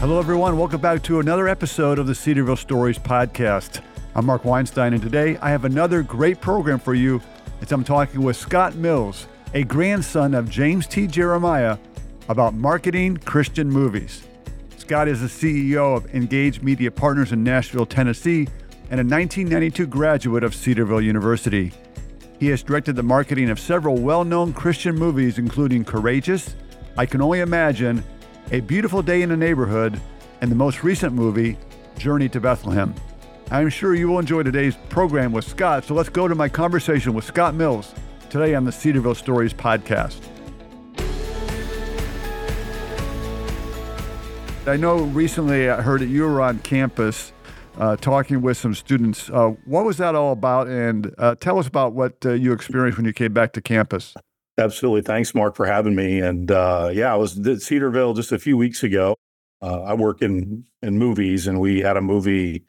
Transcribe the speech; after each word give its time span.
Hello, 0.00 0.18
everyone. 0.18 0.56
Welcome 0.56 0.80
back 0.80 1.02
to 1.02 1.20
another 1.20 1.46
episode 1.46 1.98
of 1.98 2.06
the 2.06 2.14
Cedarville 2.14 2.56
Stories 2.56 2.98
podcast. 2.98 3.82
I'm 4.14 4.24
Mark 4.24 4.46
Weinstein, 4.46 4.94
and 4.94 5.02
today 5.02 5.36
I 5.42 5.50
have 5.50 5.66
another 5.66 6.02
great 6.02 6.40
program 6.40 6.78
for 6.78 6.94
you 6.94 7.20
as 7.60 7.70
I'm 7.70 7.84
talking 7.84 8.22
with 8.22 8.34
Scott 8.36 8.74
Mills, 8.76 9.26
a 9.52 9.62
grandson 9.62 10.32
of 10.32 10.48
James 10.48 10.86
T. 10.86 11.06
Jeremiah, 11.06 11.76
about 12.30 12.54
marketing 12.54 13.18
Christian 13.18 13.68
movies. 13.68 14.26
Scott 14.78 15.06
is 15.06 15.20
the 15.20 15.26
CEO 15.26 15.94
of 15.94 16.14
Engage 16.14 16.62
Media 16.62 16.90
Partners 16.90 17.32
in 17.32 17.44
Nashville, 17.44 17.84
Tennessee, 17.84 18.48
and 18.88 19.00
a 19.00 19.04
1992 19.04 19.86
graduate 19.86 20.44
of 20.44 20.54
Cedarville 20.54 21.02
University. 21.02 21.74
He 22.38 22.46
has 22.46 22.62
directed 22.62 22.96
the 22.96 23.02
marketing 23.02 23.50
of 23.50 23.60
several 23.60 23.98
well 23.98 24.24
known 24.24 24.54
Christian 24.54 24.94
movies, 24.94 25.36
including 25.36 25.84
Courageous, 25.84 26.56
I 26.96 27.04
Can 27.04 27.20
Only 27.20 27.40
Imagine, 27.40 28.02
A 28.52 28.58
Beautiful 28.58 29.00
Day 29.00 29.22
in 29.22 29.28
the 29.28 29.36
Neighborhood, 29.36 30.00
and 30.40 30.50
the 30.50 30.56
most 30.56 30.82
recent 30.82 31.12
movie, 31.12 31.56
Journey 31.96 32.28
to 32.30 32.40
Bethlehem. 32.40 32.92
I'm 33.52 33.68
sure 33.68 33.94
you 33.94 34.08
will 34.08 34.18
enjoy 34.18 34.42
today's 34.42 34.76
program 34.88 35.30
with 35.30 35.44
Scott, 35.44 35.84
so 35.84 35.94
let's 35.94 36.08
go 36.08 36.26
to 36.26 36.34
my 36.34 36.48
conversation 36.48 37.14
with 37.14 37.24
Scott 37.24 37.54
Mills 37.54 37.94
today 38.28 38.56
on 38.56 38.64
the 38.64 38.72
Cedarville 38.72 39.14
Stories 39.14 39.54
podcast. 39.54 40.20
I 44.66 44.76
know 44.76 44.96
recently 44.96 45.70
I 45.70 45.80
heard 45.80 46.00
that 46.00 46.08
you 46.08 46.22
were 46.24 46.42
on 46.42 46.58
campus 46.58 47.32
uh, 47.78 47.94
talking 47.94 48.42
with 48.42 48.56
some 48.56 48.74
students. 48.74 49.30
Uh, 49.30 49.54
what 49.64 49.84
was 49.84 49.96
that 49.98 50.16
all 50.16 50.32
about? 50.32 50.66
And 50.66 51.14
uh, 51.18 51.36
tell 51.36 51.60
us 51.60 51.68
about 51.68 51.92
what 51.92 52.16
uh, 52.26 52.32
you 52.32 52.52
experienced 52.52 52.98
when 52.98 53.06
you 53.06 53.12
came 53.12 53.32
back 53.32 53.52
to 53.52 53.60
campus. 53.60 54.12
Absolutely. 54.60 55.02
Thanks, 55.02 55.34
Mark, 55.34 55.56
for 55.56 55.66
having 55.66 55.94
me. 55.94 56.20
And 56.20 56.50
uh, 56.50 56.90
yeah, 56.92 57.12
I 57.12 57.16
was 57.16 57.38
at 57.46 57.62
Cedarville 57.62 58.14
just 58.14 58.30
a 58.30 58.38
few 58.38 58.56
weeks 58.56 58.82
ago. 58.82 59.16
Uh, 59.62 59.82
I 59.82 59.94
work 59.94 60.22
in 60.22 60.64
in 60.82 60.98
movies, 60.98 61.46
and 61.46 61.60
we 61.60 61.80
had 61.80 61.96
a 61.96 62.00
movie 62.00 62.64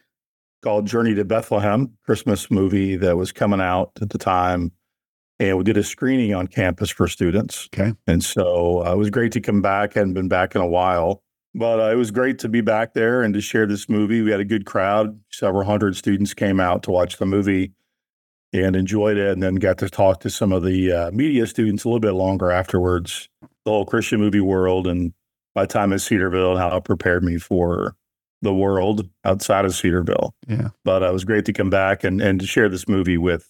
called 0.64 0.88
Journey 0.88 1.16
to 1.16 1.26
Bethlehem, 1.26 1.98
Christmas 2.06 2.50
movie 2.50 2.96
that 2.96 3.18
was 3.18 3.32
coming 3.32 3.62
out 3.62 3.92
at 4.02 4.10
the 4.10 4.18
time. 4.18 4.72
And 5.40 5.58
we 5.58 5.64
did 5.64 5.78
a 5.78 5.84
screening 5.84 6.36
on 6.36 6.48
campus 6.48 6.90
for 6.92 7.08
students. 7.08 7.68
Okay. 7.74 7.94
And 8.06 8.24
so 8.24 8.84
it 8.84 8.98
was 8.98 9.10
great 9.10 9.32
to 9.32 9.42
come 9.42 9.62
back. 9.62 9.98
I 9.98 10.00
hadn't 10.02 10.14
been 10.14 10.28
back 10.28 10.56
in 10.56 10.62
a 10.62 10.68
while. 10.68 11.24
But 11.54 11.80
uh, 11.80 11.92
it 11.92 11.96
was 11.96 12.12
great 12.12 12.40
to 12.40 12.50
be 12.50 12.62
back 12.62 12.94
there 12.94 13.24
and 13.24 13.34
to 13.34 13.42
share 13.42 13.66
this 13.66 13.90
movie. 13.90 14.22
We 14.22 14.32
had 14.32 14.40
a 14.40 14.46
good 14.46 14.66
crowd. 14.66 15.20
Several 15.32 15.66
hundred 15.66 15.98
students 15.98 16.34
came 16.34 16.60
out 16.60 16.84
to 16.84 16.92
watch 16.92 17.18
the 17.18 17.26
movie 17.26 17.74
and 18.54 18.76
enjoyed 18.76 19.18
it, 19.18 19.32
and 19.32 19.42
then 19.42 19.56
got 19.56 19.78
to 19.80 19.90
talk 19.90 20.20
to 20.22 20.30
some 20.30 20.52
of 20.52 20.64
the 20.64 20.92
uh, 20.92 21.12
media 21.12 21.48
students 21.48 21.84
a 21.84 21.88
little 21.88 22.00
bit 22.00 22.12
longer 22.12 22.52
afterwards. 22.52 23.30
The 23.66 23.72
whole 23.72 23.86
Christian 23.86 24.20
movie 24.20 24.42
world 24.42 24.88
and 24.88 25.14
my 25.56 25.66
time 25.66 25.94
at 25.94 26.02
Cedarville 26.02 26.52
and 26.52 26.60
how 26.60 26.78
it 26.78 26.84
prepared 26.84 27.24
me 27.24 27.38
for 27.38 27.96
the 28.42 28.54
world 28.54 29.08
outside 29.24 29.66
of 29.66 29.76
Cedarville. 29.76 30.34
Yeah. 30.48 30.70
But 30.84 31.04
uh, 31.04 31.10
it 31.10 31.14
was 31.14 31.24
great 31.24 31.46
to 31.46 31.54
come 31.54 31.70
back 31.70 32.04
and, 32.04 32.22
and 32.22 32.40
to 32.40 32.48
share 32.48 32.70
this 32.70 32.88
movie 32.88 33.18
with 33.18 33.48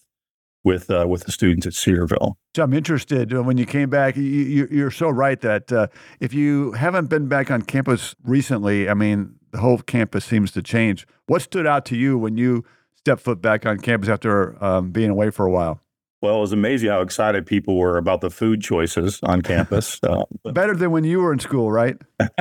with 0.63 0.91
uh, 0.91 1.05
with 1.07 1.23
the 1.23 1.31
students 1.31 1.66
at 1.66 1.73
Cedarville. 1.73 2.38
So 2.55 2.63
I'm 2.63 2.73
interested 2.73 3.33
uh, 3.33 3.41
when 3.41 3.57
you 3.57 3.66
came 3.66 3.89
back. 3.89 4.16
You, 4.16 4.67
you're 4.69 4.91
so 4.91 5.09
right 5.09 5.39
that 5.41 5.72
uh, 5.72 5.88
if 6.19 6.33
you 6.33 6.73
haven't 6.73 7.07
been 7.07 7.27
back 7.27 7.49
on 7.49 7.63
campus 7.63 8.16
recently, 8.23 8.89
I 8.89 8.94
mean, 8.94 9.35
the 9.52 9.59
whole 9.59 9.79
campus 9.79 10.25
seems 10.25 10.52
to 10.52 10.61
change. 10.61 11.07
What 11.25 11.41
stood 11.41 11.66
out 11.66 11.85
to 11.85 11.95
you 11.95 12.17
when 12.17 12.38
you 12.38 12.63
stepped 13.03 13.21
foot 13.21 13.41
back 13.41 13.66
on 13.66 13.80
campus 13.80 14.09
after 14.09 14.61
um, 14.63 14.91
being 14.91 15.09
away 15.09 15.30
for 15.30 15.45
a 15.45 15.52
while? 15.52 15.81
Well, 16.21 16.38
it 16.38 16.41
was 16.41 16.53
amazing 16.53 16.89
how 16.89 17.02
excited 17.02 17.47
people 17.47 17.77
were 17.77 17.97
about 17.97 18.21
the 18.21 18.30
food 18.30 18.61
choices 18.61 19.19
on 19.23 19.41
campus. 19.41 19.99
Uh, 20.11 20.25
Better 20.52 20.75
than 20.75 20.91
when 20.91 21.03
you 21.03 21.19
were 21.19 21.33
in 21.33 21.39
school, 21.39 21.72
right? 21.72 21.97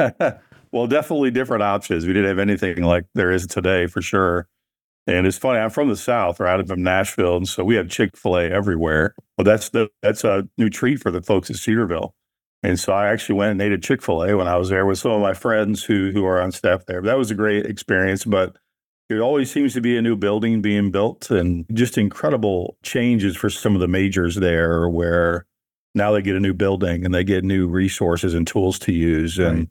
well, 0.72 0.86
definitely 0.86 1.30
different 1.30 1.62
options. 1.62 2.06
We 2.06 2.12
didn't 2.12 2.28
have 2.28 2.38
anything 2.38 2.82
like 2.82 3.06
there 3.14 3.30
is 3.30 3.46
today, 3.46 3.86
for 3.86 4.02
sure. 4.02 4.48
And 5.06 5.26
it's 5.26 5.38
funny, 5.38 5.58
I'm 5.58 5.70
from 5.70 5.88
the 5.88 5.96
South, 5.96 6.40
right? 6.40 6.58
I'm 6.58 6.66
from 6.66 6.82
Nashville. 6.82 7.36
And 7.36 7.48
so 7.48 7.64
we 7.64 7.74
have 7.76 7.88
Chick 7.88 8.16
fil 8.16 8.36
A 8.36 8.44
everywhere. 8.44 9.14
Well, 9.36 9.44
that's 9.44 9.70
the 9.70 9.88
that's 10.02 10.24
a 10.24 10.48
new 10.58 10.68
treat 10.68 11.00
for 11.00 11.10
the 11.10 11.22
folks 11.22 11.50
at 11.50 11.56
Cedarville. 11.56 12.14
And 12.62 12.78
so 12.78 12.92
I 12.92 13.08
actually 13.08 13.36
went 13.36 13.52
and 13.52 13.62
ate 13.62 13.72
a 13.72 13.78
Chick 13.78 14.02
fil 14.02 14.22
A 14.22 14.36
when 14.36 14.48
I 14.48 14.56
was 14.56 14.68
there 14.68 14.84
with 14.84 14.98
some 14.98 15.12
of 15.12 15.20
my 15.20 15.34
friends 15.34 15.84
who 15.84 16.10
who 16.12 16.24
are 16.26 16.40
on 16.40 16.52
staff 16.52 16.86
there. 16.86 17.02
That 17.02 17.18
was 17.18 17.30
a 17.30 17.34
great 17.34 17.66
experience. 17.66 18.24
But 18.24 18.56
it 19.10 19.20
always 19.20 19.50
seems 19.50 19.74
to 19.74 19.80
be 19.80 19.96
a 19.96 20.02
new 20.02 20.16
building 20.16 20.62
being 20.62 20.90
built 20.90 21.30
and 21.30 21.66
just 21.72 21.98
incredible 21.98 22.76
changes 22.82 23.36
for 23.36 23.50
some 23.50 23.74
of 23.74 23.80
the 23.80 23.88
majors 23.88 24.36
there 24.36 24.88
where 24.88 25.46
now 25.94 26.12
they 26.12 26.22
get 26.22 26.36
a 26.36 26.40
new 26.40 26.54
building 26.54 27.04
and 27.04 27.12
they 27.12 27.24
get 27.24 27.44
new 27.44 27.66
resources 27.66 28.34
and 28.34 28.46
tools 28.46 28.78
to 28.80 28.92
use. 28.92 29.38
And 29.38 29.58
right 29.58 29.68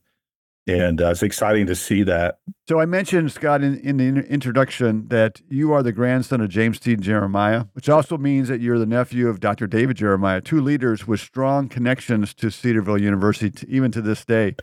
and 0.70 1.02
uh, 1.02 1.10
it's 1.10 1.24
exciting 1.24 1.66
to 1.66 1.76
see 1.76 2.04
that. 2.04 2.40
So 2.68 2.80
I 2.80 2.86
mentioned 2.86 3.32
Scott 3.32 3.64
in, 3.64 3.80
in 3.80 3.98
the 3.98 4.24
introduction 4.28 5.08
that 5.08 5.42
you 5.50 5.74
are 5.74 5.82
the 5.82 5.92
grandson 5.92 6.42
of 6.42 6.50
James 6.50 6.80
T. 6.80 6.96
Jeremiah, 6.96 7.66
which 7.74 7.90
also 7.90 8.18
means 8.18 8.50
that 8.50 8.62
you're 8.62 8.78
the 8.78 8.86
nephew 8.86 9.28
of 9.30 9.40
Dr. 9.40 9.66
David 9.66 9.98
Jeremiah, 9.98 10.42
two 10.42 10.62
leaders 10.62 11.08
with 11.08 11.20
strong 11.20 11.70
connections 11.70 12.34
to 12.36 12.52
Cedarville 12.52 13.02
University, 13.02 13.66
even 13.68 13.92
to 13.92 14.02
this 14.02 14.24
day. 14.24 14.56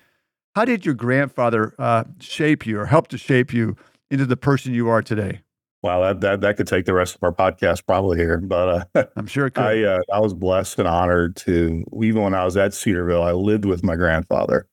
How 0.54 0.64
did 0.64 0.86
your 0.86 0.94
grandfather 0.94 1.74
uh, 1.78 2.04
shape 2.20 2.66
you 2.66 2.78
or 2.78 2.86
help 2.86 3.08
to 3.08 3.18
shape 3.18 3.52
you 3.52 3.76
into 4.10 4.26
the 4.26 4.36
person 4.36 4.74
you 4.74 4.88
are 4.88 5.02
today? 5.02 5.40
Wow, 5.82 6.00
that, 6.02 6.20
that 6.22 6.40
that 6.40 6.56
could 6.56 6.66
take 6.66 6.84
the 6.84 6.94
rest 6.94 7.14
of 7.14 7.22
our 7.22 7.32
podcast 7.32 7.86
probably 7.86 8.18
here, 8.18 8.38
but 8.38 8.88
uh, 8.94 9.04
I'm 9.16 9.26
sure 9.26 9.46
it 9.46 9.52
could. 9.52 9.64
I 9.64 9.82
uh, 9.84 10.00
I 10.12 10.20
was 10.20 10.34
blessed 10.34 10.78
and 10.78 10.88
honored 10.88 11.36
to 11.36 11.84
even 12.02 12.22
when 12.22 12.34
I 12.34 12.44
was 12.44 12.56
at 12.56 12.74
Cedarville, 12.74 13.22
I 13.22 13.32
lived 13.32 13.64
with 13.64 13.84
my 13.84 13.94
grandfather 13.94 14.66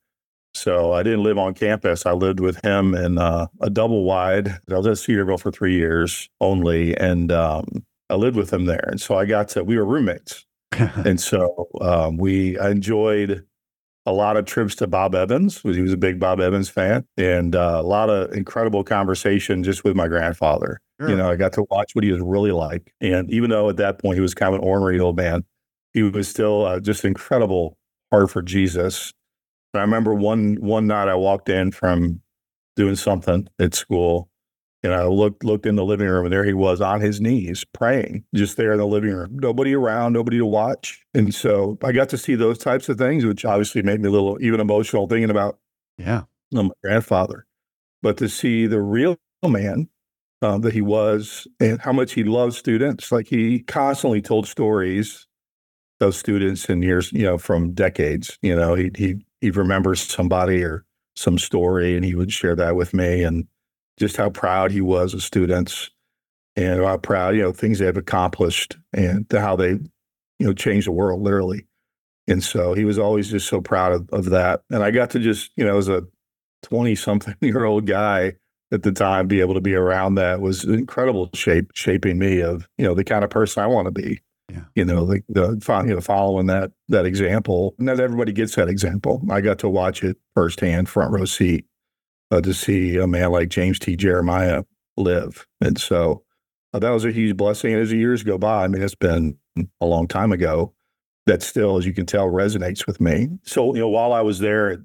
so 0.54 0.94
I 0.94 1.04
didn't 1.04 1.24
live 1.24 1.38
on 1.38 1.54
campus. 1.54 2.06
I 2.06 2.12
lived 2.12 2.40
with 2.40 2.64
him 2.64 2.94
in 2.94 3.18
uh, 3.18 3.48
a 3.62 3.70
double 3.70 4.04
wide. 4.04 4.50
I 4.70 4.78
was 4.78 4.88
at 4.88 4.98
Cedarville 4.98 5.38
for 5.38 5.52
three 5.52 5.76
years 5.76 6.30
only, 6.42 6.96
and 6.98 7.32
um, 7.32 7.86
I 8.10 8.16
lived 8.16 8.38
with 8.38 8.54
him 8.54 8.66
there. 8.66 8.88
And 8.88 9.02
so 9.02 9.18
I 9.18 9.26
got 9.26 9.50
to, 9.50 9.64
we 9.64 9.78
were 9.78 9.86
roommates. 9.86 10.46
and 10.78 11.20
so 11.20 11.68
um, 11.82 12.18
we 12.18 12.58
I 12.58 12.72
enjoyed 12.72 13.46
a 14.06 14.12
lot 14.12 14.38
of 14.38 14.46
trips 14.46 14.76
to 14.76 14.88
Bob 14.88 15.16
Evans. 15.16 15.62
He 15.62 15.82
was 15.82 15.94
a 15.94 15.98
big 15.98 16.20
Bob 16.20 16.42
Evans 16.42 16.70
fan, 16.70 17.06
and 17.18 17.56
uh, 17.56 17.82
a 17.82 17.88
lot 17.88 18.10
of 18.10 18.34
incredible 18.34 18.84
conversation 18.84 19.64
just 19.64 19.84
with 19.84 19.96
my 19.96 20.08
grandfather. 20.08 20.80
Sure. 21.00 21.10
You 21.10 21.16
know, 21.16 21.30
I 21.30 21.36
got 21.36 21.54
to 21.54 21.66
watch 21.70 21.92
what 21.94 22.04
he 22.04 22.12
was 22.12 22.22
really 22.22 22.52
like. 22.52 22.94
And 23.02 23.30
even 23.32 23.50
though 23.50 23.70
at 23.70 23.78
that 23.78 24.00
point 24.00 24.16
he 24.16 24.22
was 24.22 24.34
kind 24.34 24.54
of 24.54 24.62
an 24.62 24.68
ornery 24.68 25.00
old 25.00 25.18
man, 25.18 25.44
he 25.94 26.04
was 26.04 26.28
still 26.28 26.66
uh, 26.66 26.80
just 26.80 27.06
incredible 27.06 27.78
heart 28.12 28.30
for 28.30 28.42
Jesus 28.42 29.14
I 29.74 29.82
remember 29.82 30.14
one 30.14 30.56
one 30.56 30.88
night 30.88 31.08
I 31.08 31.16
walked 31.16 31.50
in 31.50 31.72
from 31.72 32.22
doing 32.76 32.96
something 32.96 33.48
at 33.60 33.74
school, 33.74 34.30
and 34.84 34.94
I 34.94 35.06
looked 35.06 35.44
looked 35.44 35.66
in 35.66 35.76
the 35.76 35.86
living 35.86 36.08
room, 36.08 36.26
and 36.26 36.34
there 36.34 36.44
he 36.44 36.54
was 36.54 36.82
on 36.82 37.02
his 37.02 37.22
knees 37.22 37.64
praying, 37.74 38.26
just 38.36 38.58
there 38.58 38.74
in 38.74 38.80
the 38.80 38.86
living 38.86 39.14
room, 39.14 39.38
nobody 39.40 39.74
around, 39.74 40.14
nobody 40.14 40.38
to 40.38 40.46
watch. 40.46 41.04
And 41.14 41.34
so 41.34 41.78
I 41.84 41.92
got 41.92 42.10
to 42.10 42.18
see 42.18 42.36
those 42.36 42.58
types 42.58 42.90
of 42.90 42.98
things, 42.98 43.26
which 43.26 43.46
obviously 43.46 43.82
made 43.82 44.02
me 44.02 44.10
a 44.10 44.12
little 44.12 44.38
even 44.42 44.60
emotional 44.60 45.08
thinking 45.08 45.30
about 45.30 45.60
yeah 45.98 46.24
my 46.52 46.70
grandfather, 46.84 47.46
but 48.02 48.18
to 48.18 48.30
see 48.30 48.68
the 48.68 48.82
real 48.82 49.18
man 49.44 49.90
um, 50.42 50.62
that 50.62 50.74
he 50.74 50.82
was 50.82 51.48
and 51.60 51.80
how 51.82 51.94
much 51.94 52.14
he 52.14 52.24
loved 52.24 52.54
students, 52.54 53.12
like 53.12 53.28
he 53.28 53.60
constantly 53.60 54.22
told 54.22 54.48
stories 54.48 55.26
of 56.02 56.16
students 56.16 56.66
in 56.66 56.82
years, 56.82 57.12
you 57.14 57.24
know, 57.24 57.38
from 57.38 57.72
decades. 57.72 58.38
You 58.42 58.56
know, 58.56 58.76
he 58.76 58.92
he 58.96 59.16
he 59.42 59.52
remembers 59.52 60.02
somebody 60.02 60.64
or 60.64 60.86
some 61.16 61.38
story 61.38 61.96
and 61.96 62.04
he 62.04 62.16
would 62.16 62.32
share 62.32 62.56
that 62.56 62.76
with 62.76 62.94
me 62.94 63.24
and 63.24 63.48
just 63.98 64.18
how 64.18 64.30
proud 64.30 64.72
he 64.72 64.82
was 64.82 65.14
of 65.14 65.24
students 65.24 65.90
and 66.56 66.84
how 66.84 66.98
proud, 66.98 67.36
you 67.36 67.42
know, 67.42 67.52
things 67.52 67.80
they 67.80 67.86
have 67.86 67.98
accomplished 67.98 68.78
and 68.94 69.26
how 69.32 69.56
they, 69.56 69.72
you 69.72 70.48
know, 70.48 70.54
changed 70.54 70.88
the 70.88 70.92
world 70.92 71.22
literally. 71.22 71.68
And 72.28 72.44
so 72.44 72.74
he 72.74 72.86
was 72.86 72.98
always 72.98 73.30
just 73.30 73.48
so 73.48 73.62
proud 73.62 73.94
of, 73.94 74.10
of 74.12 74.26
that. 74.26 74.62
And 74.70 74.84
I 74.84 74.92
got 74.92 75.10
to 75.12 75.20
just, 75.20 75.52
you 75.56 75.66
know, 75.66 75.78
as 75.78 75.90
a 75.90 76.04
20 76.64 76.96
something 76.96 77.36
year 77.42 77.66
old 77.66 77.86
guy 77.86 78.34
at 78.72 78.84
the 78.84 78.92
time, 78.92 79.28
be 79.28 79.42
able 79.42 79.54
to 79.54 79.62
be 79.62 79.76
around 79.76 80.16
that 80.16 80.42
was 80.42 80.64
incredible 80.64 81.30
shape, 81.34 81.72
shaping 81.76 82.18
me 82.18 82.42
of, 82.42 82.68
you 82.78 82.86
know, 82.86 82.94
the 82.94 83.04
kind 83.04 83.24
of 83.24 83.30
person 83.30 83.64
I 83.64 83.68
want 83.68 83.86
to 83.86 83.92
be. 83.92 84.22
Yeah. 84.50 84.64
You 84.76 84.86
know, 84.86 85.06
the, 85.06 85.24
the 85.30 85.84
you 85.88 85.96
know, 85.96 86.02
following 86.02 86.48
that 86.48 86.72
that 86.90 87.06
example. 87.06 87.76
Not 87.80 88.00
everybody 88.00 88.34
gets 88.34 88.56
that 88.56 88.68
example. 88.68 89.22
I 89.32 89.40
got 89.40 89.58
to 89.60 89.70
watch 89.70 90.04
it 90.04 90.18
firsthand, 90.36 90.90
front 90.90 91.12
row 91.12 91.26
seat, 91.26 91.66
uh, 92.34 92.42
to 92.42 92.54
see 92.54 92.98
a 92.98 93.08
man 93.08 93.32
like 93.32 93.50
James 93.50 93.78
T. 93.80 93.96
Jeremiah 93.96 94.64
live, 94.98 95.46
and 95.62 95.80
so 95.80 96.24
uh, 96.74 96.80
that 96.80 96.90
was 96.90 97.06
a 97.06 97.12
huge 97.12 97.38
blessing. 97.38 97.74
And 97.74 97.82
as 97.82 97.92
the 97.92 97.98
years 97.98 98.24
go 98.24 98.38
by, 98.38 98.64
I 98.64 98.68
mean, 98.68 98.82
it's 98.82 98.96
been 98.96 99.38
a 99.80 99.86
long 99.86 100.08
time 100.08 100.32
ago. 100.32 100.74
That 101.26 101.42
still, 101.42 101.78
as 101.78 101.86
you 101.86 101.94
can 101.94 102.06
tell, 102.06 102.28
resonates 102.28 102.86
with 102.86 103.00
me. 103.00 103.30
So, 103.44 103.74
you 103.74 103.80
know, 103.80 103.88
while 103.88 104.12
I 104.12 104.22
was 104.22 104.40
there 104.40 104.70
at, 104.72 104.80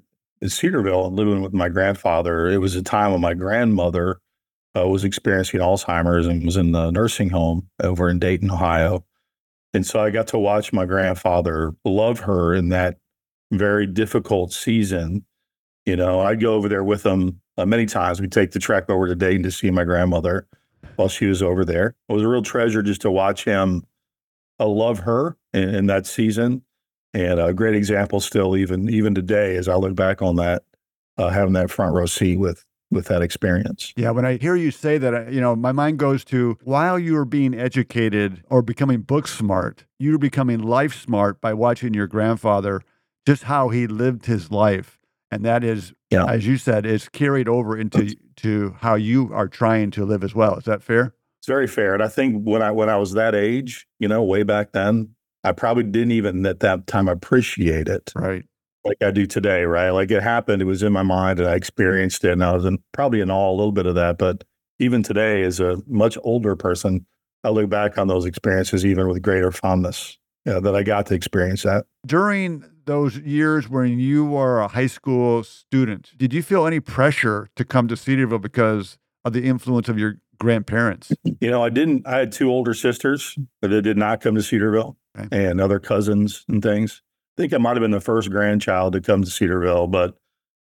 Cedarville 0.47 1.07
and 1.07 1.17
living 1.17 1.41
with 1.41 1.51
my 1.51 1.67
grandfather, 1.67 2.47
it 2.47 2.59
was 2.59 2.73
a 2.73 2.81
time 2.81 3.11
when 3.11 3.19
my 3.19 3.33
grandmother 3.33 4.21
uh, 4.73 4.87
was 4.87 5.03
experiencing 5.03 5.59
Alzheimer's 5.59 6.27
and 6.27 6.45
was 6.45 6.55
in 6.55 6.71
the 6.71 6.91
nursing 6.91 7.29
home 7.29 7.67
over 7.83 8.09
in 8.09 8.19
Dayton, 8.19 8.49
Ohio. 8.49 9.03
And 9.73 9.85
so 9.85 9.99
I 9.99 10.11
got 10.11 10.27
to 10.27 10.39
watch 10.39 10.71
my 10.71 10.85
grandfather 10.85 11.73
love 11.83 12.21
her 12.21 12.53
in 12.53 12.69
that 12.69 12.99
very 13.51 13.85
difficult 13.85 14.53
season 14.53 15.25
You 15.89 15.95
know, 15.95 16.19
I'd 16.19 16.39
go 16.39 16.53
over 16.53 16.69
there 16.69 16.83
with 16.83 17.03
him 17.03 17.41
uh, 17.57 17.65
many 17.65 17.87
times. 17.87 18.21
We'd 18.21 18.31
take 18.31 18.51
the 18.51 18.59
trek 18.59 18.91
over 18.91 19.07
to 19.07 19.15
Dayton 19.15 19.41
to 19.41 19.49
see 19.49 19.71
my 19.71 19.83
grandmother 19.83 20.47
while 20.97 21.07
she 21.07 21.25
was 21.25 21.41
over 21.41 21.65
there. 21.65 21.95
It 22.07 22.13
was 22.13 22.21
a 22.21 22.27
real 22.27 22.43
treasure 22.43 22.83
just 22.83 23.01
to 23.01 23.09
watch 23.09 23.43
him 23.43 23.87
uh, 24.59 24.67
love 24.67 24.99
her 24.99 25.35
in, 25.51 25.73
in 25.73 25.85
that 25.87 26.05
season. 26.05 26.61
And 27.15 27.39
a 27.39 27.53
great 27.55 27.73
example 27.73 28.19
still, 28.19 28.55
even 28.55 28.87
even 28.87 29.15
today, 29.15 29.55
as 29.55 29.67
I 29.67 29.77
look 29.77 29.95
back 29.95 30.21
on 30.21 30.35
that, 30.35 30.61
uh, 31.17 31.29
having 31.29 31.53
that 31.53 31.71
front 31.71 31.95
row 31.95 32.05
seat 32.05 32.37
with 32.37 32.63
with 32.91 33.07
that 33.07 33.23
experience. 33.23 33.91
Yeah, 33.95 34.11
when 34.11 34.25
I 34.25 34.37
hear 34.37 34.55
you 34.55 34.69
say 34.69 34.99
that, 34.99 35.33
you 35.33 35.41
know, 35.41 35.55
my 35.55 35.71
mind 35.71 35.97
goes 35.97 36.23
to 36.25 36.59
while 36.65 36.99
you 36.99 37.13
were 37.13 37.25
being 37.25 37.55
educated 37.55 38.43
or 38.47 38.61
becoming 38.61 39.01
book 39.01 39.27
smart, 39.27 39.85
you 39.97 40.11
were 40.11 40.19
becoming 40.19 40.61
life 40.61 40.93
smart 40.93 41.41
by 41.41 41.55
watching 41.55 41.95
your 41.95 42.05
grandfather, 42.05 42.83
just 43.25 43.45
how 43.45 43.69
he 43.69 43.87
lived 43.87 44.27
his 44.27 44.51
life. 44.51 44.98
And 45.31 45.45
that 45.45 45.63
is, 45.63 45.93
yeah. 46.09 46.25
as 46.25 46.45
you 46.45 46.57
said, 46.57 46.85
is 46.85 47.07
carried 47.09 47.47
over 47.47 47.77
into 47.77 48.15
to 48.37 48.75
how 48.79 48.95
you 48.95 49.31
are 49.33 49.47
trying 49.47 49.91
to 49.91 50.05
live 50.05 50.23
as 50.23 50.33
well. 50.33 50.55
Is 50.55 50.65
that 50.65 50.81
fair? 50.81 51.13
It's 51.39 51.47
very 51.47 51.67
fair. 51.67 51.93
And 51.93 52.03
I 52.03 52.07
think 52.07 52.43
when 52.43 52.61
I 52.61 52.71
when 52.71 52.89
I 52.89 52.97
was 52.97 53.13
that 53.13 53.35
age, 53.35 53.87
you 53.99 54.07
know, 54.07 54.23
way 54.23 54.43
back 54.43 54.71
then, 54.71 55.15
I 55.43 55.51
probably 55.51 55.83
didn't 55.83 56.11
even 56.11 56.45
at 56.45 56.59
that 56.61 56.87
time 56.87 57.07
appreciate 57.07 57.87
it. 57.87 58.11
Right 58.15 58.43
like 58.83 58.97
I 59.03 59.11
do 59.11 59.25
today, 59.25 59.63
right? 59.63 59.89
Like 59.91 60.11
it 60.11 60.23
happened, 60.23 60.61
it 60.61 60.65
was 60.65 60.83
in 60.83 60.93
my 60.93 61.03
mind 61.03 61.39
and 61.39 61.49
I 61.49 61.55
experienced 61.55 62.23
it 62.23 62.31
and 62.31 62.43
I 62.43 62.53
was 62.53 62.65
in, 62.65 62.79
probably 62.91 63.21
in 63.21 63.29
all 63.29 63.55
a 63.55 63.57
little 63.57 63.71
bit 63.71 63.85
of 63.85 63.95
that. 63.95 64.17
But 64.17 64.43
even 64.79 65.03
today, 65.03 65.43
as 65.43 65.59
a 65.59 65.77
much 65.87 66.17
older 66.23 66.55
person, 66.55 67.05
I 67.43 67.49
look 67.49 67.69
back 67.69 67.97
on 67.97 68.07
those 68.07 68.25
experiences 68.25 68.85
even 68.85 69.07
with 69.07 69.21
greater 69.21 69.51
fondness 69.51 70.17
you 70.45 70.53
know, 70.53 70.59
that 70.61 70.75
I 70.75 70.83
got 70.83 71.05
to 71.07 71.15
experience 71.15 71.63
that. 71.63 71.85
During 72.05 72.65
those 72.89 73.17
years 73.19 73.69
when 73.69 73.99
you 73.99 74.25
were 74.25 74.59
a 74.59 74.67
high 74.67 74.87
school 74.87 75.43
student, 75.43 76.11
did 76.17 76.33
you 76.33 76.41
feel 76.41 76.65
any 76.65 76.79
pressure 76.79 77.49
to 77.55 77.63
come 77.63 77.87
to 77.87 77.95
Cedarville 77.95 78.39
because 78.39 78.97
of 79.23 79.33
the 79.33 79.45
influence 79.45 79.87
of 79.87 79.99
your 79.99 80.15
grandparents? 80.39 81.11
You 81.41 81.51
know, 81.51 81.63
I 81.63 81.69
didn't. 81.69 82.07
I 82.07 82.17
had 82.17 82.31
two 82.31 82.49
older 82.49 82.73
sisters, 82.73 83.37
but 83.61 83.69
they 83.69 83.81
did 83.81 83.97
not 83.97 84.21
come 84.21 84.35
to 84.35 84.41
Cedarville 84.41 84.97
okay. 85.17 85.27
and 85.31 85.61
other 85.61 85.79
cousins 85.79 86.43
and 86.49 86.61
things 86.61 87.01
I 87.39 87.43
think 87.43 87.53
I 87.53 87.57
might 87.57 87.77
have 87.77 87.81
been 87.81 87.91
the 87.91 88.01
first 88.01 88.29
grandchild 88.29 88.91
to 88.91 88.99
come 88.99 89.23
to 89.23 89.29
Cedarville, 89.29 89.87
but 89.87 90.17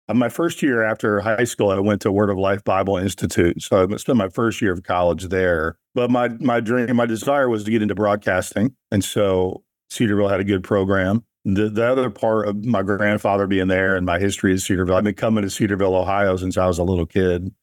uh, 0.10 0.16
my 0.16 0.28
first 0.28 0.64
year 0.64 0.82
after 0.82 1.20
high 1.20 1.44
school, 1.44 1.70
I 1.70 1.78
went 1.78 2.02
to 2.02 2.12
Word 2.12 2.32
of 2.32 2.38
Life 2.40 2.64
Bible 2.64 2.98
Institute. 2.98 3.62
So 3.62 3.88
I 3.92 3.96
spent 3.98 4.18
my 4.18 4.30
first 4.30 4.60
year 4.60 4.74
of 4.74 4.82
college 4.82 5.28
there. 5.28 5.78
But 5.94 6.10
my 6.10 6.30
my 6.30 6.62
dream, 6.62 6.96
my 6.96 7.06
desire 7.06 7.48
was 7.48 7.64
to 7.66 7.72
get 7.72 7.84
into 7.84 7.94
broadcasting, 7.94 8.76
and 8.90 9.04
so 9.04 9.64
Cedarville 9.92 10.30
had 10.30 10.40
a 10.40 10.44
good 10.44 10.64
program. 10.64 11.24
The, 11.46 11.70
the 11.70 11.86
other 11.86 12.10
part 12.10 12.48
of 12.48 12.64
my 12.64 12.84
grandfather 12.84 13.48
being 13.48 13.68
there 13.68 13.98
and 13.98 14.06
my 14.06 14.18
history 14.18 14.54
is 14.54 14.66
Cedarville. 14.66 14.96
I've 14.96 15.04
been 15.04 15.14
coming 15.14 15.44
to 15.44 15.50
Cedarville, 15.50 15.96
Ohio 15.96 16.38
since 16.38 16.58
I 16.58 16.68
was 16.68 16.80
a 16.80 16.84
little 16.84 17.06
kid, 17.06 17.54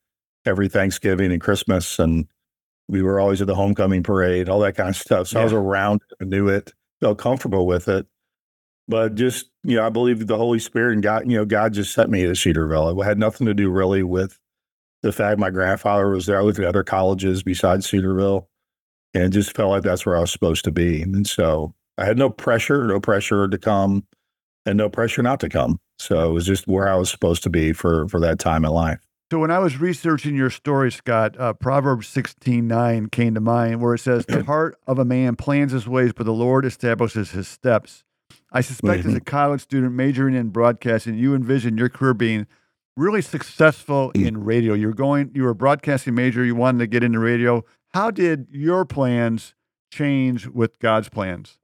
every 0.44 0.69
Thanksgiving 0.69 1.32
and 1.32 1.41
Christmas, 1.41 1.99
and 1.99 2.27
we 2.88 3.03
were 3.03 3.21
always 3.21 3.41
at 3.41 3.47
the 3.47 3.55
homecoming 3.55 4.03
parade, 4.03 4.49
all 4.49 4.61
that 4.61 4.77
kind 4.77 4.91
of 4.91 4.97
stuff. 4.97 5.29
So 5.29 5.38
yeah. 5.38 5.43
I 5.43 5.44
was 5.44 5.53
around 5.53 6.03
it, 6.21 6.29
knew 6.29 6.49
it, 6.49 6.73
felt 7.00 7.19
comfortable 7.19 7.67
with 7.67 7.88
it. 7.88 8.06
But 8.88 9.15
just, 9.15 9.47
you 9.62 9.77
know, 9.77 9.87
I 9.87 9.88
believe 9.88 10.27
the 10.27 10.37
Holy 10.37 10.59
Spirit 10.59 10.94
and 10.94 11.03
God, 11.03 11.31
you 11.31 11.38
know, 11.38 11.44
God 11.44 11.73
just 11.73 11.93
sent 11.94 12.11
me 12.11 12.25
to 12.25 12.35
Cedarville. 12.35 13.00
It 13.00 13.05
had 13.05 13.19
nothing 13.19 13.47
to 13.47 13.55
do 13.55 13.71
really 13.71 14.03
with 14.03 14.38
the 15.03 15.12
fact 15.12 15.38
my 15.38 15.50
grandfather 15.50 16.11
was 16.11 16.27
there. 16.27 16.38
I 16.38 16.43
looked 16.43 16.59
at 16.59 16.65
other 16.65 16.82
colleges 16.82 17.43
besides 17.43 17.88
Cedarville 17.88 18.49
and 19.15 19.32
just 19.32 19.56
felt 19.56 19.71
like 19.71 19.85
that's 19.85 20.05
where 20.05 20.17
I 20.17 20.21
was 20.21 20.32
supposed 20.32 20.65
to 20.65 20.73
be. 20.73 21.03
And 21.03 21.27
so 21.27 21.75
I 22.00 22.06
had 22.06 22.19
no 22.19 22.31
pressure, 22.31 22.87
no 22.87 22.99
pressure 22.99 23.47
to 23.47 23.58
come 23.58 24.06
and 24.64 24.79
no 24.79 24.88
pressure 24.88 25.23
not 25.23 25.38
to 25.41 25.49
come. 25.49 25.79
So 25.99 26.31
it 26.31 26.32
was 26.32 26.47
just 26.47 26.67
where 26.67 26.88
I 26.88 26.97
was 26.97 27.11
supposed 27.11 27.43
to 27.43 27.50
be 27.50 27.73
for 27.73 28.08
for 28.08 28.19
that 28.20 28.38
time 28.38 28.64
in 28.64 28.70
life. 28.70 29.00
So 29.31 29.38
when 29.38 29.50
I 29.50 29.61
was 29.61 29.79
researching 29.79 30.35
your 30.35 30.50
story, 30.50 30.91
Scott, 30.91 31.38
uh, 31.38 31.52
Proverbs 31.52 32.08
sixteen 32.08 32.67
nine 32.67 33.08
came 33.08 33.35
to 33.35 33.41
mind, 33.41 33.81
where 33.82 33.94
it 33.94 33.99
says, 33.99 34.25
"The 34.26 34.43
heart 34.47 34.79
of 34.87 34.99
a 34.99 35.05
man 35.05 35.37
plans 35.37 35.73
his 35.73 35.87
ways, 35.87 36.12
but 36.14 36.25
the 36.25 36.32
Lord 36.32 36.64
establishes 36.64 37.32
his 37.32 37.47
steps." 37.47 38.03
I 38.53 38.62
suspect 38.62 39.00
mm-hmm. 39.00 39.11
as 39.11 39.17
a 39.17 39.20
college 39.20 39.61
student 39.61 39.93
majoring 39.93 40.35
in 40.35 40.49
broadcasting, 40.49 41.17
you 41.17 41.35
envision 41.35 41.79
your 41.79 41.88
career 41.88 42.14
being 42.14 42.46
really 42.96 43.23
successful 43.23 44.11
mm-hmm. 44.14 44.26
in 44.26 44.44
radio. 44.44 44.75
You're 44.75 44.93
going, 44.93 45.31
you 45.35 45.44
were 45.44 45.50
a 45.50 45.55
broadcasting 45.55 46.14
major, 46.14 46.44
you 46.44 46.56
wanted 46.56 46.79
to 46.79 46.87
get 46.87 47.05
into 47.05 47.19
radio. 47.19 47.64
How 47.94 48.11
did 48.11 48.49
your 48.50 48.85
plans 48.85 49.55
change 49.93 50.49
with 50.49 50.79
God's 50.81 51.08
plans? 51.08 51.58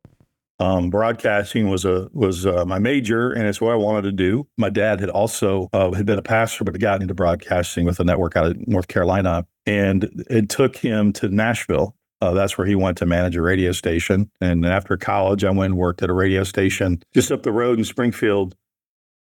Um, 0.59 0.89
broadcasting 0.89 1.69
was 1.69 1.85
a 1.85 2.09
was 2.13 2.47
uh, 2.47 2.65
my 2.65 2.79
major, 2.79 3.31
and 3.31 3.47
it's 3.47 3.61
what 3.61 3.73
I 3.73 3.77
wanted 3.77 4.03
to 4.03 4.13
do. 4.13 4.47
My 4.57 4.71
dad 4.71 5.01
had 5.01 5.11
also 5.11 5.69
uh, 5.73 5.93
had 5.93 6.07
been 6.07 6.19
a 6.19 6.23
pastor, 6.23 6.65
but 6.65 6.75
had 6.75 6.81
gotten 6.81 7.03
into 7.03 7.15
broadcasting 7.15 7.85
with 7.85 8.01
a 8.01 8.05
network 8.05 8.37
out 8.37 8.47
of 8.47 8.67
North 8.67 8.89
Carolina, 8.89 9.47
and 9.67 10.09
it 10.31 10.49
took 10.49 10.77
him 10.77 11.13
to 11.15 11.29
Nashville 11.29 11.95
uh, 12.21 12.33
that's 12.33 12.57
where 12.57 12.67
he 12.67 12.75
went 12.75 12.99
to 12.99 13.07
manage 13.07 13.37
a 13.37 13.43
radio 13.43 13.73
station. 13.73 14.31
And 14.41 14.65
after 14.65 14.97
college, 14.97 15.45
I 15.45 15.51
went 15.51 15.73
and 15.73 15.77
worked 15.79 16.03
at 16.03 16.11
a 16.11 16.15
radio 16.15 16.45
station 16.45 17.03
just 17.15 17.31
up 17.31 17.43
the 17.43 17.53
road 17.53 17.79
in 17.79 17.85
Springfield 17.85 18.57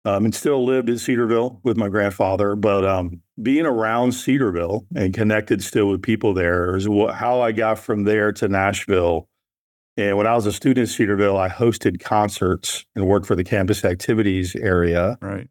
um, 0.06 0.26
and 0.26 0.34
still 0.34 0.64
lived 0.64 0.90
in 0.90 0.98
Cedarville 0.98 1.60
with 1.64 1.76
my 1.76 1.90
grandfather. 1.90 2.56
But 2.56 2.86
um, 2.86 3.22
being 3.42 3.66
around 3.66 4.14
Cedarville 4.14 4.86
and 4.96 5.14
connected 5.14 5.62
still 5.64 5.88
with 5.88 6.02
people 6.02 6.34
there 6.34 6.76
is 6.76 6.86
how 6.86 7.42
I 7.42 7.52
got 7.52 7.78
from 7.80 8.04
there 8.04 8.32
to 8.34 8.48
Nashville. 8.48 9.28
And 9.98 10.16
when 10.16 10.28
I 10.28 10.36
was 10.36 10.46
a 10.46 10.54
student 10.54 10.88
in 10.88 10.88
Cedarville, 10.88 11.38
I 11.38 11.50
hosted 11.50 12.00
concerts 12.00 12.86
and 12.96 13.08
worked 13.08 13.26
for 13.26 13.36
the 13.36 13.44
campus 13.44 13.84
activities 13.84 14.56
area. 14.56 15.18
Right. 15.22 15.50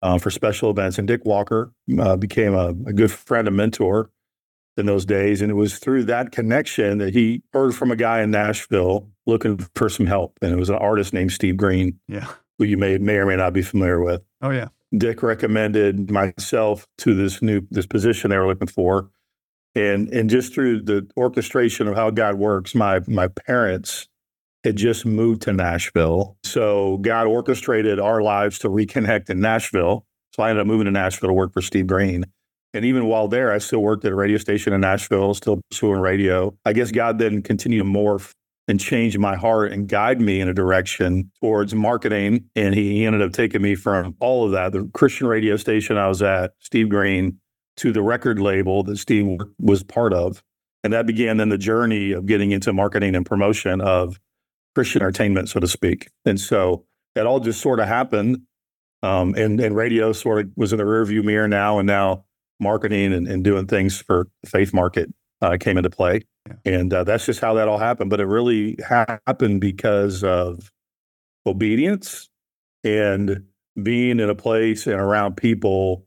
Uh, 0.00 0.18
for 0.18 0.30
special 0.30 0.68
events. 0.70 0.98
And 0.98 1.06
Dick 1.06 1.24
Walker 1.24 1.72
uh, 1.96 2.16
became 2.16 2.54
a, 2.54 2.70
a 2.70 2.92
good 2.92 3.12
friend 3.12 3.46
and 3.46 3.56
mentor 3.56 4.10
in 4.76 4.86
those 4.86 5.04
days. 5.04 5.40
And 5.40 5.50
it 5.50 5.54
was 5.54 5.78
through 5.78 6.04
that 6.04 6.32
connection 6.32 6.98
that 6.98 7.14
he 7.14 7.42
heard 7.52 7.74
from 7.74 7.92
a 7.92 7.96
guy 7.96 8.20
in 8.20 8.32
Nashville 8.32 9.08
looking 9.26 9.58
for 9.76 9.88
some 9.88 10.06
help. 10.06 10.38
And 10.42 10.52
it 10.52 10.56
was 10.56 10.70
an 10.70 10.76
artist 10.76 11.12
named 11.12 11.32
Steve 11.32 11.56
Green. 11.56 12.00
Yeah. 12.08 12.26
Who 12.58 12.64
you 12.64 12.76
may 12.76 12.98
may 12.98 13.14
or 13.14 13.26
may 13.26 13.36
not 13.36 13.52
be 13.52 13.62
familiar 13.62 14.02
with. 14.02 14.22
Oh 14.40 14.50
yeah. 14.50 14.68
Dick 14.96 15.22
recommended 15.22 16.10
myself 16.10 16.86
to 16.98 17.14
this 17.14 17.40
new 17.40 17.62
this 17.70 17.86
position 17.86 18.30
they 18.30 18.38
were 18.38 18.46
looking 18.46 18.68
for. 18.68 19.08
And 19.74 20.08
and 20.08 20.28
just 20.28 20.52
through 20.52 20.82
the 20.82 21.08
orchestration 21.16 21.88
of 21.88 21.96
how 21.96 22.10
God 22.10 22.36
works, 22.36 22.74
my 22.74 23.00
my 23.06 23.28
parents 23.28 24.08
had 24.64 24.76
just 24.76 25.04
moved 25.04 25.42
to 25.42 25.52
Nashville. 25.52 26.36
So 26.44 26.98
God 26.98 27.26
orchestrated 27.26 27.98
our 27.98 28.22
lives 28.22 28.58
to 28.60 28.68
reconnect 28.68 29.28
in 29.28 29.40
Nashville. 29.40 30.06
So 30.34 30.42
I 30.42 30.50
ended 30.50 30.62
up 30.62 30.66
moving 30.66 30.84
to 30.84 30.90
Nashville 30.90 31.28
to 31.28 31.34
work 31.34 31.52
for 31.52 31.62
Steve 31.62 31.86
Green. 31.86 32.24
And 32.74 32.84
even 32.84 33.06
while 33.06 33.28
there, 33.28 33.52
I 33.52 33.58
still 33.58 33.80
worked 33.80 34.04
at 34.04 34.12
a 34.12 34.14
radio 34.14 34.38
station 34.38 34.72
in 34.72 34.80
Nashville, 34.80 35.34
still 35.34 35.60
pursuing 35.70 36.00
radio. 36.00 36.56
I 36.64 36.72
guess 36.72 36.90
God 36.90 37.18
then 37.18 37.42
continued 37.42 37.80
to 37.80 37.84
morph 37.84 38.32
and 38.68 38.80
change 38.80 39.18
my 39.18 39.36
heart 39.36 39.72
and 39.72 39.88
guide 39.88 40.20
me 40.20 40.40
in 40.40 40.48
a 40.48 40.54
direction 40.54 41.30
towards 41.40 41.74
marketing. 41.74 42.44
And 42.56 42.74
he 42.74 43.04
ended 43.04 43.20
up 43.20 43.32
taking 43.32 43.60
me 43.60 43.74
from 43.74 44.16
all 44.20 44.46
of 44.46 44.52
that, 44.52 44.72
the 44.72 44.88
Christian 44.94 45.26
radio 45.26 45.56
station 45.56 45.98
I 45.98 46.08
was 46.08 46.22
at, 46.22 46.52
Steve 46.60 46.88
Green, 46.88 47.40
to 47.78 47.92
the 47.92 48.02
record 48.02 48.38
label 48.38 48.82
that 48.84 48.96
Steve 48.96 49.38
was 49.58 49.82
part 49.82 50.12
of. 50.12 50.42
And 50.84 50.92
that 50.92 51.06
began 51.06 51.36
then 51.36 51.48
the 51.48 51.58
journey 51.58 52.12
of 52.12 52.26
getting 52.26 52.50
into 52.50 52.72
marketing 52.72 53.14
and 53.14 53.24
promotion 53.24 53.80
of 53.80 54.18
Christian 54.74 55.02
entertainment, 55.02 55.48
so 55.48 55.60
to 55.60 55.68
speak. 55.68 56.08
And 56.24 56.40
so 56.40 56.84
it 57.14 57.26
all 57.26 57.40
just 57.40 57.60
sort 57.60 57.80
of 57.80 57.86
happened. 57.86 58.42
Um, 59.02 59.34
and, 59.34 59.60
and 59.60 59.74
radio 59.74 60.12
sort 60.12 60.40
of 60.40 60.50
was 60.56 60.72
in 60.72 60.78
the 60.78 60.84
rearview 60.84 61.24
mirror 61.24 61.48
now. 61.48 61.78
And 61.78 61.86
now 61.86 62.24
marketing 62.60 63.12
and, 63.12 63.26
and 63.26 63.44
doing 63.44 63.66
things 63.66 64.00
for 64.00 64.28
the 64.42 64.50
faith 64.50 64.72
market 64.72 65.12
uh, 65.40 65.56
came 65.58 65.76
into 65.76 65.90
play. 65.90 66.22
Yeah. 66.46 66.54
And 66.64 66.92
uh, 66.92 67.04
that's 67.04 67.26
just 67.26 67.40
how 67.40 67.54
that 67.54 67.68
all 67.68 67.78
happened. 67.78 68.10
But 68.10 68.20
it 68.20 68.26
really 68.26 68.78
happened 68.88 69.60
because 69.60 70.24
of 70.24 70.70
obedience 71.46 72.28
and 72.84 73.44
being 73.80 74.20
in 74.20 74.28
a 74.28 74.34
place 74.34 74.86
and 74.86 74.96
around 74.96 75.36
people 75.36 76.06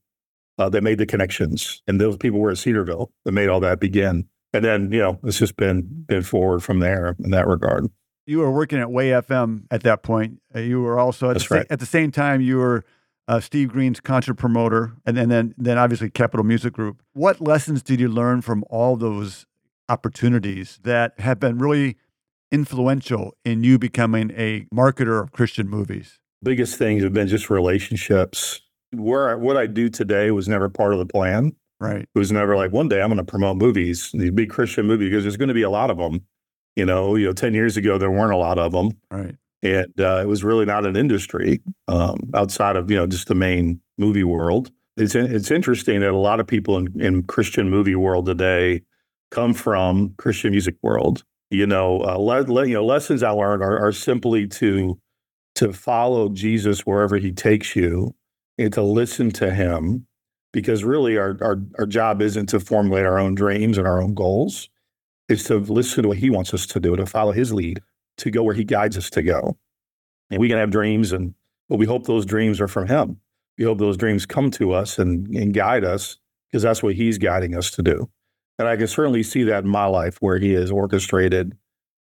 uh, 0.57 0.69
that 0.69 0.83
made 0.83 0.97
the 0.97 1.05
connections. 1.05 1.81
And 1.88 2.00
those 2.00 2.17
people 2.17 2.39
were 2.39 2.51
at 2.51 2.57
Cedarville 2.57 3.12
that 3.25 3.31
made 3.31 3.50
all 3.50 3.59
that 3.62 3.79
begin. 3.79 4.27
And 4.53 4.63
then, 4.63 4.91
you 4.91 5.00
know, 5.00 5.19
it's 5.24 5.39
just 5.39 5.57
been 5.57 6.05
been 6.07 6.24
forward 6.24 6.63
from 6.63 6.79
there 6.79 7.15
in 7.24 7.31
that 7.31 7.47
regard. 7.47 7.88
You 8.25 8.39
were 8.39 8.51
working 8.51 8.79
at 8.79 8.89
Way 8.89 9.09
FM 9.09 9.63
at 9.69 9.83
that 9.83 10.01
point. 10.01 10.41
Uh, 10.55 10.59
you 10.59 10.81
were 10.81 10.97
also 10.97 11.29
at, 11.29 11.38
the, 11.38 11.47
right. 11.51 11.67
at 11.69 11.79
the 11.79 11.85
same 11.85 12.12
time 12.12 12.41
you 12.41 12.57
were 12.57 12.85
uh, 13.27 13.39
Steve 13.39 13.69
Green's 13.69 14.00
concert 14.00 14.35
promoter, 14.35 14.93
and, 15.05 15.17
and 15.17 15.31
then 15.31 15.53
then 15.57 15.77
obviously 15.77 16.09
Capitol 16.09 16.45
Music 16.45 16.74
Group. 16.74 17.01
What 17.13 17.41
lessons 17.41 17.83
did 17.83 18.00
you 18.00 18.07
learn 18.07 18.41
from 18.41 18.63
all 18.69 18.95
those 18.95 19.45
opportunities 19.89 20.79
that 20.83 21.19
have 21.19 21.39
been 21.39 21.57
really 21.57 21.97
influential 22.51 23.35
in 23.43 23.63
you 23.63 23.77
becoming 23.77 24.31
a 24.31 24.65
marketer 24.74 25.21
of 25.21 25.31
Christian 25.31 25.67
movies? 25.67 26.19
Biggest 26.43 26.77
things 26.77 27.03
have 27.03 27.13
been 27.13 27.27
just 27.27 27.50
relationships. 27.50 28.62
Where 28.92 29.38
what 29.38 29.58
I 29.58 29.68
do 29.68 29.89
today 29.89 30.32
was 30.32 30.48
never 30.48 30.70
part 30.70 30.94
of 30.94 31.00
the 31.00 31.06
plan. 31.06 31.56
Right. 31.80 32.04
It 32.04 32.18
was 32.18 32.32
never 32.32 32.56
like 32.56 32.72
one 32.72 32.88
day 32.88 33.01
I'm 33.01 33.10
going 33.10 33.18
to 33.18 33.24
promote 33.24 33.58
movies, 33.58 34.10
these 34.13 34.32
big 34.32 34.50
Christian 34.50 34.86
movies, 34.86 35.10
because 35.10 35.24
there's 35.24 35.38
going 35.38 35.50
to 35.50 35.54
be 35.54 35.63
a 35.63 35.70
lot 35.70 35.92
of 35.92 35.98
them. 35.98 36.25
You 36.75 36.86
know, 36.86 37.15
you 37.15 37.25
know, 37.25 37.34
ten 37.34 37.54
years 37.54 37.77
ago 37.77 37.98
there 37.98 38.12
weren't 38.12 38.34
a 38.34 38.38
lot 38.38 38.58
of 38.58 38.72
them. 38.72 38.92
Right 39.12 39.36
and 39.65 40.00
uh, 40.00 40.20
it 40.22 40.27
was 40.27 40.44
really 40.44 40.65
not 40.65 40.86
an 40.86 40.96
industry 40.96 41.62
um, 41.88 42.30
outside 42.34 42.75
of 42.75 42.89
you 42.89 42.98
know 42.98 43.08
just 43.08 43.27
the 43.27 43.36
main 43.36 43.82
movie 43.98 44.24
world. 44.24 44.72
It's 44.96 45.15
it's 45.15 45.51
interesting 45.51 46.01
that 46.01 46.12
a 46.12 46.18
lot 46.18 46.39
of 46.39 46.48
people 46.48 46.77
in, 46.77 47.01
in 47.01 47.24
Christian 47.24 47.70
movie 47.70 47.96
world 47.96 48.27
today 48.27 48.84
come 49.32 49.54
from 49.54 50.13
Christian 50.18 50.51
music 50.51 50.75
world. 50.82 51.24
You 51.50 51.68
know, 51.68 52.01
uh, 52.01 52.18
le, 52.18 52.42
le, 52.42 52.68
you 52.68 52.75
know, 52.75 52.86
lessons 52.86 53.24
I 53.24 53.32
learned 53.32 53.63
are, 53.63 53.80
are 53.80 53.92
simply 53.92 54.48
to 54.48 55.00
to 55.56 55.74
follow 55.74 56.30
Jesus 56.30 56.82
wherever 56.82 57.18
He 57.18 57.32
takes 57.32 57.75
you, 57.75 58.13
and 58.57 58.71
to 58.74 58.81
listen 58.81 59.31
to 59.31 59.53
Him, 59.53 60.07
because 60.53 60.83
really 60.83 61.17
our 61.17 61.38
our 61.41 61.62
our 61.77 61.85
job 61.85 62.21
isn't 62.21 62.47
to 62.47 62.59
formulate 62.59 63.05
our 63.05 63.19
own 63.19 63.35
dreams 63.35 63.77
and 63.77 63.88
our 63.88 64.01
own 64.01 64.13
goals. 64.13 64.69
It's 65.27 65.43
to 65.45 65.57
listen 65.57 66.03
to 66.03 66.09
what 66.09 66.17
He 66.17 66.29
wants 66.29 66.53
us 66.53 66.65
to 66.67 66.79
do, 66.79 66.95
to 66.95 67.05
follow 67.05 67.31
His 67.31 67.53
lead, 67.53 67.81
to 68.17 68.31
go 68.31 68.43
where 68.43 68.55
He 68.55 68.63
guides 68.63 68.97
us 68.97 69.09
to 69.12 69.24
go. 69.24 69.57
And 70.29 70.39
we 70.39 70.50
can 70.50 70.57
have 70.57 70.71
dreams, 70.71 71.12
and 71.12 71.33
but 71.69 71.77
we 71.77 71.85
hope 71.85 72.05
those 72.05 72.25
dreams 72.25 72.62
are 72.62 72.67
from 72.67 72.88
Him. 72.88 73.19
We 73.57 73.65
hope 73.65 73.77
those 73.77 73.97
dreams 73.97 74.25
come 74.25 74.51
to 74.51 74.74
us 74.74 75.00
and, 75.00 75.27
and 75.35 75.53
guide 75.53 75.83
us 75.83 76.17
because 76.50 76.63
that's 76.63 76.83
what 76.83 76.95
He's 76.95 77.17
guiding 77.17 77.55
us 77.55 77.71
to 77.71 77.83
do. 77.83 78.09
And 78.57 78.67
I 78.67 78.77
can 78.77 78.88
certainly 78.88 79.24
see 79.24 79.43
that 79.43 79.63
in 79.63 79.69
my 79.69 79.85
life 79.85 80.17
where 80.19 80.38
He 80.38 80.53
has 80.53 80.71
orchestrated 80.71 81.57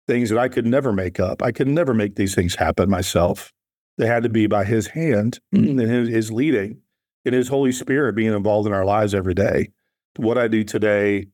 things 0.06 0.30
that 0.30 0.38
I 0.38 0.48
could 0.48 0.66
never 0.66 0.92
make 0.92 1.20
up. 1.20 1.42
I 1.42 1.52
could 1.52 1.68
never 1.68 1.94
make 1.94 2.16
these 2.16 2.34
things 2.34 2.54
happen 2.56 2.90
myself. 2.90 3.52
They 4.00 4.06
had 4.06 4.22
to 4.22 4.30
be 4.30 4.46
by 4.46 4.64
His 4.64 4.86
hand 4.86 5.40
and 5.52 5.78
His, 5.78 6.08
his 6.08 6.32
leading 6.32 6.78
and 7.26 7.34
His 7.34 7.48
Holy 7.48 7.70
Spirit 7.70 8.16
being 8.16 8.32
involved 8.32 8.66
in 8.66 8.72
our 8.72 8.86
lives 8.86 9.14
every 9.14 9.34
day. 9.34 9.68
What 10.16 10.38
I 10.38 10.48
do 10.48 10.64
today 10.64 11.26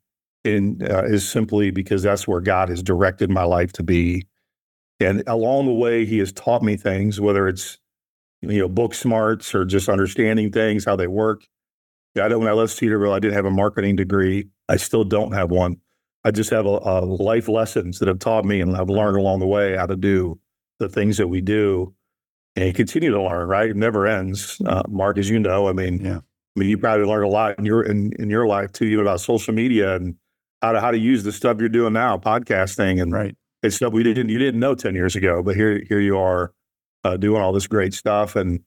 in, 0.43 0.83
uh, 0.83 1.05
is 1.05 1.29
simply 1.29 1.71
because 1.71 2.03
that's 2.03 2.27
where 2.27 2.41
God 2.41 2.69
has 2.69 2.83
directed 2.83 3.31
my 3.31 3.45
life 3.45 3.73
to 3.75 3.85
be. 3.85 4.27
And 4.99 5.23
along 5.29 5.67
the 5.67 5.75
way, 5.75 6.05
He 6.07 6.19
has 6.19 6.33
taught 6.33 6.65
me 6.65 6.77
things, 6.77 7.21
whether 7.21 7.47
it's 7.47 7.79
you 8.43 8.59
know 8.59 8.69
book 8.69 8.95
smarts 8.95 9.55
or 9.55 9.65
just 9.65 9.89
understanding 9.89 10.51
things, 10.51 10.85
how 10.85 10.97
they 10.97 11.07
work. 11.07 11.47
I 12.21 12.27
when 12.35 12.49
I 12.49 12.53
left 12.53 12.73
Cedarville, 12.73 13.13
I 13.13 13.21
didn't 13.21 13.35
have 13.35 13.45
a 13.45 13.51
marketing 13.51 13.95
degree. 13.95 14.49
I 14.69 14.77
still 14.77 15.05
don't 15.05 15.33
have 15.35 15.53
one. 15.53 15.77
I 16.25 16.33
just 16.33 16.51
have 16.51 16.67
a, 16.67 16.81
a 16.83 17.05
life 17.05 17.47
lessons 17.47 18.01
that 18.01 18.09
have 18.09 18.19
taught 18.19 18.45
me, 18.45 18.61
and 18.61 18.77
I've 18.77 18.91
learned 18.91 19.19
along 19.19 19.39
the 19.39 19.47
way 19.47 19.77
how 19.77 19.87
to 19.87 19.95
do 19.95 20.41
the 20.81 20.89
things 20.89 21.17
that 21.19 21.29
we 21.29 21.41
do, 21.41 21.95
and 22.57 22.75
continue 22.75 23.11
to 23.11 23.23
learn. 23.23 23.49
Right, 23.49 23.71
it 23.71 23.77
never 23.77 24.07
ends. 24.07 24.61
Uh, 24.65 24.83
Mark, 24.89 25.19
as 25.19 25.29
you 25.31 25.39
know, 25.39 25.69
I 25.69 25.73
mean, 25.73 26.05
Yeah. 26.05 26.19
I 26.19 26.61
mean, 26.61 26.71
you 26.71 26.79
probably 26.79 27.05
learned 27.05 27.25
a 27.25 27.29
lot 27.29 27.59
in 27.59 27.67
your 27.67 27.83
in, 27.83 28.13
in 28.19 28.31
your 28.31 28.47
life 28.47 28.73
too, 28.73 28.87
even 28.87 29.01
about 29.05 29.21
social 29.21 29.53
media 29.53 29.95
and 29.97 30.17
how 30.63 30.73
to 30.73 30.81
how 30.81 30.91
to 30.91 30.99
use 30.99 31.23
the 31.23 31.33
stuff 31.33 31.59
you're 31.61 31.69
doing 31.69 31.93
now, 31.93 32.17
podcasting 32.17 33.01
and 33.01 33.13
Right. 33.13 33.37
it's 33.63 33.77
stuff 33.77 33.93
we 33.93 34.03
didn't 34.03 34.31
you 34.31 34.39
didn't 34.39 34.61
know 34.61 34.75
ten 34.75 34.95
years 34.95 35.15
ago, 35.17 35.43
but 35.43 35.55
here 35.55 35.83
here 35.89 36.01
you 36.01 36.19
are 36.19 36.53
uh, 37.05 37.17
doing 37.19 37.43
all 37.43 37.53
this 37.53 37.67
great 37.67 37.93
stuff, 37.95 38.37
and 38.37 38.61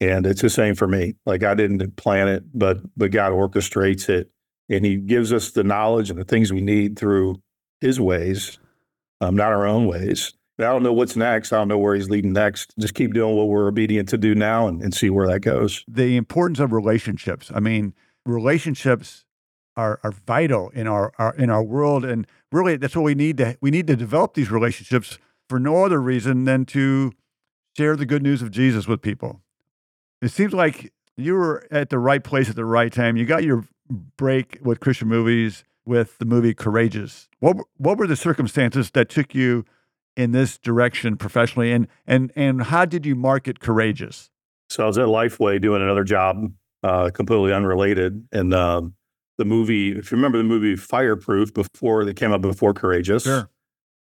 and 0.00 0.26
it's 0.26 0.42
the 0.42 0.50
same 0.50 0.74
for 0.74 0.86
me. 0.86 1.14
Like 1.24 1.42
I 1.42 1.54
didn't 1.54 1.96
plan 1.96 2.28
it, 2.28 2.44
but 2.52 2.78
but 2.96 3.10
God 3.10 3.32
orchestrates 3.32 4.08
it, 4.10 4.30
and 4.68 4.84
He 4.84 4.96
gives 4.96 5.32
us 5.32 5.52
the 5.52 5.64
knowledge 5.64 6.10
and 6.10 6.18
the 6.18 6.24
things 6.24 6.52
we 6.52 6.60
need 6.60 6.98
through 6.98 7.40
His 7.80 7.98
ways, 7.98 8.58
um, 9.22 9.34
not 9.34 9.50
our 9.52 9.66
own 9.66 9.86
ways. 9.86 10.34
I 10.58 10.62
don't 10.64 10.82
know 10.82 10.92
what's 10.92 11.16
next. 11.16 11.52
I 11.52 11.56
don't 11.56 11.68
know 11.68 11.78
where 11.78 11.94
He's 11.94 12.08
leading 12.08 12.32
next. 12.32 12.74
Just 12.78 12.94
keep 12.94 13.12
doing 13.12 13.36
what 13.36 13.48
we're 13.48 13.66
obedient 13.66 14.08
to 14.10 14.18
do 14.18 14.34
now, 14.34 14.68
and, 14.68 14.82
and 14.82 14.94
see 14.94 15.10
where 15.10 15.26
that 15.26 15.40
goes. 15.40 15.84
The 15.88 16.16
importance 16.16 16.60
of 16.60 16.72
relationships. 16.72 17.50
I 17.54 17.60
mean, 17.60 17.94
relationships 18.24 19.24
are 19.76 19.98
are 20.04 20.12
vital 20.12 20.70
in 20.70 20.86
our, 20.86 21.12
our 21.18 21.34
in 21.34 21.50
our 21.50 21.62
world, 21.62 22.04
and 22.04 22.26
really 22.52 22.76
that's 22.76 22.94
what 22.94 23.02
we 23.02 23.14
need 23.14 23.38
to 23.38 23.56
we 23.60 23.70
need 23.70 23.86
to 23.88 23.96
develop 23.96 24.34
these 24.34 24.50
relationships 24.50 25.18
for 25.48 25.58
no 25.58 25.84
other 25.84 26.00
reason 26.00 26.44
than 26.44 26.64
to 26.66 27.12
share 27.76 27.96
the 27.96 28.06
good 28.06 28.22
news 28.22 28.42
of 28.42 28.50
Jesus 28.50 28.86
with 28.86 29.02
people. 29.02 29.40
It 30.22 30.28
seems 30.28 30.52
like 30.52 30.92
you 31.16 31.34
were 31.34 31.66
at 31.70 31.90
the 31.90 31.98
right 31.98 32.22
place 32.22 32.48
at 32.48 32.56
the 32.56 32.64
right 32.64 32.92
time. 32.92 33.16
You 33.16 33.26
got 33.26 33.44
your 33.44 33.64
break 34.16 34.58
with 34.62 34.80
Christian 34.80 35.08
movies 35.08 35.64
with 35.84 36.18
the 36.18 36.24
movie 36.24 36.54
Courageous. 36.54 37.28
What 37.40 37.56
what 37.76 37.98
were 37.98 38.06
the 38.06 38.16
circumstances 38.16 38.90
that 38.92 39.08
took 39.08 39.34
you 39.34 39.64
in 40.16 40.32
this 40.32 40.58
direction 40.58 41.16
professionally, 41.16 41.72
and 41.72 41.86
and 42.06 42.32
and 42.36 42.62
how 42.62 42.84
did 42.84 43.04
you 43.06 43.14
market 43.14 43.60
Courageous? 43.60 44.30
So 44.70 44.84
I 44.84 44.86
was 44.86 44.98
at 44.98 45.06
Lifeway 45.06 45.60
doing 45.60 45.82
another 45.82 46.04
job, 46.04 46.52
uh, 46.82 47.10
completely 47.10 47.52
unrelated, 47.52 48.26
and 48.32 48.54
um, 48.54 48.94
the 49.38 49.44
movie. 49.44 49.92
If 49.96 50.10
you 50.10 50.16
remember 50.16 50.38
the 50.38 50.44
movie 50.44 50.76
Fireproof, 50.76 51.52
before 51.52 52.04
they 52.04 52.14
came 52.14 52.32
out 52.32 52.40
before 52.40 52.72
Courageous, 52.74 53.24
Sure. 53.24 53.50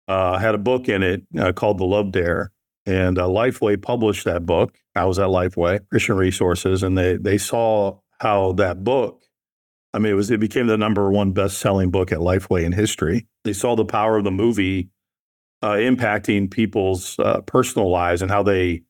uh, 0.09 0.39
had 0.39 0.55
a 0.55 0.59
book 0.59 0.89
in 0.89 1.03
it 1.03 1.23
uh, 1.39 1.53
called 1.53 1.79
The 1.79 1.85
Love 1.85 2.13
Dare, 2.13 2.53
and 2.87 3.19
uh, 3.19 3.27
Lifeway 3.27 3.81
published 3.81 4.25
that 4.25 4.45
book. 4.45 4.77
I 4.95 5.05
was 5.07 5.19
at 5.19 5.29
Lifeway 5.29 5.81
Christian 5.89 6.17
Resources, 6.17 6.83
and 6.83 6.99
they 6.99 7.17
they 7.17 7.39
saw 7.39 7.99
how 8.21 8.53
that 8.55 8.85
book. 8.85 9.23
I 9.95 9.99
mean, 9.99 10.13
it 10.13 10.17
was 10.17 10.31
it 10.31 10.41
became 10.41 10.67
the 10.67 10.79
number 10.79 11.11
one 11.11 11.33
best 11.33 11.59
selling 11.59 11.91
book 11.91 12.13
at 12.13 12.19
Lifeway 12.19 12.65
in 12.65 12.73
history. 12.73 13.27
They 13.45 13.53
saw 13.53 13.75
the 13.77 13.85
power 13.85 14.17
of 14.19 14.25
the 14.25 14.31
movie 14.31 14.91
uh, 15.63 15.73
impacting 15.73 16.51
people's 16.51 17.19
uh, 17.19 17.41
personal 17.43 17.91
lives 17.91 18.23
and 18.23 18.31
how 18.31 18.43
they 18.43 18.83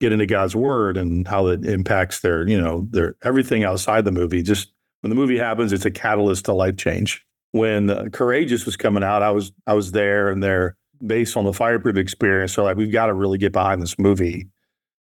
get 0.00 0.12
into 0.12 0.26
God's 0.26 0.56
word 0.56 0.96
and 0.96 1.26
how 1.26 1.46
it 1.46 1.64
impacts 1.64 2.20
their 2.20 2.48
you 2.48 2.60
know 2.60 2.86
their 2.90 3.16
everything 3.22 3.64
outside 3.64 4.04
the 4.04 4.12
movie. 4.12 4.42
Just 4.42 4.72
when 5.00 5.10
the 5.10 5.16
movie 5.16 5.38
happens, 5.38 5.72
it's 5.72 5.84
a 5.84 5.90
catalyst 5.90 6.46
to 6.46 6.52
life 6.52 6.76
change 6.76 7.24
when 7.54 7.88
uh, 7.88 8.06
Courageous 8.12 8.66
was 8.66 8.76
coming 8.76 9.04
out, 9.04 9.22
I 9.22 9.30
was 9.30 9.52
I 9.64 9.74
was 9.74 9.92
there, 9.92 10.28
and 10.28 10.42
they're 10.42 10.76
based 11.06 11.36
on 11.36 11.44
the 11.44 11.52
fireproof 11.52 11.96
experience. 11.96 12.52
So 12.52 12.64
like, 12.64 12.76
we've 12.76 12.90
got 12.90 13.06
to 13.06 13.14
really 13.14 13.38
get 13.38 13.52
behind 13.52 13.80
this 13.80 13.96
movie. 13.96 14.48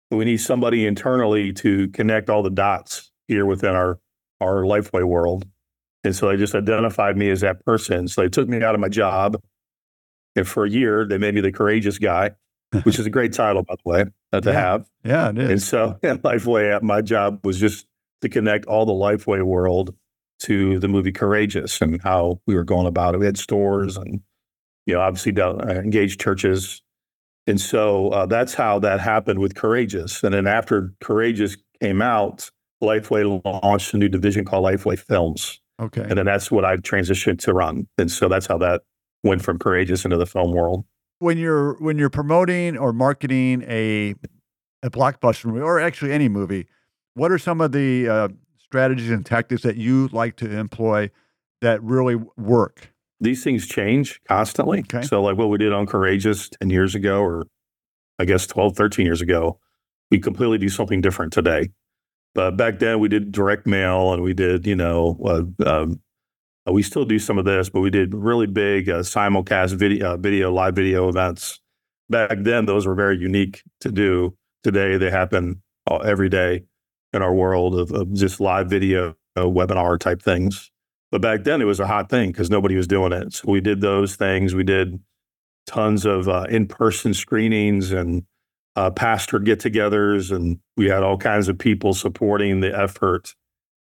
We 0.10 0.25
need 0.25 0.38
somebody 0.38 0.88
internally 0.88 1.53
to 1.53 1.88
connect 1.89 2.31
all 2.31 2.41
the 2.41 2.50
dots 2.50 3.12
here 3.27 3.46
within 3.46 3.75
our 3.75 4.00
our 4.41 4.63
Lifeway 4.63 5.03
world. 5.03 5.46
And 6.03 6.15
so 6.15 6.29
they 6.29 6.38
just 6.38 6.55
identified 6.55 7.15
me 7.15 7.29
as 7.29 7.41
that 7.41 7.63
person. 7.63 8.08
So 8.08 8.22
they 8.22 8.29
took 8.29 8.50
me 8.50 8.63
out 8.63 8.74
of 8.74 8.81
my 8.81 8.89
job, 8.89 9.39
and 10.36 10.48
for 10.48 10.66
a 10.66 10.70
year 10.70 11.06
they 11.06 11.18
made 11.18 11.36
me 11.36 11.42
the 11.42 11.52
courageous 11.52 11.98
guy, 11.98 12.32
which 12.84 13.00
is 13.00 13.06
a 13.06 13.10
great 13.10 13.34
title 13.34 13.64
by 13.64 13.76
the 13.76 13.90
way 13.90 14.06
uh, 14.34 14.42
to 14.42 14.52
Yeah. 14.52 14.60
have. 14.60 14.90
Yeah, 15.04 15.30
it 15.30 15.38
is. 15.38 15.50
And 15.50 15.62
so 15.62 16.00
at 16.04 16.22
Lifeway, 16.22 16.82
my 16.82 17.02
job 17.02 17.40
was 17.44 17.60
just 17.60 17.86
to 18.22 18.30
connect 18.30 18.66
all 18.66 18.86
the 18.86 18.94
Lifeway 18.94 19.44
world 19.44 19.96
to 20.42 20.80
the 20.80 20.88
movie 20.88 21.12
Courageous 21.12 21.82
and 21.82 22.02
how 22.02 22.40
we 22.48 22.56
were 22.56 22.64
going 22.64 22.88
about 22.88 23.14
it. 23.14 23.20
We 23.20 23.26
had 23.26 23.38
stores 23.38 23.98
and, 23.98 24.22
you 24.86 24.94
know, 24.96 25.02
obviously 25.02 25.40
uh, 25.40 25.58
engaged 25.70 26.20
churches. 26.20 26.82
And 27.48 27.60
so 27.60 28.10
uh, 28.10 28.26
that's 28.28 28.54
how 28.54 28.80
that 28.80 29.00
happened 29.00 29.40
with 29.40 29.56
Courageous. 29.56 30.24
And 30.24 30.34
then 30.34 30.48
after 30.48 30.94
Courageous 31.02 31.58
came 31.80 32.02
out, 32.02 32.50
Lifeway 32.84 33.42
launched 33.44 33.94
a 33.94 33.98
new 33.98 34.10
division 34.10 34.46
called 34.46 34.66
Lifeway 34.66 34.98
Films. 34.98 35.60
okay. 35.80 36.02
And 36.02 36.18
then 36.18 36.26
that's 36.26 36.50
what 36.52 36.66
I 36.66 36.78
transitioned 36.78 37.40
to 37.42 37.54
run. 37.54 37.88
And 37.98 38.12
so 38.12 38.28
that's 38.28 38.46
how 38.48 38.58
that 38.60 38.82
went 39.24 39.42
from 39.42 39.60
Courageous 39.60 40.06
into 40.06 40.18
the 40.18 40.25
film 40.25 40.51
world. 40.51 40.86
when 41.20 41.38
you're 41.38 41.75
when 41.80 41.98
you're 41.98 42.10
promoting 42.10 42.78
or 42.78 42.94
marketing 42.94 43.63
a 43.68 44.16
a 44.84 44.90
blockbuster 44.90 45.46
movie 45.46 45.62
or 45.62 45.80
actually 45.80 46.12
any 46.12 46.28
movie, 46.30 46.68
what 47.13 47.32
are 47.32 47.38
some 47.38 47.62
of 47.62 47.72
the 47.72 48.10
uh, 48.10 48.28
strategies 48.58 49.12
and 49.12 49.25
tactics 49.25 49.62
that 49.62 49.78
you 49.78 50.08
like 50.12 50.38
to 50.38 50.50
employ 50.58 51.10
that 51.62 51.82
really 51.84 52.16
work? 52.38 52.92
these 53.22 53.44
things 53.44 53.68
change 53.68 54.20
constantly. 54.28 54.80
Okay. 54.80 55.04
So, 55.04 55.22
like 55.22 55.38
what 55.38 55.50
we 55.50 55.58
did 55.60 55.72
on 55.72 55.86
Courageous 55.86 56.50
10 56.60 56.70
years 56.70 56.96
ago, 56.96 57.22
or 57.22 57.48
I 58.20 58.25
guess 58.25 58.48
12, 58.48 58.75
13 58.75 59.06
years 59.06 59.22
ago, 59.22 59.60
we 60.10 60.20
completely 60.20 60.58
do 60.58 60.68
something 60.68 61.00
different 61.00 61.32
today. 61.32 61.70
But 62.34 62.58
back 62.58 62.80
then, 62.80 63.00
we 63.00 63.08
did 63.08 63.32
direct 63.32 63.68
mail 63.68 64.12
and 64.13 64.24
we 64.24 64.34
did, 64.34 64.66
you 64.66 64.75
know, 64.75 65.18
uh, 65.24 65.70
um, 65.70 66.01
we 66.70 66.84
still 66.84 67.06
do 67.06 67.18
some 67.18 67.38
of 67.38 67.46
this, 67.46 67.70
but 67.70 67.82
we 67.82 67.89
did 67.89 68.13
really 68.13 68.48
big 68.48 68.89
uh, 68.89 69.00
simulcast 69.00 69.74
video, 69.75 70.13
uh, 70.13 70.18
video, 70.18 70.51
live 70.51 70.75
video 70.75 71.10
events. 71.10 71.60
Back 72.10 72.38
then, 72.41 72.65
those 72.65 72.86
were 72.86 72.96
very 72.96 73.18
unique 73.18 73.63
to 73.80 73.91
do. 73.91 74.36
Today, 74.63 74.98
they 74.98 75.10
happen 75.10 75.63
uh, 75.89 75.98
every 75.98 76.30
day 76.30 76.63
in 77.13 77.22
our 77.22 77.34
world 77.34 77.77
of, 77.80 77.91
of 77.91 78.13
just 78.13 78.39
live 78.39 78.70
video, 78.70 79.15
uh, 79.36 79.44
webinar 79.44 80.00
type 80.00 80.22
things. 80.22 80.72
But 81.12 81.22
back 81.22 81.44
then 81.44 81.62
it 81.62 81.65
was 81.65 81.80
a 81.80 81.88
hot 81.88 82.10
thing 82.10 82.32
because 82.32 82.50
nobody 82.50 82.75
was 82.75 82.88
doing 82.88 83.12
it. 83.12 83.34
So 83.34 83.50
we 83.50 83.60
did 83.60 83.82
those 83.82 84.15
things. 84.15 84.56
We 84.56 84.63
did 84.63 85.00
tons 85.68 86.06
of 86.06 86.30
uh, 86.30 86.46
in-person 86.50 87.13
screenings 87.13 87.91
and 87.91 88.24
uh, 88.75 88.91
pastor 88.91 89.39
get-togethers, 89.39 90.34
and 90.34 90.60
we 90.77 90.86
had 90.86 91.03
all 91.03 91.18
kinds 91.18 91.50
of 91.50 91.58
people 91.58 91.94
supporting 91.94 92.62
the 92.62 92.77
effort. 92.77 93.36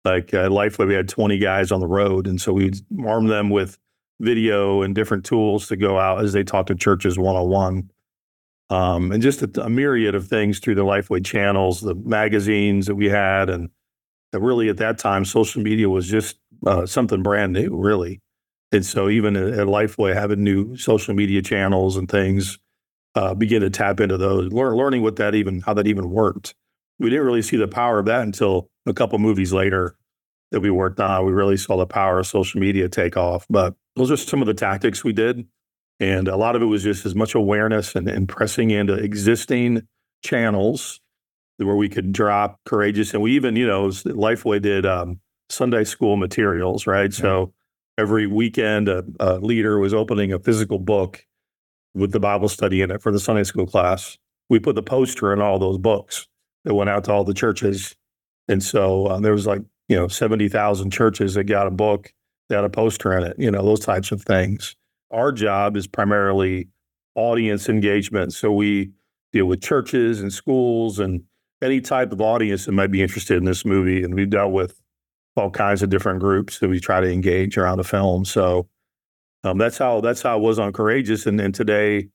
Like 0.04 0.34
uh, 0.34 0.48
Lifeway, 0.48 0.88
we 0.88 0.94
had 0.94 1.08
20 1.08 1.38
guys 1.38 1.70
on 1.70 1.80
the 1.80 1.86
road, 1.86 2.26
and 2.26 2.40
so 2.40 2.52
we 2.52 2.72
armed 3.04 3.30
them 3.30 3.50
with 3.50 3.78
video 4.20 4.82
and 4.82 4.94
different 4.94 5.24
tools 5.24 5.68
to 5.68 5.76
go 5.76 5.98
out 5.98 6.22
as 6.22 6.32
they 6.32 6.44
talk 6.44 6.66
to 6.66 6.74
churches 6.74 7.18
one-on-one. 7.18 7.90
Um, 8.70 9.12
and 9.12 9.22
just 9.22 9.42
a, 9.42 9.64
a 9.64 9.68
myriad 9.68 10.14
of 10.14 10.26
things 10.26 10.58
through 10.58 10.76
the 10.76 10.84
Lifeway 10.84 11.24
channels, 11.24 11.80
the 11.80 11.94
magazines 11.94 12.86
that 12.86 12.94
we 12.94 13.08
had, 13.08 13.50
and 13.50 13.68
that 14.32 14.40
really 14.40 14.68
at 14.68 14.78
that 14.78 14.98
time, 14.98 15.24
social 15.24 15.62
media 15.62 15.88
was 15.88 16.08
just 16.08 16.38
uh, 16.66 16.86
something 16.86 17.22
brand 17.22 17.52
new, 17.52 17.76
really. 17.76 18.20
And 18.72 18.84
so 18.84 19.08
even 19.08 19.36
at, 19.36 19.50
at 19.50 19.66
Lifeway, 19.66 20.14
having 20.14 20.42
new 20.42 20.76
social 20.76 21.14
media 21.14 21.42
channels 21.42 21.96
and 21.96 22.08
things, 22.08 22.58
uh, 23.14 23.34
begin 23.34 23.60
to 23.60 23.70
tap 23.70 24.00
into 24.00 24.16
those, 24.16 24.50
learn, 24.52 24.74
learning 24.74 25.02
what 25.02 25.16
that 25.16 25.34
even, 25.34 25.60
how 25.60 25.74
that 25.74 25.86
even 25.86 26.10
worked. 26.10 26.54
We 26.98 27.10
didn't 27.10 27.26
really 27.26 27.42
see 27.42 27.58
the 27.58 27.68
power 27.68 27.98
of 27.98 28.06
that 28.06 28.22
until 28.22 28.70
a 28.86 28.92
couple 28.92 29.18
movies 29.18 29.52
later 29.52 29.96
that 30.50 30.60
we 30.60 30.70
worked 30.70 31.00
on. 31.00 31.24
We 31.24 31.32
really 31.32 31.56
saw 31.56 31.76
the 31.76 31.86
power 31.86 32.18
of 32.18 32.26
social 32.26 32.60
media 32.60 32.88
take 32.88 33.16
off. 33.16 33.46
But 33.48 33.74
those 33.96 34.10
are 34.10 34.16
some 34.16 34.42
of 34.42 34.46
the 34.46 34.54
tactics 34.54 35.02
we 35.02 35.12
did. 35.12 35.46
And 36.00 36.28
a 36.28 36.36
lot 36.36 36.56
of 36.56 36.62
it 36.62 36.66
was 36.66 36.82
just 36.82 37.06
as 37.06 37.14
much 37.14 37.34
awareness 37.34 37.94
and, 37.94 38.08
and 38.08 38.28
pressing 38.28 38.70
into 38.70 38.94
existing 38.94 39.86
channels 40.24 41.00
where 41.58 41.76
we 41.76 41.88
could 41.88 42.12
drop 42.12 42.60
courageous. 42.64 43.14
And 43.14 43.22
we 43.22 43.32
even, 43.32 43.56
you 43.56 43.66
know, 43.66 43.86
Lifeway 43.88 44.60
did 44.60 44.84
um, 44.84 45.20
Sunday 45.48 45.84
school 45.84 46.16
materials, 46.16 46.86
right? 46.86 47.12
Yeah. 47.12 47.22
So 47.22 47.54
every 47.98 48.26
weekend, 48.26 48.88
a, 48.88 49.04
a, 49.20 49.38
leader 49.38 49.78
was 49.78 49.94
opening 49.94 50.32
a 50.32 50.38
physical 50.38 50.78
book 50.78 51.24
with 51.94 52.12
the 52.12 52.20
Bible 52.20 52.48
study 52.48 52.82
in 52.82 52.90
it 52.90 53.02
for 53.02 53.12
the 53.12 53.20
Sunday 53.20 53.44
school 53.44 53.66
class. 53.66 54.18
We 54.48 54.58
put 54.58 54.74
the 54.74 54.82
poster 54.82 55.32
in 55.32 55.40
all 55.40 55.58
those 55.58 55.78
books 55.78 56.26
that 56.64 56.74
went 56.74 56.90
out 56.90 57.04
to 57.04 57.12
all 57.12 57.24
the 57.24 57.34
churches. 57.34 57.94
And 58.48 58.62
so 58.62 59.06
uh, 59.06 59.20
there 59.20 59.32
was 59.32 59.46
like, 59.46 59.62
you 59.88 59.96
know, 59.96 60.08
70,000 60.08 60.90
churches 60.90 61.34
that 61.34 61.44
got 61.44 61.66
a 61.66 61.70
book, 61.70 62.12
that 62.48 62.56
had 62.56 62.64
a 62.64 62.70
poster 62.70 63.16
in 63.16 63.24
it, 63.24 63.36
you 63.38 63.50
know, 63.50 63.62
those 63.62 63.80
types 63.80 64.12
of 64.12 64.22
things. 64.22 64.76
Our 65.10 65.32
job 65.32 65.76
is 65.76 65.86
primarily 65.86 66.68
audience 67.14 67.68
engagement. 67.68 68.32
So 68.32 68.52
we 68.52 68.92
deal 69.32 69.46
with 69.46 69.62
churches 69.62 70.20
and 70.20 70.32
schools 70.32 70.98
and 70.98 71.22
any 71.62 71.80
type 71.80 72.12
of 72.12 72.20
audience 72.20 72.66
that 72.66 72.72
might 72.72 72.90
be 72.90 73.02
interested 73.02 73.36
in 73.36 73.44
this 73.44 73.64
movie. 73.64 74.02
And 74.02 74.14
we've 74.14 74.30
dealt 74.30 74.52
with 74.52 74.80
all 75.36 75.50
kinds 75.50 75.82
of 75.82 75.90
different 75.90 76.20
groups 76.20 76.58
that 76.58 76.68
we 76.68 76.80
try 76.80 77.00
to 77.00 77.10
engage 77.10 77.56
around 77.56 77.78
the 77.78 77.84
film. 77.84 78.24
So 78.24 78.68
um, 79.44 79.58
that's 79.58 79.78
how 79.78 80.00
that's 80.00 80.22
how 80.22 80.38
it 80.38 80.42
was 80.42 80.58
on 80.58 80.72
Courageous. 80.72 81.26
And 81.26 81.38
then 81.38 81.52
today, 81.52 82.08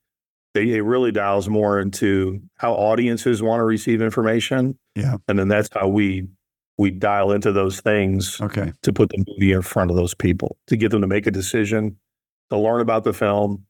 they, 0.54 0.70
it 0.70 0.82
really 0.82 1.12
dials 1.12 1.48
more 1.48 1.78
into 1.78 2.40
how 2.56 2.72
audiences 2.72 3.42
want 3.42 3.60
to 3.60 3.64
receive 3.64 4.00
information. 4.00 4.78
Yeah, 4.98 5.16
and 5.28 5.38
then 5.38 5.48
that's 5.48 5.68
how 5.72 5.88
we 5.88 6.28
we 6.76 6.90
dial 6.90 7.32
into 7.32 7.52
those 7.52 7.80
things. 7.80 8.40
Okay, 8.40 8.72
to 8.82 8.92
put 8.92 9.10
the 9.10 9.24
movie 9.26 9.52
in 9.52 9.62
front 9.62 9.90
of 9.90 9.96
those 9.96 10.14
people 10.14 10.58
to 10.66 10.76
get 10.76 10.90
them 10.90 11.00
to 11.00 11.06
make 11.06 11.26
a 11.26 11.30
decision, 11.30 11.96
to 12.50 12.58
learn 12.58 12.80
about 12.80 13.04
the 13.04 13.12
film, 13.12 13.64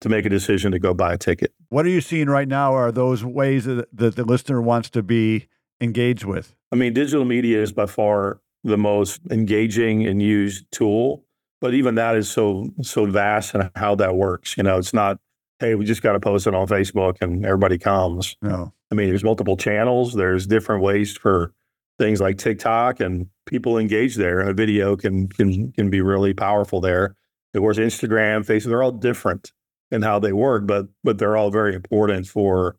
to 0.00 0.08
make 0.08 0.26
a 0.26 0.28
decision 0.28 0.72
to 0.72 0.78
go 0.78 0.92
buy 0.92 1.14
a 1.14 1.18
ticket. 1.18 1.52
What 1.68 1.86
are 1.86 1.90
you 1.90 2.00
seeing 2.00 2.28
right 2.28 2.48
now? 2.48 2.74
Are 2.74 2.92
those 2.92 3.24
ways 3.24 3.64
that, 3.64 3.88
that 3.96 4.16
the 4.16 4.24
listener 4.24 4.60
wants 4.60 4.90
to 4.90 5.02
be 5.02 5.48
engaged 5.80 6.24
with? 6.24 6.54
I 6.72 6.76
mean, 6.76 6.92
digital 6.92 7.24
media 7.24 7.62
is 7.62 7.72
by 7.72 7.86
far 7.86 8.40
the 8.64 8.78
most 8.78 9.20
engaging 9.30 10.06
and 10.06 10.22
used 10.22 10.70
tool, 10.72 11.24
but 11.60 11.74
even 11.74 11.94
that 11.96 12.16
is 12.16 12.30
so 12.30 12.68
so 12.82 13.06
vast 13.06 13.54
and 13.54 13.70
how 13.76 13.94
that 13.96 14.14
works. 14.16 14.56
You 14.56 14.62
know, 14.62 14.78
it's 14.78 14.94
not 14.94 15.18
hey, 15.62 15.76
we 15.76 15.84
just 15.84 16.02
got 16.02 16.12
to 16.12 16.20
post 16.20 16.48
it 16.48 16.54
on 16.54 16.66
Facebook 16.66 17.18
and 17.20 17.46
everybody 17.46 17.78
comes. 17.78 18.36
No. 18.42 18.72
I 18.90 18.96
mean, 18.96 19.08
there's 19.08 19.22
multiple 19.22 19.56
channels. 19.56 20.12
There's 20.12 20.44
different 20.46 20.82
ways 20.82 21.16
for 21.16 21.52
things 21.98 22.20
like 22.20 22.36
TikTok 22.36 22.98
and 22.98 23.28
people 23.46 23.78
engage 23.78 24.16
there. 24.16 24.40
And 24.40 24.50
a 24.50 24.54
video 24.54 24.96
can 24.96 25.28
can 25.28 25.70
can 25.72 25.88
be 25.88 26.00
really 26.00 26.34
powerful 26.34 26.80
there. 26.80 27.14
Of 27.54 27.60
course, 27.60 27.78
Instagram, 27.78 28.44
Facebook, 28.44 28.70
they're 28.70 28.82
all 28.82 28.90
different 28.92 29.52
and 29.92 30.02
how 30.02 30.18
they 30.18 30.32
work, 30.32 30.66
but 30.66 30.88
but 31.04 31.18
they're 31.18 31.36
all 31.36 31.52
very 31.52 31.76
important 31.76 32.26
for 32.26 32.76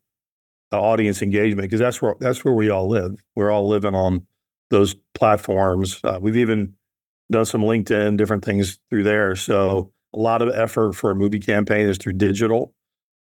the 0.71 0.77
audience 0.77 1.21
engagement 1.21 1.61
because 1.61 1.79
that's 1.79 2.01
where 2.01 2.15
that's 2.19 2.43
where 2.43 2.53
we 2.53 2.69
all 2.69 2.89
live. 2.89 3.15
We're 3.35 3.51
all 3.51 3.69
living 3.69 3.95
on 3.95 4.27
those 4.71 4.93
platforms. 5.13 6.01
Uh, 6.03 6.19
we've 6.21 6.37
even 6.37 6.73
done 7.31 7.45
some 7.45 7.61
LinkedIn, 7.61 8.17
different 8.17 8.43
things 8.43 8.79
through 8.89 9.03
there. 9.03 9.37
So 9.37 9.93
a 10.13 10.20
lot 10.20 10.41
of 10.41 10.50
effort 10.50 10.93
for 10.93 11.12
a 11.12 11.15
movie 11.15 11.39
campaign 11.39 11.88
is 11.88 11.98
through 11.98 12.13
digital, 12.13 12.74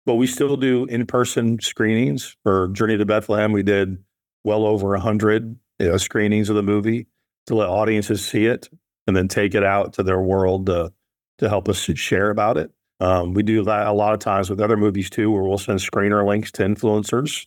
but 0.07 0.15
we 0.15 0.27
still 0.27 0.57
do 0.57 0.85
in-person 0.87 1.61
screenings 1.61 2.37
for 2.43 2.69
Journey 2.69 2.97
to 2.99 3.07
Bethlehem. 3.07 3.53
We 3.53 3.63
did 3.63 3.99
well 4.45 4.67
over 4.67 4.95
a 4.95 5.01
hundred 5.01 5.57
you 5.79 5.89
know, 5.89 5.97
screenings 5.97 6.51
of 6.51 6.57
the 6.57 6.63
movie 6.63 7.07
to 7.47 7.55
let 7.55 7.69
audiences 7.69 8.25
see 8.27 8.47
it 8.47 8.69
and 9.07 9.17
then 9.17 9.29
take 9.29 9.55
it 9.55 9.65
out 9.65 9.95
to 9.95 10.03
their 10.03 10.21
world 10.21 10.67
to, 10.67 10.93
to 11.39 11.49
help 11.49 11.69
us 11.69 11.79
share 11.79 12.31
about 12.31 12.57
it. 12.57 12.71
Um, 13.01 13.35
we 13.35 13.43
do 13.43 13.65
that 13.65 13.87
a 13.87 13.93
lot 13.93 14.15
of 14.15 14.21
times 14.21 14.49
with 14.49 14.61
other 14.61 14.77
movies 14.77 15.11
too, 15.11 15.31
where 15.31 15.43
we'll 15.43 15.59
send 15.59 15.79
screener 15.79 16.27
links 16.27 16.53
to 16.53 16.63
influencers. 16.63 17.47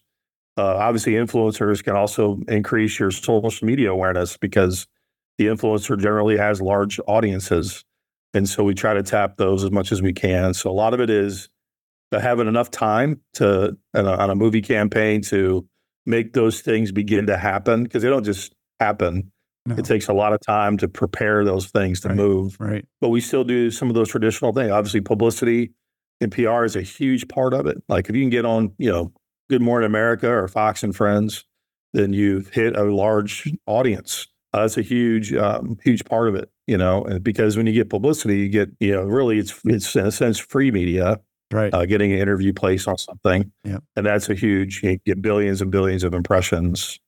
Uh, 0.58 0.76
obviously, 0.76 1.14
influencers 1.14 1.84
can 1.84 1.96
also 1.96 2.40
increase 2.48 3.00
your 3.00 3.12
social 3.12 3.66
media 3.66 3.92
awareness 3.92 4.38
because 4.38 4.88
the 5.38 5.46
influencer 5.46 6.00
generally 6.00 6.38
has 6.38 6.62
large 6.62 7.00
audiences. 7.08 7.86
And 8.38 8.48
so 8.48 8.64
we 8.64 8.76
try 8.76 8.94
to 8.94 9.02
tap 9.02 9.38
those 9.38 9.64
as 9.64 9.72
much 9.72 9.92
as 9.92 10.00
we 10.00 10.14
can. 10.14 10.54
So 10.54 10.70
a 10.70 10.72
lot 10.72 10.94
of 10.94 11.00
it 11.00 11.10
is 11.10 11.50
uh, 12.12 12.20
having 12.20 12.48
enough 12.48 12.70
time 12.70 13.20
to 13.34 13.76
on 13.96 14.06
a, 14.06 14.12
on 14.12 14.30
a 14.30 14.36
movie 14.36 14.62
campaign 14.62 15.22
to 15.24 15.68
make 16.06 16.34
those 16.34 16.62
things 16.62 16.92
begin 16.92 17.26
to 17.26 17.38
happen 17.38 17.84
because 17.84 18.04
they 18.04 18.10
don't 18.10 18.24
just 18.24 18.54
happen. 18.80 19.32
No. 19.66 19.76
It 19.76 19.86
takes 19.86 20.08
a 20.08 20.14
lot 20.14 20.34
of 20.34 20.40
time 20.40 20.78
to 20.78 20.88
prepare 20.88 21.44
those 21.44 21.72
things 21.72 22.00
to 22.02 22.10
right, 22.10 22.18
move. 22.18 22.56
Right. 22.60 22.86
But 23.02 23.10
we 23.10 23.22
still 23.22 23.44
do 23.44 23.72
some 23.72 23.90
of 23.90 23.96
those 23.96 24.08
traditional 24.08 24.54
things. 24.54 24.72
Obviously, 24.72 25.02
publicity 25.02 25.72
and 26.22 26.32
PR 26.32 26.64
is 26.64 26.76
a 26.76 26.82
huge 26.84 27.28
part 27.28 27.56
of 27.56 27.66
it. 27.66 27.82
Like 27.90 28.08
if 28.08 28.16
you 28.16 28.22
can 28.22 28.30
get 28.30 28.46
on, 28.46 28.72
you 28.78 28.92
know, 28.92 29.12
Good 29.50 29.64
Morning 29.64 29.88
America 29.88 30.30
or 30.30 30.48
Fox 30.48 30.84
and 30.84 30.96
Friends, 30.96 31.44
then 31.94 32.14
you've 32.14 32.50
hit 32.50 32.78
a 32.78 32.84
large 32.84 33.52
audience. 33.66 34.28
Uh, 34.58 34.62
that's 34.62 34.78
a 34.78 34.82
huge, 34.82 35.34
um, 35.36 35.78
huge 35.84 36.04
part 36.06 36.28
of 36.28 36.34
it, 36.34 36.50
you 36.66 36.78
know, 36.78 37.06
because 37.22 37.56
when 37.56 37.68
you 37.68 37.74
get 37.74 37.92
publicity, 37.92 38.40
you 38.40 38.50
get, 38.50 38.70
you 38.80 38.92
know, 38.92 39.04
really 39.04 39.38
it's 39.38 39.54
it's 39.66 39.96
in 39.96 40.08
a 40.08 40.12
sense 40.12 40.40
free 40.40 40.72
media, 40.72 41.20
right? 41.52 41.72
Uh, 41.72 41.86
getting 41.86 42.12
an 42.12 42.18
interview 42.18 42.52
placed 42.54 42.88
on 42.88 42.98
something, 42.98 43.52
yeah, 43.64 43.78
and 43.96 44.08
that's 44.08 44.30
a 44.30 44.34
huge. 44.34 44.82
You 44.82 44.98
get 45.06 45.22
billions 45.22 45.62
and 45.62 45.70
billions 45.70 46.04
of 46.04 46.16
impressions 46.16 47.00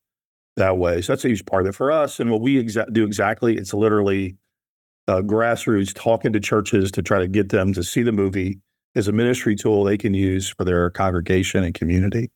that 0.58 0.78
way. 0.78 1.02
So 1.02 1.14
that's 1.14 1.26
a 1.26 1.30
huge 1.30 1.46
part 1.48 1.64
of 1.64 1.70
it 1.70 1.76
for 1.76 1.92
us. 1.92 2.20
And 2.20 2.30
what 2.30 2.42
we 2.42 2.64
exa- 2.64 2.94
do 2.94 3.04
exactly, 3.04 3.58
it's 3.58 3.74
literally 3.74 4.38
uh, 5.08 5.22
grassroots 5.22 5.92
talking 5.92 6.32
to 6.34 6.40
churches 6.40 6.92
to 6.92 7.02
try 7.02 7.18
to 7.18 7.28
get 7.28 7.50
them 7.50 7.74
to 7.74 7.84
see 7.84 8.04
the 8.04 8.12
movie 8.12 8.60
as 8.96 9.08
a 9.08 9.12
ministry 9.12 9.56
tool 9.56 9.84
they 9.84 9.98
can 9.98 10.14
use 10.14 10.50
for 10.50 10.64
their 10.66 10.92
congregation 10.92 11.64
and 11.64 11.74
community. 11.74 12.30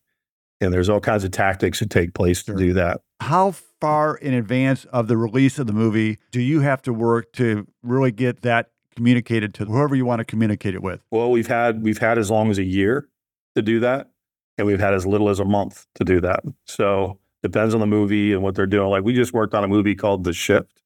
And 0.60 0.72
there's 0.72 0.88
all 0.88 1.00
kinds 1.00 1.22
of 1.22 1.30
tactics 1.30 1.78
that 1.80 1.90
take 1.90 2.14
place 2.14 2.42
sure. 2.42 2.56
to 2.56 2.60
do 2.60 2.72
that. 2.72 3.02
How 3.20 3.54
far 3.84 4.16
in 4.16 4.34
advance 4.34 4.84
of 4.86 5.08
the 5.08 5.16
release 5.16 5.58
of 5.58 5.66
the 5.66 5.72
movie 5.72 6.18
do 6.30 6.40
you 6.40 6.60
have 6.60 6.82
to 6.82 6.92
work 6.92 7.32
to 7.32 7.66
really 7.82 8.10
get 8.10 8.42
that 8.42 8.70
communicated 8.96 9.52
to 9.54 9.64
whoever 9.64 9.94
you 9.94 10.04
want 10.04 10.20
to 10.20 10.24
communicate 10.24 10.74
it 10.74 10.82
with? 10.82 11.00
Well, 11.10 11.30
we've 11.30 11.46
had 11.46 11.82
we've 11.82 11.98
had 11.98 12.18
as 12.18 12.30
long 12.30 12.50
as 12.50 12.58
a 12.58 12.64
year 12.64 13.08
to 13.56 13.62
do 13.62 13.80
that, 13.80 14.10
and 14.56 14.66
we've 14.66 14.80
had 14.80 14.94
as 14.94 15.06
little 15.06 15.28
as 15.28 15.40
a 15.40 15.44
month 15.44 15.86
to 15.94 16.04
do 16.04 16.20
that. 16.20 16.44
So 16.66 17.18
Depends 17.44 17.74
on 17.74 17.80
the 17.80 17.86
movie 17.86 18.32
and 18.32 18.42
what 18.42 18.54
they're 18.54 18.64
doing. 18.64 18.88
Like 18.88 19.04
we 19.04 19.12
just 19.12 19.34
worked 19.34 19.52
on 19.52 19.62
a 19.62 19.68
movie 19.68 19.94
called 19.94 20.24
The 20.24 20.32
Shift 20.32 20.80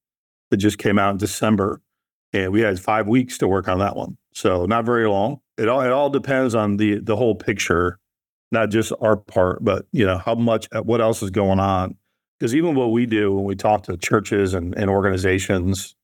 that 0.51 0.57
just 0.57 0.77
came 0.77 0.99
out 0.99 1.13
in 1.13 1.17
December, 1.17 1.81
and 2.33 2.51
we 2.51 2.63
had 2.63 2.81
five 2.81 3.07
weeks 3.07 3.39
to 3.39 3.47
work 3.47 3.69
on 3.69 3.79
that 3.79 3.95
one. 3.95 4.17
So 4.33 4.67
not 4.67 4.85
very 4.85 5.09
long. 5.09 5.41
It 5.57 5.69
all 5.69 5.83
it 5.83 5.93
all 5.93 6.11
depends 6.11 6.57
on 6.57 6.77
the 6.77 6.99
the 6.99 7.15
whole 7.15 7.37
picture, 7.37 8.01
not 8.51 8.71
just 8.71 8.93
our 9.01 9.17
part, 9.17 9.63
but 9.63 9.87
you 9.93 10.05
know 10.05 10.19
how 10.19 10.35
much 10.35 10.67
what 10.83 11.01
else 11.01 11.23
is 11.23 11.31
going 11.31 11.61
on. 11.61 11.95
Because 12.39 12.55
even 12.55 12.75
what 12.75 12.93
we 12.93 13.07
do 13.07 13.35
when 13.35 13.45
we 13.45 13.57
talk 13.57 13.83
to 13.85 13.97
churches 13.97 14.55
and, 14.55 14.77
and 14.77 14.89
organizations, 14.89 15.97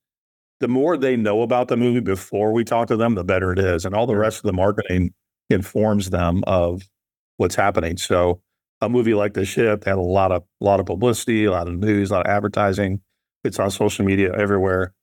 the 0.60 0.68
more 0.68 0.96
they 0.96 1.16
know 1.16 1.42
about 1.42 1.68
the 1.68 1.76
movie 1.76 2.00
before 2.00 2.52
we 2.52 2.64
talk 2.64 2.88
to 2.88 2.96
them, 2.96 3.14
the 3.14 3.24
better 3.24 3.52
it 3.52 3.58
is, 3.58 3.84
and 3.84 3.94
all 3.94 4.06
the 4.06 4.16
rest 4.16 4.38
of 4.38 4.44
the 4.44 4.52
marketing 4.52 5.12
informs 5.50 6.10
them 6.10 6.42
of 6.46 6.88
what's 7.36 7.54
happening. 7.54 7.96
So 7.96 8.40
a 8.80 8.88
movie 8.88 9.14
like 9.14 9.34
The 9.34 9.44
Shift 9.44 9.84
had 9.84 9.96
a 9.96 10.02
lot 10.02 10.32
of 10.32 10.42
a 10.60 10.64
lot 10.64 10.80
of 10.80 10.86
publicity, 10.86 11.44
a 11.44 11.50
lot 11.50 11.68
of 11.68 11.74
news, 11.74 12.10
a 12.10 12.14
lot 12.14 12.26
of 12.26 12.30
advertising. 12.30 13.00
It's 13.44 13.58
on 13.58 13.70
social 13.70 14.04
media 14.04 14.32
everywhere. 14.34 14.94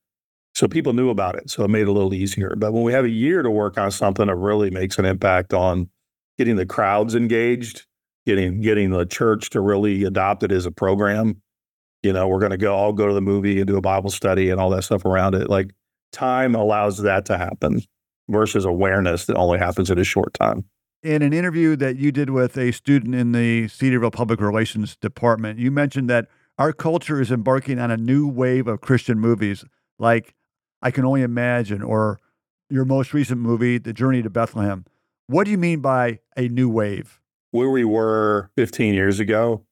So 0.54 0.68
people 0.68 0.94
knew 0.94 1.10
about 1.10 1.36
it. 1.36 1.50
So 1.50 1.64
it 1.64 1.70
made 1.70 1.84
it 1.84 1.88
a 1.88 1.92
little 1.92 2.14
easier. 2.14 2.56
But 2.58 2.74
when 2.74 2.84
we 2.84 2.92
have 2.94 3.06
a 3.06 3.10
year 3.10 3.42
to 3.42 3.50
work 3.50 3.78
on 3.78 3.92
something 3.92 4.28
that 4.28 4.36
really 4.36 4.70
makes 4.70 4.98
an 5.00 5.06
impact 5.06 5.54
on 5.54 5.90
getting 6.38 6.56
the 6.58 6.66
crowds 6.66 7.16
engaged, 7.16 7.86
getting 8.36 8.62
getting 8.62 8.92
the 8.92 9.06
church 9.06 9.50
to 9.52 9.62
really 9.62 10.04
adopt 10.04 10.44
it 10.44 10.52
as 10.52 10.66
a 10.66 10.72
program, 10.72 11.42
you 12.04 12.14
know, 12.14 12.28
we're 12.28 12.40
going 12.40 12.52
to 12.52 12.58
go 12.58 12.76
all 12.76 12.94
go 12.94 13.08
to 13.08 13.14
the 13.14 13.22
movie 13.22 13.60
and 13.60 13.68
do 13.68 13.78
a 13.78 13.82
Bible 13.82 14.10
study 14.10 14.50
and 14.50 14.60
all 14.60 14.70
that 14.72 14.84
stuff 14.84 15.06
around 15.06 15.36
it. 15.36 15.50
Like 15.50 15.72
time 16.12 16.56
allows 16.56 17.00
that 17.00 17.26
to 17.26 17.38
happen 17.38 17.82
versus 18.30 18.66
awareness 18.66 19.26
that 19.26 19.36
only 19.36 19.60
happens 19.60 19.90
in 19.90 20.00
a 20.00 20.04
short 20.04 20.34
time 20.34 20.66
in 21.04 21.22
an 21.22 21.34
interview 21.34 21.76
that 21.76 21.98
you 21.98 22.12
did 22.12 22.30
with 22.30 22.58
a 22.58 22.72
student 22.72 23.16
in 23.16 23.32
the 23.32 23.68
Cedarville 23.68 24.12
Public 24.12 24.40
Relations 24.40 24.96
Department, 24.96 25.60
you 25.60 25.72
mentioned 25.72 26.10
that 26.10 26.28
our 26.58 26.74
culture 26.74 27.20
is 27.20 27.32
embarking 27.32 27.80
on 27.80 27.90
a 27.90 27.98
new 27.98 28.28
wave 28.28 28.68
of 28.68 28.82
Christian 28.82 29.20
movies 29.20 29.66
like 29.98 30.36
I 30.82 30.92
Can 30.92 31.06
Only 31.06 31.24
Imagine 31.24 31.82
or 31.82 32.20
your 32.70 32.86
most 32.86 33.14
recent 33.14 33.42
movie, 33.42 33.78
The 33.78 33.94
Journey 33.94 34.22
to 34.22 34.30
Bethlehem. 34.30 34.86
What 35.28 35.46
do 35.46 35.52
you 35.52 35.58
mean 35.58 35.80
by 35.80 36.20
a 36.38 36.48
new 36.48 36.70
wave? 36.70 37.21
Where 37.52 37.70
we 37.70 37.84
were 37.84 38.50
15 38.56 38.94
years 38.94 39.20
ago, 39.20 39.66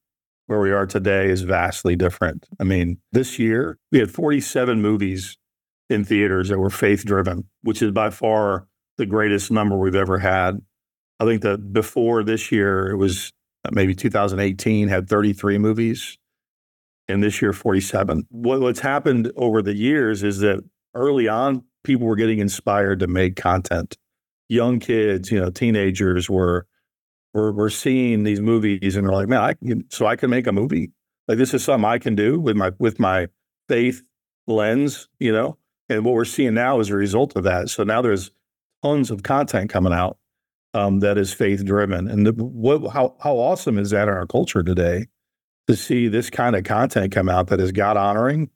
where 0.48 0.60
we 0.60 0.72
are 0.72 0.86
today 0.86 1.30
is 1.30 1.42
vastly 1.42 1.96
different. 1.96 2.48
I 2.60 2.63
mean, 2.63 2.98
this 3.12 3.39
year 3.39 3.78
we 3.92 4.00
had 4.00 4.12
47 4.12 4.82
movies 4.82 5.38
in 5.89 6.04
theaters 6.04 6.50
that 6.50 6.60
were 6.60 6.70
faith 6.70 7.06
driven, 7.06 7.46
which 7.62 7.82
is 7.82 7.92
by 7.92 8.10
far 8.10 8.68
the 8.98 9.06
greatest 9.06 9.50
number 9.50 9.78
we've 9.78 9.96
ever 9.96 10.20
had 10.20 10.62
I 11.20 11.26
think 11.26 11.42
that 11.42 11.74
before 11.74 12.24
this 12.24 12.52
year, 12.52 12.89
it 12.89 12.96
was 12.96 13.34
uh, 13.65 13.70
maybe 13.74 13.94
2018 13.94 14.88
had 14.88 15.10
33 15.10 15.58
movies, 15.58 16.18
and 17.08 17.22
this 17.22 17.42
year 17.42 17.52
47. 17.52 18.26
What, 18.30 18.62
what's 18.62 18.80
happened 18.80 19.32
over 19.36 19.62
the 19.62 19.76
years 19.76 20.24
is 20.24 20.39
that 20.39 20.63
early 20.96 21.28
on, 21.28 21.63
people 21.84 22.08
were 22.08 22.15
getting 22.15 22.39
inspired 22.39 23.00
to 23.00 23.08
make 23.08 23.36
content. 23.36 23.98
Young 24.48 24.80
kids, 24.80 25.32
you 25.32 25.39
know, 25.39 25.50
teenagers 25.50 26.30
were 26.30 26.65
were, 27.34 27.52
were 27.52 27.70
seeing 27.70 28.24
these 28.24 28.42
movies 28.42 28.96
and 28.96 29.06
they're 29.06 29.13
like, 29.13 29.28
man, 29.28 29.42
I 29.42 29.54
can, 29.54 29.86
so 29.89 30.06
I 30.06 30.15
can 30.15 30.30
make 30.30 30.48
a 30.48 30.52
movie. 30.52 30.92
Like 31.28 31.38
this 31.38 31.54
is 31.54 31.63
something 31.63 31.86
I 31.86 32.00
can 32.00 32.15
do 32.15 32.39
with 32.39 32.56
my 32.56 32.72
with 32.80 33.00
my 33.00 33.28
faith 33.68 34.02
lens, 34.48 35.08
you 35.20 35.32
know. 35.32 35.58
And 35.88 36.06
what 36.06 36.13
we're 36.13 36.26
seeing 36.26 36.56
now 36.56 36.80
is 36.80 36.89
a 36.89 36.96
result 36.96 37.36
of 37.36 37.44
that. 37.44 37.70
So 37.70 37.84
now 37.84 38.02
there's 38.02 38.32
tons 38.84 39.12
of 39.12 39.24
content 39.24 39.70
coming 39.70 39.94
out 39.94 40.18
um, 40.74 41.00
that 41.00 41.18
is 41.18 41.34
faith 41.34 41.65
driven. 41.65 42.08
And 42.08 42.26
the, 42.26 42.32
what, 42.34 42.92
how 42.92 43.15
how 43.22 43.36
awesome 43.36 43.78
is 43.78 43.92
that 43.92 44.08
in 44.08 44.13
our 44.13 44.26
culture 44.26 44.63
today 44.63 45.08
to 45.68 45.76
see 45.76 46.08
this 46.08 46.30
kind 46.30 46.56
of 46.56 46.63
content 46.63 47.12
come 47.12 47.30
out 47.30 47.48
that 47.48 47.60
is 47.60 47.72
God 47.72 47.96
honoring 47.96 48.50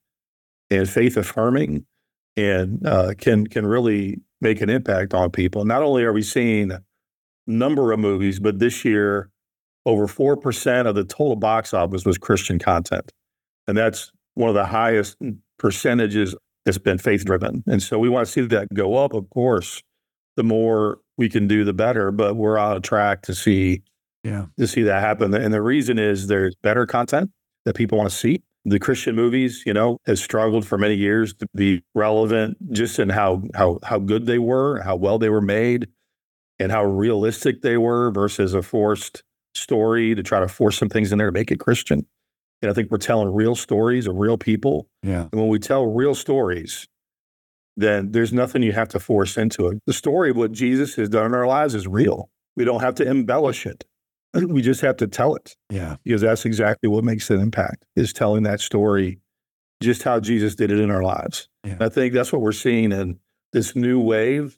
and 0.71 0.89
faith 0.89 1.15
affirming 1.15 1.85
and 2.35 2.85
uh, 2.85 3.13
can 3.17 3.45
can 3.45 3.65
really 3.65 4.19
make 4.41 4.61
an 4.61 4.69
impact 4.69 5.13
on 5.13 5.29
people. 5.29 5.63
Not 5.65 5.83
only 5.83 6.03
are 6.03 6.13
we 6.13 6.23
seeing 6.23 6.71
number 7.47 7.91
of 7.91 7.99
movies, 7.99 8.39
but 8.39 8.59
this 8.59 8.83
year 8.85 9.29
over 9.85 10.07
four 10.07 10.37
percent 10.37 10.87
of 10.87 10.95
the 10.95 11.03
total 11.03 11.35
box 11.35 11.73
office 11.73 12.05
was 12.05 12.17
Christian 12.17 12.59
content, 12.59 13.11
and 13.67 13.77
that's 13.77 14.11
one 14.35 14.49
of 14.49 14.55
the 14.55 14.65
highest 14.65 15.17
percentages 15.59 16.35
that's 16.65 16.77
been 16.77 16.97
faith 16.97 17.25
driven. 17.25 17.63
And 17.67 17.81
so 17.83 17.99
we 17.99 18.09
want 18.09 18.25
to 18.25 18.31
see 18.31 18.41
that 18.41 18.73
go 18.73 18.95
up. 18.95 19.13
Of 19.13 19.29
course, 19.29 19.81
the 20.37 20.43
more 20.43 20.99
we 21.17 21.29
can 21.29 21.47
do, 21.47 21.63
the 21.63 21.73
better. 21.73 22.11
But 22.11 22.35
we're 22.35 22.57
on 22.57 22.77
a 22.77 22.79
track 22.79 23.21
to 23.23 23.35
see 23.35 23.83
Yeah. 24.23 24.45
to 24.57 24.67
see 24.67 24.83
that 24.83 25.01
happen. 25.01 25.33
And 25.33 25.53
the 25.53 25.61
reason 25.61 25.99
is 25.99 26.27
there's 26.27 26.55
better 26.63 26.85
content 26.85 27.31
that 27.65 27.75
people 27.75 27.97
want 27.97 28.09
to 28.09 28.15
see. 28.15 28.41
The 28.65 28.79
Christian 28.79 29.13
movies, 29.15 29.63
you 29.65 29.73
know, 29.73 29.97
has 30.05 30.23
struggled 30.23 30.65
for 30.65 30.77
many 30.77 30.95
years 30.95 31.33
to 31.35 31.47
be 31.53 31.83
relevant 31.93 32.55
just 32.71 32.97
in 32.99 33.09
how 33.09 33.43
how 33.53 33.79
how 33.83 33.99
good 33.99 34.25
they 34.25 34.39
were, 34.39 34.81
how 34.81 34.95
well 34.95 35.19
they 35.19 35.29
were 35.29 35.41
made, 35.41 35.87
and 36.63 36.71
how 36.71 36.83
realistic 36.83 37.61
they 37.61 37.77
were 37.77 38.09
versus 38.11 38.53
a 38.53 38.61
forced 38.61 39.23
story 39.55 40.15
to 40.15 40.23
try 40.23 40.39
to 40.39 40.47
force 40.47 40.77
some 40.77 40.89
things 40.89 41.11
in 41.11 41.17
there 41.17 41.27
to 41.27 41.31
make 41.31 41.51
it 41.51 41.59
Christian. 41.59 42.05
And 42.61 42.71
I 42.71 42.73
think 42.73 42.89
we're 42.89 42.97
telling 42.97 43.33
real 43.33 43.55
stories 43.55 44.07
of 44.07 44.15
real 44.15 44.37
people. 44.37 44.87
Yeah. 45.03 45.23
And 45.31 45.39
when 45.41 45.49
we 45.49 45.59
tell 45.59 45.85
real 45.85 46.15
stories, 46.15 46.87
then 47.75 48.11
there's 48.11 48.31
nothing 48.33 48.63
you 48.63 48.71
have 48.71 48.87
to 48.89 48.99
force 48.99 49.37
into 49.37 49.67
it. 49.67 49.79
The 49.85 49.93
story 49.93 50.29
of 50.29 50.37
what 50.37 50.51
Jesus 50.51 50.95
has 50.95 51.09
done 51.09 51.25
in 51.25 51.33
our 51.33 51.47
lives 51.47 51.75
is 51.75 51.87
real. 51.87 52.29
We 52.55 52.65
don't 52.65 52.81
have 52.81 52.95
to 52.95 53.07
embellish 53.07 53.65
it. 53.65 53.83
We 54.47 54.61
just 54.63 54.81
have 54.81 54.97
to 54.97 55.07
tell 55.07 55.35
it 55.35 55.55
Yeah. 55.69 55.97
because 56.03 56.21
that's 56.21 56.45
exactly 56.45 56.89
what 56.89 57.03
makes 57.03 57.29
an 57.29 57.39
impact 57.39 57.85
is 57.95 58.13
telling 58.13 58.43
that 58.43 58.61
story 58.61 59.19
just 59.81 60.01
how 60.03 60.19
Jesus 60.19 60.55
did 60.55 60.71
it 60.71 60.79
in 60.79 60.89
our 60.89 61.03
lives. 61.03 61.49
Yeah. 61.63 61.73
And 61.73 61.83
I 61.83 61.89
think 61.89 62.13
that's 62.13 62.31
what 62.31 62.41
we're 62.41 62.51
seeing 62.51 62.91
in 62.91 63.19
this 63.51 63.75
new 63.75 63.99
wave 63.99 64.57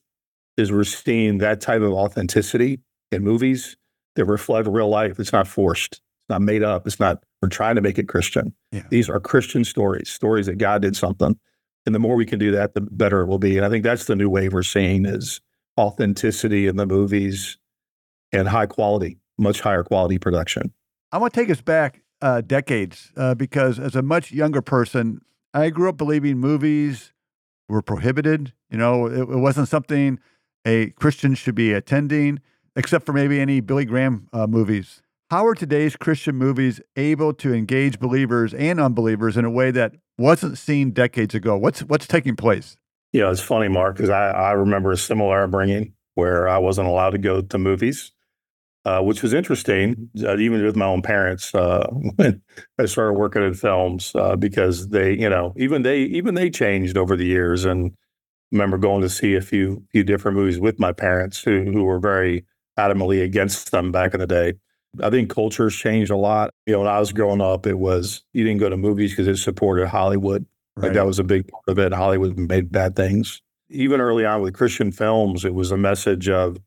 is 0.57 0.71
we're 0.71 0.83
seeing 0.83 1.39
that 1.39 1.61
type 1.61 1.81
of 1.81 1.91
authenticity 1.91 2.79
in 3.11 3.23
movies 3.23 3.77
that 4.15 4.25
reflect 4.25 4.67
real 4.67 4.89
life. 4.89 5.19
It's 5.19 5.33
not 5.33 5.47
forced. 5.47 5.93
It's 5.93 6.29
not 6.29 6.41
made 6.41 6.63
up. 6.63 6.87
It's 6.87 6.99
not 6.99 7.23
we're 7.41 7.49
trying 7.49 7.75
to 7.75 7.81
make 7.81 7.99
it 7.99 8.07
Christian. 8.07 8.53
Yeah. 8.71 8.83
These 8.89 9.09
are 9.09 9.19
Christian 9.19 9.63
stories, 9.63 10.09
stories 10.09 10.47
that 10.47 10.57
God 10.57 10.81
did 10.81 10.95
something. 10.95 11.37
And 11.85 11.93
the 11.93 11.99
more 11.99 12.15
we 12.15 12.25
can 12.25 12.39
do 12.39 12.51
that, 12.51 12.73
the 12.73 12.81
better 12.81 13.21
it 13.21 13.27
will 13.27 13.37
be. 13.37 13.57
And 13.57 13.65
I 13.65 13.69
think 13.69 13.83
that's 13.83 14.05
the 14.05 14.15
new 14.15 14.29
wave 14.29 14.53
we're 14.53 14.63
seeing 14.63 15.05
is 15.05 15.41
authenticity 15.77 16.67
in 16.67 16.77
the 16.77 16.87
movies 16.87 17.57
and 18.31 18.47
high 18.47 18.65
quality, 18.65 19.19
much 19.37 19.61
higher 19.61 19.83
quality 19.83 20.17
production. 20.17 20.73
I 21.11 21.19
want 21.19 21.33
to 21.33 21.39
take 21.39 21.51
us 21.51 21.61
back 21.61 22.01
uh, 22.21 22.41
decades 22.41 23.11
uh, 23.15 23.35
because 23.35 23.79
as 23.79 23.95
a 23.95 24.01
much 24.01 24.31
younger 24.31 24.61
person, 24.61 25.21
I 25.53 25.69
grew 25.69 25.89
up 25.89 25.97
believing 25.97 26.39
movies 26.39 27.13
were 27.69 27.81
prohibited. 27.81 28.53
You 28.69 28.77
know, 28.77 29.05
it, 29.05 29.19
it 29.19 29.37
wasn't 29.37 29.67
something 29.67 30.19
a 30.65 30.89
Christian 30.91 31.35
should 31.35 31.55
be 31.55 31.71
attending, 31.73 32.39
except 32.75 33.05
for 33.05 33.13
maybe 33.13 33.39
any 33.39 33.59
Billy 33.59 33.85
Graham 33.85 34.27
uh, 34.33 34.47
movies. 34.47 35.01
How 35.31 35.45
are 35.45 35.55
today's 35.55 35.95
Christian 35.95 36.35
movies 36.35 36.79
able 36.95 37.33
to 37.35 37.53
engage 37.53 37.99
believers 37.99 38.53
and 38.53 38.79
unbelievers 38.79 39.37
in 39.37 39.45
a 39.45 39.49
way 39.49 39.71
that 39.71 39.93
wasn't 40.17 40.57
seen 40.57 40.91
decades 40.91 41.33
ago? 41.33 41.57
What's 41.57 41.81
what's 41.81 42.07
taking 42.07 42.35
place? 42.35 42.77
You 43.11 43.21
know, 43.21 43.31
it's 43.31 43.41
funny, 43.41 43.67
Mark, 43.67 43.95
because 43.95 44.09
I, 44.09 44.29
I 44.29 44.51
remember 44.51 44.91
a 44.91 44.97
similar 44.97 45.43
upbringing 45.43 45.93
where 46.15 46.47
I 46.47 46.57
wasn't 46.57 46.87
allowed 46.87 47.11
to 47.11 47.17
go 47.17 47.41
to 47.41 47.57
movies, 47.57 48.11
uh, 48.85 49.01
which 49.01 49.23
was 49.23 49.33
interesting, 49.33 50.09
uh, 50.23 50.37
even 50.37 50.63
with 50.63 50.75
my 50.75 50.85
own 50.85 51.01
parents 51.01 51.53
uh, 51.55 51.87
when 52.17 52.41
I 52.77 52.85
started 52.85 53.13
working 53.13 53.43
in 53.43 53.53
films, 53.53 54.11
uh, 54.15 54.35
because 54.35 54.89
they, 54.89 55.13
you 55.13 55.29
know, 55.29 55.53
even 55.57 55.81
they 55.81 56.01
even 56.01 56.35
they 56.35 56.49
changed 56.49 56.97
over 56.97 57.15
the 57.15 57.25
years. 57.25 57.65
And 57.65 57.95
remember 58.55 58.77
going 58.77 59.01
to 59.01 59.09
see 59.09 59.35
a 59.35 59.41
few 59.41 59.83
few 59.91 60.03
different 60.03 60.37
movies 60.37 60.59
with 60.59 60.79
my 60.79 60.91
parents 60.91 61.41
who 61.41 61.63
who 61.63 61.83
were 61.83 61.99
very 61.99 62.45
adamantly 62.79 63.23
against 63.23 63.71
them 63.71 63.91
back 63.91 64.13
in 64.13 64.19
the 64.19 64.27
day. 64.27 64.53
I 65.01 65.09
think 65.09 65.29
culture's 65.29 65.75
changed 65.75 66.09
a 66.09 66.15
lot. 66.15 66.51
You 66.65 66.73
know, 66.73 66.79
when 66.79 66.87
I 66.87 66.99
was 66.99 67.11
growing 67.11 67.41
up, 67.41 67.67
it 67.67 67.77
was 67.77 68.23
you 68.33 68.43
didn't 68.43 68.59
go 68.59 68.69
to 68.69 68.77
movies 68.77 69.11
because 69.11 69.27
it 69.27 69.37
supported 69.37 69.87
Hollywood. 69.87 70.45
Like 70.77 70.93
that 70.93 71.05
was 71.05 71.19
a 71.19 71.23
big 71.23 71.47
part 71.47 71.63
of 71.67 71.79
it. 71.79 71.93
Hollywood 71.93 72.37
made 72.37 72.71
bad 72.71 72.95
things. 72.95 73.41
Even 73.69 74.01
early 74.01 74.25
on 74.25 74.41
with 74.41 74.53
Christian 74.53 74.91
films, 74.91 75.45
it 75.45 75.53
was 75.53 75.71
a 75.71 75.77
message 75.77 76.27
of 76.27 76.57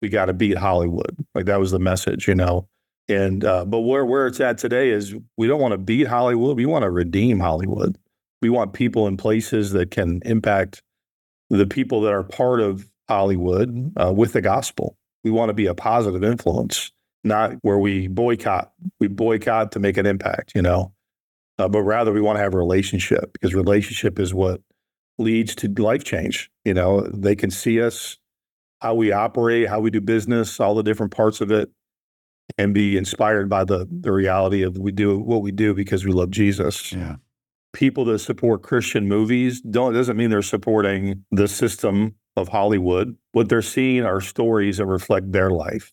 we 0.00 0.08
got 0.08 0.26
to 0.26 0.32
beat 0.32 0.56
Hollywood. 0.56 1.16
Like 1.34 1.46
that 1.46 1.60
was 1.60 1.70
the 1.70 1.78
message, 1.78 2.28
you 2.28 2.34
know. 2.34 2.66
And 3.08 3.44
uh, 3.44 3.64
but 3.64 3.80
where 3.80 4.04
where 4.04 4.26
it's 4.26 4.40
at 4.40 4.58
today 4.58 4.90
is 4.90 5.14
we 5.36 5.46
don't 5.46 5.60
want 5.60 5.72
to 5.72 5.78
beat 5.78 6.06
Hollywood. 6.06 6.56
We 6.56 6.66
want 6.66 6.82
to 6.82 6.90
redeem 6.90 7.40
Hollywood. 7.40 7.98
We 8.40 8.50
want 8.50 8.72
people 8.72 9.06
in 9.06 9.16
places 9.16 9.72
that 9.72 9.90
can 9.90 10.20
impact 10.24 10.82
the 11.50 11.66
people 11.66 12.00
that 12.02 12.12
are 12.12 12.24
part 12.24 12.60
of 12.60 12.88
Hollywood 13.08 13.92
uh, 13.96 14.12
with 14.14 14.32
the 14.32 14.42
gospel. 14.42 14.96
We 15.24 15.30
want 15.30 15.48
to 15.48 15.54
be 15.54 15.66
a 15.66 15.74
positive 15.74 16.22
influence, 16.22 16.92
not 17.24 17.52
where 17.62 17.78
we 17.78 18.06
boycott. 18.06 18.72
We 19.00 19.08
boycott 19.08 19.72
to 19.72 19.80
make 19.80 19.96
an 19.96 20.06
impact, 20.06 20.52
you 20.54 20.62
know 20.62 20.92
uh, 21.58 21.68
but 21.68 21.82
rather 21.82 22.12
we 22.12 22.20
want 22.20 22.36
to 22.36 22.42
have 22.42 22.54
a 22.54 22.58
relationship 22.58 23.32
because 23.32 23.54
relationship 23.54 24.18
is 24.18 24.32
what 24.32 24.60
leads 25.18 25.54
to 25.56 25.68
life 25.68 26.04
change. 26.04 26.50
You 26.64 26.74
know, 26.74 27.00
they 27.12 27.34
can 27.34 27.50
see 27.50 27.82
us, 27.82 28.16
how 28.80 28.94
we 28.94 29.10
operate, 29.10 29.68
how 29.68 29.80
we 29.80 29.90
do 29.90 30.00
business, 30.00 30.60
all 30.60 30.74
the 30.74 30.84
different 30.84 31.12
parts 31.12 31.40
of 31.40 31.50
it, 31.50 31.70
and 32.56 32.72
be 32.72 32.96
inspired 32.96 33.48
by 33.48 33.64
the 33.64 33.86
the 33.90 34.12
reality 34.12 34.62
of 34.62 34.78
we 34.78 34.92
do 34.92 35.18
what 35.18 35.42
we 35.42 35.50
do 35.50 35.74
because 35.74 36.04
we 36.04 36.12
love 36.12 36.30
Jesus. 36.30 36.92
Yeah. 36.92 37.16
People 37.72 38.04
that 38.06 38.18
support 38.20 38.62
Christian 38.62 39.08
movies 39.08 39.60
don't 39.60 39.94
doesn't 39.94 40.16
mean 40.16 40.30
they're 40.30 40.42
supporting 40.42 41.24
the 41.30 41.48
system 41.48 42.14
of 42.36 42.48
Hollywood. 42.48 43.16
What 43.32 43.48
they're 43.48 43.62
seeing 43.62 44.04
are 44.04 44.20
stories 44.20 44.78
that 44.78 44.86
reflect 44.86 45.32
their 45.32 45.50
life. 45.50 45.92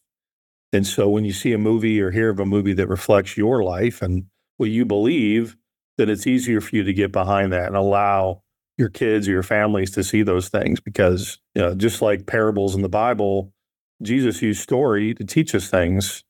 And 0.73 0.85
so 0.85 1.09
when 1.09 1.25
you 1.25 1.33
see 1.33 1.53
a 1.53 1.57
movie 1.57 2.01
or 2.01 2.11
hear 2.11 2.29
of 2.29 2.39
a 2.39 2.45
movie 2.45 2.73
that 2.73 2.87
reflects 2.87 3.37
your 3.37 3.63
life 3.63 4.01
and 4.01 4.25
what 4.57 4.69
you 4.69 4.85
believe, 4.85 5.55
then 5.97 6.09
it's 6.09 6.27
easier 6.27 6.61
for 6.61 6.75
you 6.75 6.83
to 6.83 6.93
get 6.93 7.11
behind 7.11 7.53
that 7.53 7.67
and 7.67 7.75
allow 7.75 8.41
your 8.77 8.89
kids 8.89 9.27
or 9.27 9.31
your 9.31 9.43
families 9.43 9.91
to 9.91 10.03
see 10.03 10.21
those 10.21 10.49
things 10.49 10.79
because 10.79 11.39
you 11.53 11.61
know 11.61 11.73
just 11.73 12.01
like 12.01 12.25
parables 12.25 12.75
in 12.75 12.81
the 12.81 12.89
bible 12.89 13.53
jesus 14.01 14.41
used 14.41 14.61
story 14.61 15.13
to 15.13 15.23
teach 15.23 15.55
us 15.55 15.69
things 15.69 16.23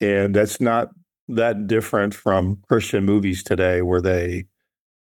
and 0.00 0.34
that's 0.34 0.60
not 0.60 0.90
that 1.28 1.66
different 1.66 2.14
from 2.14 2.58
christian 2.68 3.04
movies 3.04 3.42
today 3.42 3.80
where 3.80 4.00
they 4.00 4.44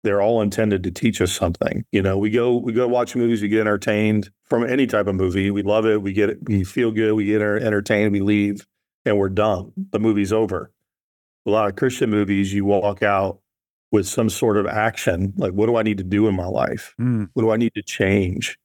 they're 0.03 0.21
all 0.21 0.41
intended 0.41 0.83
to 0.83 0.91
teach 0.91 1.19
us 1.21 1.31
something 1.31 1.83
you 1.91 2.01
know 2.01 2.17
we 2.17 2.29
go 2.29 2.55
we 2.57 2.71
go 2.73 2.87
watch 2.87 3.15
movies 3.15 3.41
we 3.41 3.47
get 3.47 3.61
entertained 3.61 4.29
from 4.45 4.63
any 4.63 4.87
type 4.87 5.07
of 5.07 5.15
movie 5.15 5.51
we 5.51 5.63
love 5.63 5.85
it 5.85 6.01
we 6.01 6.13
get 6.13 6.29
it 6.29 6.37
we 6.47 6.63
feel 6.63 6.91
good 6.91 7.13
we 7.13 7.25
get 7.25 7.41
entertained 7.41 8.11
we 8.11 8.19
leave 8.21 8.65
and 9.05 9.17
we're 9.17 9.29
done 9.29 9.71
the 9.91 9.99
movie's 9.99 10.31
over 10.33 10.71
a 11.45 11.49
lot 11.49 11.69
of 11.69 11.77
Christian 11.77 12.09
movies, 12.09 12.53
you 12.53 12.65
walk 12.65 13.01
out 13.01 13.39
with 13.89 14.05
some 14.05 14.29
sort 14.29 14.57
of 14.57 14.67
action. 14.67 15.33
Like, 15.37 15.53
what 15.53 15.67
do 15.67 15.77
I 15.77 15.81
need 15.83 15.97
to 15.99 16.03
do 16.03 16.27
in 16.27 16.35
my 16.35 16.45
life? 16.45 16.93
Mm, 16.99 17.29
What 17.33 17.43
do 17.43 17.51
I 17.51 17.55
need 17.55 17.73
to 17.75 17.81
change? 17.81 18.57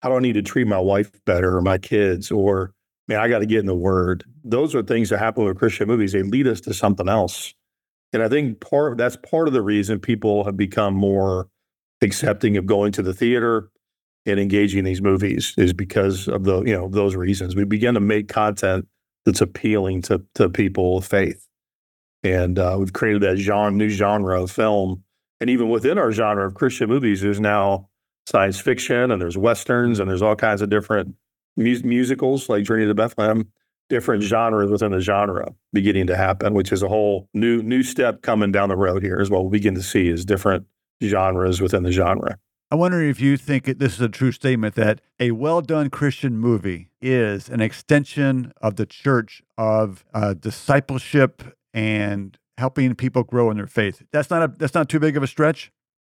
How 0.00 0.10
do 0.10 0.14
I 0.14 0.20
need 0.20 0.34
to 0.34 0.42
treat 0.42 0.68
my 0.68 0.78
wife 0.78 1.10
better 1.24 1.56
or 1.56 1.60
my 1.60 1.76
kids? 1.76 2.30
Or, 2.30 2.72
man, 3.08 3.18
I 3.18 3.26
got 3.28 3.40
to 3.40 3.46
get 3.46 3.58
in 3.58 3.66
the 3.66 3.74
word. 3.74 4.22
Those 4.44 4.76
are 4.76 4.82
things 4.84 5.10
that 5.10 5.18
happen 5.18 5.44
with 5.44 5.58
Christian 5.58 5.88
movies. 5.88 6.12
They 6.12 6.22
lead 6.22 6.46
us 6.46 6.60
to 6.62 6.72
something 6.72 7.08
else. 7.08 7.52
And 8.12 8.22
I 8.22 8.28
think 8.28 8.60
part 8.60 8.98
that's 8.98 9.16
part 9.16 9.48
of 9.48 9.54
the 9.54 9.62
reason 9.62 10.00
people 10.00 10.44
have 10.44 10.56
become 10.56 10.94
more 10.94 11.48
accepting 12.02 12.56
of 12.56 12.66
going 12.66 12.92
to 12.92 13.02
the 13.02 13.14
theater 13.14 13.70
and 14.26 14.40
engaging 14.40 14.80
in 14.80 14.84
these 14.84 15.02
movies 15.02 15.54
is 15.56 15.72
because 15.72 16.28
of 16.28 16.44
the, 16.44 16.62
you 16.62 16.74
know, 16.74 16.88
those 16.88 17.14
reasons. 17.14 17.54
We 17.56 17.64
begin 17.64 17.94
to 17.94 18.00
make 18.00 18.28
content 18.28 18.86
that's 19.24 19.40
appealing 19.40 20.02
to 20.02 20.22
to 20.34 20.48
people 20.48 20.98
of 20.98 21.06
faith 21.06 21.46
and 22.22 22.58
uh, 22.58 22.76
we've 22.78 22.92
created 22.92 23.22
that 23.22 23.36
genre, 23.36 23.70
new 23.70 23.88
genre 23.88 24.42
of 24.42 24.50
film. 24.50 25.02
And 25.40 25.48
even 25.48 25.70
within 25.70 25.98
our 25.98 26.12
genre 26.12 26.46
of 26.46 26.54
Christian 26.54 26.88
movies, 26.88 27.22
there's 27.22 27.40
now 27.40 27.88
science 28.26 28.60
fiction 28.60 29.10
and 29.10 29.20
there's 29.20 29.38
westerns 29.38 29.98
and 29.98 30.10
there's 30.10 30.22
all 30.22 30.36
kinds 30.36 30.60
of 30.60 30.68
different 30.68 31.14
mus- 31.56 31.82
musicals 31.82 32.48
like 32.48 32.64
Journey 32.64 32.86
to 32.86 32.94
Bethlehem. 32.94 33.48
Different 33.90 34.22
genres 34.22 34.70
within 34.70 34.92
the 34.92 35.00
genre 35.00 35.52
beginning 35.72 36.06
to 36.06 36.16
happen, 36.16 36.54
which 36.54 36.72
is 36.72 36.82
a 36.82 36.88
whole 36.88 37.28
new 37.34 37.62
new 37.62 37.82
step 37.82 38.22
coming 38.22 38.50
down 38.50 38.70
the 38.70 38.76
road 38.76 39.02
here. 39.02 39.20
Is 39.20 39.28
what 39.28 39.42
we'll 39.42 39.50
begin 39.50 39.74
to 39.74 39.82
see 39.82 40.08
is 40.08 40.24
different 40.24 40.66
genres 41.04 41.60
within 41.60 41.82
the 41.82 41.92
genre. 41.92 42.38
I 42.72 42.76
wonder 42.76 43.02
if 43.02 43.20
you 43.20 43.36
think 43.36 43.64
this 43.64 43.94
is 43.94 44.00
a 44.00 44.08
true 44.08 44.30
statement 44.30 44.76
that 44.76 45.00
a 45.18 45.32
well 45.32 45.60
done 45.60 45.90
Christian 45.90 46.38
movie 46.38 46.90
is 47.02 47.48
an 47.48 47.60
extension 47.60 48.52
of 48.62 48.76
the 48.76 48.86
church 48.86 49.42
of 49.58 50.04
uh, 50.14 50.34
discipleship 50.34 51.42
and 51.74 52.38
helping 52.58 52.94
people 52.94 53.24
grow 53.24 53.50
in 53.50 53.56
their 53.56 53.66
faith. 53.66 54.02
That's 54.12 54.30
not 54.30 54.42
a 54.42 54.54
that's 54.56 54.74
not 54.74 54.88
too 54.88 55.00
big 55.00 55.16
of 55.16 55.22
a 55.22 55.26
stretch. 55.26 55.72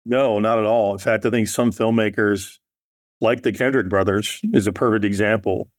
No, 0.04 0.40
not 0.40 0.58
at 0.58 0.64
all. 0.64 0.92
In 0.92 0.98
fact, 0.98 1.24
I 1.24 1.30
think 1.30 1.46
some 1.46 1.70
filmmakers, 1.70 2.58
like 3.20 3.42
the 3.42 3.52
Kendrick 3.52 3.88
brothers, 3.88 4.40
is 4.52 4.66
a 4.66 4.72
perfect 4.72 5.04
example. 5.04 5.70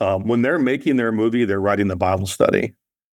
Um, 0.00 0.26
when 0.26 0.42
they're 0.42 0.58
making 0.58 0.96
their 0.96 1.12
movie, 1.12 1.44
they're 1.44 1.60
writing 1.60 1.88
the 1.88 1.96
Bible 1.96 2.26
study. 2.26 2.74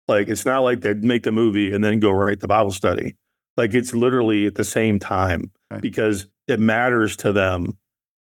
Like 0.07 0.29
it's 0.29 0.47
not 0.47 0.61
like 0.61 0.81
they 0.81 0.95
make 0.95 1.23
the 1.23 1.33
movie 1.33 1.73
and 1.73 1.85
then 1.85 2.01
go 2.01 2.11
write 2.11 2.41
the 2.41 2.49
Bible 2.49 2.71
study. 2.71 3.17
Like 3.57 3.75
it's 3.75 3.95
literally 3.95 4.47
at 4.47 4.55
the 4.55 4.65
same 4.65 4.99
time 4.99 5.51
right. 5.71 5.83
because 5.83 6.27
it 6.47 6.61
matters 6.61 7.17
to 7.19 7.33
them 7.33 7.77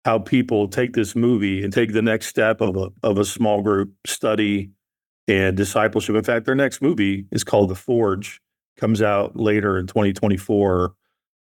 how 0.05 0.19
people 0.19 0.69
take 0.69 0.95
this 0.95 1.17
movie 1.17 1.62
and 1.62 1.73
take 1.73 1.93
the 1.93 2.03
next 2.03 2.27
step 2.27 2.61
of 2.61 2.77
a 2.77 2.90
of 3.03 3.19
a 3.19 3.25
small 3.25 3.62
group 3.62 3.93
study 4.07 4.71
and 5.29 5.57
discipleship. 5.57 6.14
In 6.14 6.25
fact, 6.25 6.47
their 6.47 6.55
next 6.55 6.83
movie 6.83 7.27
is 7.33 7.45
called 7.45 7.71
The 7.71 7.75
Forge, 7.75 8.40
comes 8.77 9.03
out 9.03 9.37
later 9.37 9.79
in 9.79 9.87
2024, 9.87 10.95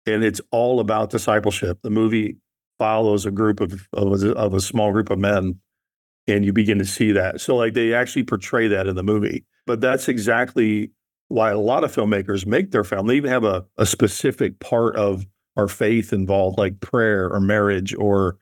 and 0.07 0.25
it's 0.25 0.40
all 0.51 0.81
about 0.81 1.11
discipleship. 1.11 1.79
The 1.83 1.90
movie 1.90 2.37
follows 2.79 3.27
a 3.27 3.31
group 3.31 3.61
of 3.61 3.88
of 3.92 4.22
a, 4.22 4.33
of 4.35 4.55
a 4.55 4.61
small 4.61 4.92
group 4.92 5.11
of 5.11 5.18
men, 5.18 5.61
and 6.26 6.44
you 6.44 6.52
begin 6.52 6.78
to 6.78 6.85
see 6.85 7.12
that. 7.12 7.40
So, 7.40 7.56
like, 7.56 7.74
they 7.74 7.94
actually 7.94 8.24
portray 8.24 8.68
that 8.68 8.87
in 8.87 8.96
the 8.96 9.02
movie. 9.02 9.44
But 9.66 9.80
that's 9.80 10.08
exactly 10.08 10.90
why 11.28 11.50
a 11.50 11.58
lot 11.58 11.85
of 11.85 11.94
filmmakers 11.94 12.46
make 12.46 12.70
their 12.70 12.85
film. 12.85 13.06
They 13.06 13.16
even 13.16 13.30
have 13.30 13.44
a, 13.44 13.64
a 13.78 13.87
specific 13.87 14.61
part 14.61 14.96
of 14.96 15.26
our 15.56 15.68
faith 15.68 16.12
involved, 16.12 16.58
like 16.58 16.80
prayer 16.80 17.30
or 17.30 17.40
marriage 17.40 17.94
or, 17.94 18.38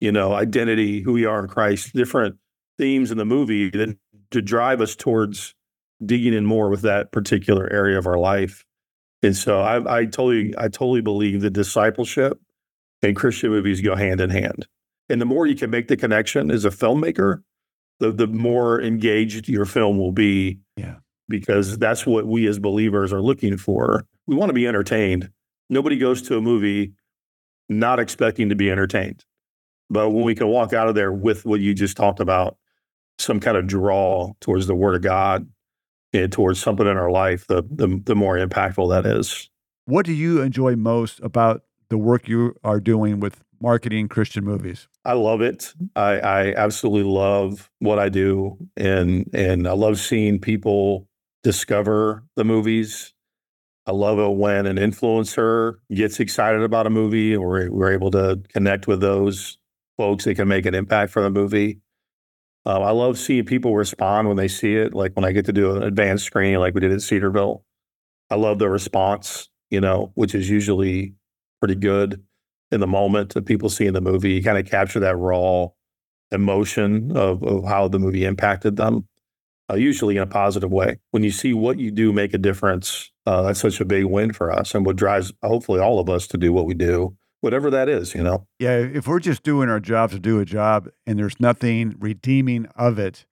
you 0.00 0.10
know, 0.10 0.34
identity, 0.34 1.00
who 1.00 1.12
we 1.12 1.24
are 1.24 1.40
in 1.40 1.48
Christ, 1.48 1.92
different 1.94 2.36
themes 2.78 3.10
in 3.10 3.18
the 3.18 3.24
movie 3.24 3.70
that 3.70 3.96
to 4.30 4.42
drive 4.42 4.80
us 4.80 4.96
towards 4.96 5.54
digging 6.04 6.34
in 6.34 6.44
more 6.44 6.68
with 6.68 6.82
that 6.82 7.12
particular 7.12 7.72
area 7.72 7.98
of 7.98 8.06
our 8.06 8.18
life. 8.18 8.64
And 9.22 9.36
so 9.36 9.60
I, 9.60 9.98
I 9.98 10.04
totally, 10.04 10.54
I 10.58 10.68
totally 10.68 11.00
believe 11.00 11.40
that 11.42 11.52
discipleship 11.52 12.38
and 13.02 13.16
Christian 13.16 13.50
movies 13.50 13.80
go 13.80 13.94
hand 13.94 14.20
in 14.20 14.30
hand. 14.30 14.66
And 15.08 15.20
the 15.20 15.26
more 15.26 15.46
you 15.46 15.54
can 15.54 15.70
make 15.70 15.88
the 15.88 15.96
connection 15.96 16.50
as 16.50 16.64
a 16.64 16.70
filmmaker, 16.70 17.42
the 18.00 18.10
the 18.10 18.26
more 18.26 18.80
engaged 18.80 19.48
your 19.48 19.64
film 19.64 19.98
will 19.98 20.12
be. 20.12 20.60
Yeah. 20.76 20.96
Because 21.28 21.78
that's 21.78 22.04
what 22.04 22.26
we 22.26 22.46
as 22.46 22.58
believers 22.58 23.12
are 23.12 23.22
looking 23.22 23.56
for. 23.56 24.04
We 24.26 24.36
want 24.36 24.50
to 24.50 24.54
be 24.54 24.66
entertained. 24.66 25.30
Nobody 25.70 25.96
goes 25.96 26.20
to 26.22 26.36
a 26.36 26.40
movie 26.40 26.92
not 27.68 27.98
expecting 27.98 28.50
to 28.50 28.54
be 28.54 28.70
entertained. 28.70 29.24
But 29.90 30.10
when 30.10 30.24
we 30.24 30.34
can 30.34 30.48
walk 30.48 30.72
out 30.72 30.88
of 30.88 30.94
there 30.94 31.12
with 31.12 31.44
what 31.44 31.60
you 31.60 31.74
just 31.74 31.96
talked 31.96 32.20
about, 32.20 32.56
some 33.18 33.40
kind 33.40 33.56
of 33.56 33.66
draw 33.66 34.32
towards 34.40 34.66
the 34.66 34.74
Word 34.74 34.96
of 34.96 35.02
God 35.02 35.48
and 36.12 36.32
towards 36.32 36.60
something 36.60 36.86
in 36.86 36.96
our 36.96 37.10
life, 37.10 37.46
the, 37.46 37.62
the, 37.70 38.00
the 38.04 38.14
more 38.14 38.36
impactful 38.36 38.90
that 38.90 39.06
is. 39.06 39.48
What 39.86 40.06
do 40.06 40.12
you 40.12 40.40
enjoy 40.40 40.76
most 40.76 41.20
about 41.20 41.62
the 41.90 41.98
work 41.98 42.28
you 42.28 42.54
are 42.64 42.80
doing 42.80 43.20
with 43.20 43.42
marketing 43.64 44.08
Christian 44.08 44.44
movies? 44.44 44.86
I 45.04 45.14
love 45.14 45.40
it. 45.40 45.72
I, 45.96 46.20
I 46.20 46.54
absolutely 46.54 47.10
love 47.10 47.70
what 47.80 47.98
I 47.98 48.10
do, 48.10 48.58
and 48.76 49.28
and 49.34 49.66
I 49.66 49.72
love 49.72 49.98
seeing 49.98 50.38
people 50.38 51.08
discover 51.42 52.22
the 52.36 52.44
movies. 52.44 53.12
I 53.86 53.92
love 53.92 54.18
it 54.18 54.36
when 54.36 54.66
an 54.66 54.76
influencer 54.76 55.74
gets 55.92 56.20
excited 56.20 56.62
about 56.62 56.86
a 56.86 56.90
movie, 56.90 57.34
or 57.34 57.68
we're 57.70 57.92
able 57.92 58.10
to 58.12 58.40
connect 58.52 58.86
with 58.86 59.00
those 59.00 59.58
folks 59.96 60.24
that 60.24 60.36
can 60.36 60.48
make 60.48 60.66
an 60.66 60.74
impact 60.74 61.10
for 61.12 61.22
the 61.22 61.30
movie. 61.30 61.80
Uh, 62.66 62.80
I 62.80 62.90
love 62.90 63.18
seeing 63.18 63.44
people 63.44 63.74
respond 63.74 64.28
when 64.28 64.36
they 64.36 64.48
see 64.48 64.74
it. 64.76 64.94
Like 64.94 65.12
when 65.14 65.24
I 65.24 65.32
get 65.32 65.46
to 65.46 65.52
do 65.52 65.76
an 65.76 65.82
advanced 65.82 66.24
screening, 66.24 66.58
like 66.60 66.74
we 66.74 66.80
did 66.80 66.92
at 66.92 67.02
Cedarville, 67.02 67.64
I 68.30 68.36
love 68.36 68.58
the 68.58 68.68
response. 68.68 69.48
You 69.70 69.80
know, 69.80 70.12
which 70.14 70.34
is 70.34 70.48
usually 70.48 71.14
pretty 71.60 71.74
good 71.74 72.22
in 72.70 72.80
the 72.80 72.86
moment 72.86 73.36
of 73.36 73.44
people 73.44 73.68
seeing 73.68 73.92
the 73.92 74.00
movie. 74.00 74.32
You 74.32 74.42
kind 74.42 74.58
of 74.58 74.66
capture 74.66 75.00
that 75.00 75.16
raw 75.16 75.68
emotion 76.30 77.16
of, 77.16 77.42
of 77.42 77.64
how 77.64 77.88
the 77.88 77.98
movie 77.98 78.24
impacted 78.24 78.76
them, 78.76 79.06
uh, 79.70 79.74
usually 79.74 80.16
in 80.16 80.22
a 80.22 80.26
positive 80.26 80.70
way. 80.70 80.98
When 81.10 81.22
you 81.22 81.30
see 81.30 81.52
what 81.52 81.78
you 81.78 81.90
do 81.90 82.12
make 82.12 82.34
a 82.34 82.38
difference, 82.38 83.10
uh, 83.26 83.42
that's 83.42 83.60
such 83.60 83.80
a 83.80 83.84
big 83.84 84.04
win 84.06 84.32
for 84.32 84.50
us 84.50 84.74
and 84.74 84.84
what 84.84 84.96
drives 84.96 85.32
hopefully 85.42 85.80
all 85.80 85.98
of 86.00 86.08
us 86.08 86.26
to 86.28 86.38
do 86.38 86.52
what 86.52 86.66
we 86.66 86.74
do 86.74 87.16
whatever 87.44 87.70
that 87.70 87.90
is, 87.90 88.14
you 88.14 88.22
know? 88.22 88.46
Yeah, 88.58 88.78
if 88.78 89.06
we're 89.06 89.20
just 89.20 89.42
doing 89.42 89.68
our 89.68 89.78
job 89.78 90.10
to 90.12 90.18
do 90.18 90.40
a 90.40 90.46
job 90.46 90.88
and 91.06 91.18
there's 91.18 91.38
nothing 91.38 91.94
redeeming 91.98 92.66
of 92.74 92.98
it, 92.98 93.26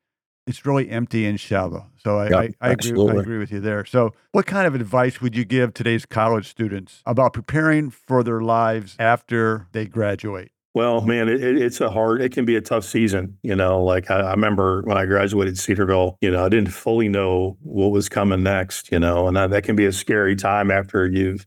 it's 0.47 0.67
really 0.67 0.91
empty 0.91 1.27
and 1.27 1.39
shallow. 1.39 1.87
So 2.03 2.19
I, 2.19 2.27
I, 2.27 2.55
I, 2.61 2.71
agree, 2.71 3.09
I 3.09 3.21
agree 3.21 3.39
with 3.39 3.53
you 3.53 3.61
there. 3.61 3.85
So, 3.85 4.13
what 4.33 4.47
kind 4.47 4.67
of 4.67 4.75
advice 4.75 5.21
would 5.21 5.37
you 5.37 5.45
give 5.45 5.75
today's 5.75 6.05
college 6.07 6.49
students 6.49 7.03
about 7.07 7.33
preparing 7.33 7.91
for 7.91 8.23
their 8.23 8.41
lives 8.41 8.97
after 8.99 9.69
they 9.73 9.87
graduate? 9.87 10.51
Well, 10.75 11.03
man, 11.03 11.29
it, 11.29 11.43
it's 11.43 11.83
a 11.83 11.91
hard, 11.91 12.23
it 12.23 12.33
can 12.33 12.47
be 12.47 12.57
a 12.57 12.61
tough 12.61 12.85
season. 12.85 13.37
You 13.43 13.55
know, 13.55 13.83
like 13.83 14.11
I, 14.11 14.21
I, 14.21 14.31
remember 14.31 14.83
when 14.83 14.97
I 14.97 15.05
graduated 15.05 15.59
Cedarville, 15.59 16.17
you 16.21 16.31
know, 16.31 16.45
I 16.45 16.49
didn't 16.49 16.73
fully 16.73 17.09
know 17.09 17.59
what 17.63 17.91
was 17.91 18.09
coming 18.09 18.43
next, 18.43 18.91
you 18.91 18.99
know, 18.99 19.29
and 19.29 19.37
that, 19.37 19.51
that 19.51 19.65
can 19.65 19.77
be 19.77 19.85
a 19.85 19.93
scary 19.93 20.35
time 20.35 20.71
after 20.71 21.07
you've 21.07 21.47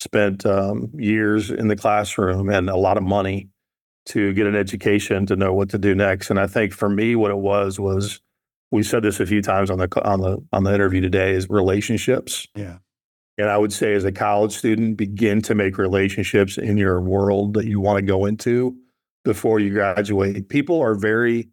spent 0.00 0.44
um, 0.44 0.90
years 0.94 1.50
in 1.50 1.68
the 1.68 1.76
classroom 1.76 2.50
and 2.50 2.68
a 2.68 2.76
lot 2.76 2.98
of 2.98 3.02
money 3.02 3.48
to 4.06 4.34
get 4.34 4.46
an 4.46 4.54
education 4.54 5.26
to 5.26 5.36
know 5.36 5.54
what 5.54 5.70
to 5.70 5.78
do 5.78 5.94
next. 5.94 6.28
And 6.28 6.38
I 6.38 6.46
think 6.46 6.72
for 6.72 6.88
me, 6.88 7.16
what 7.16 7.30
it 7.30 7.38
was 7.38 7.80
was 7.80 8.20
we 8.70 8.82
said 8.82 9.02
this 9.02 9.20
a 9.20 9.26
few 9.26 9.42
times 9.42 9.70
on 9.70 9.78
the 9.78 9.88
on 10.04 10.20
the 10.20 10.38
on 10.52 10.64
the 10.64 10.74
interview 10.74 11.00
today 11.00 11.32
is 11.32 11.48
relationships. 11.48 12.46
Yeah. 12.54 12.78
And 13.38 13.50
I 13.50 13.58
would 13.58 13.72
say 13.72 13.94
as 13.94 14.04
a 14.04 14.12
college 14.12 14.56
student, 14.56 14.96
begin 14.96 15.42
to 15.42 15.54
make 15.54 15.76
relationships 15.76 16.56
in 16.56 16.78
your 16.78 17.00
world 17.00 17.54
that 17.54 17.66
you 17.66 17.80
want 17.80 17.98
to 17.98 18.02
go 18.02 18.24
into 18.24 18.74
before 19.24 19.60
you 19.60 19.70
graduate. 19.70 20.48
People 20.48 20.80
are 20.80 20.94
very 20.94 21.50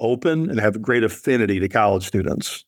open 0.00 0.48
and 0.48 0.58
have 0.58 0.80
great 0.80 1.04
affinity 1.04 1.60
to 1.60 1.68
college 1.68 2.06
students. 2.06 2.64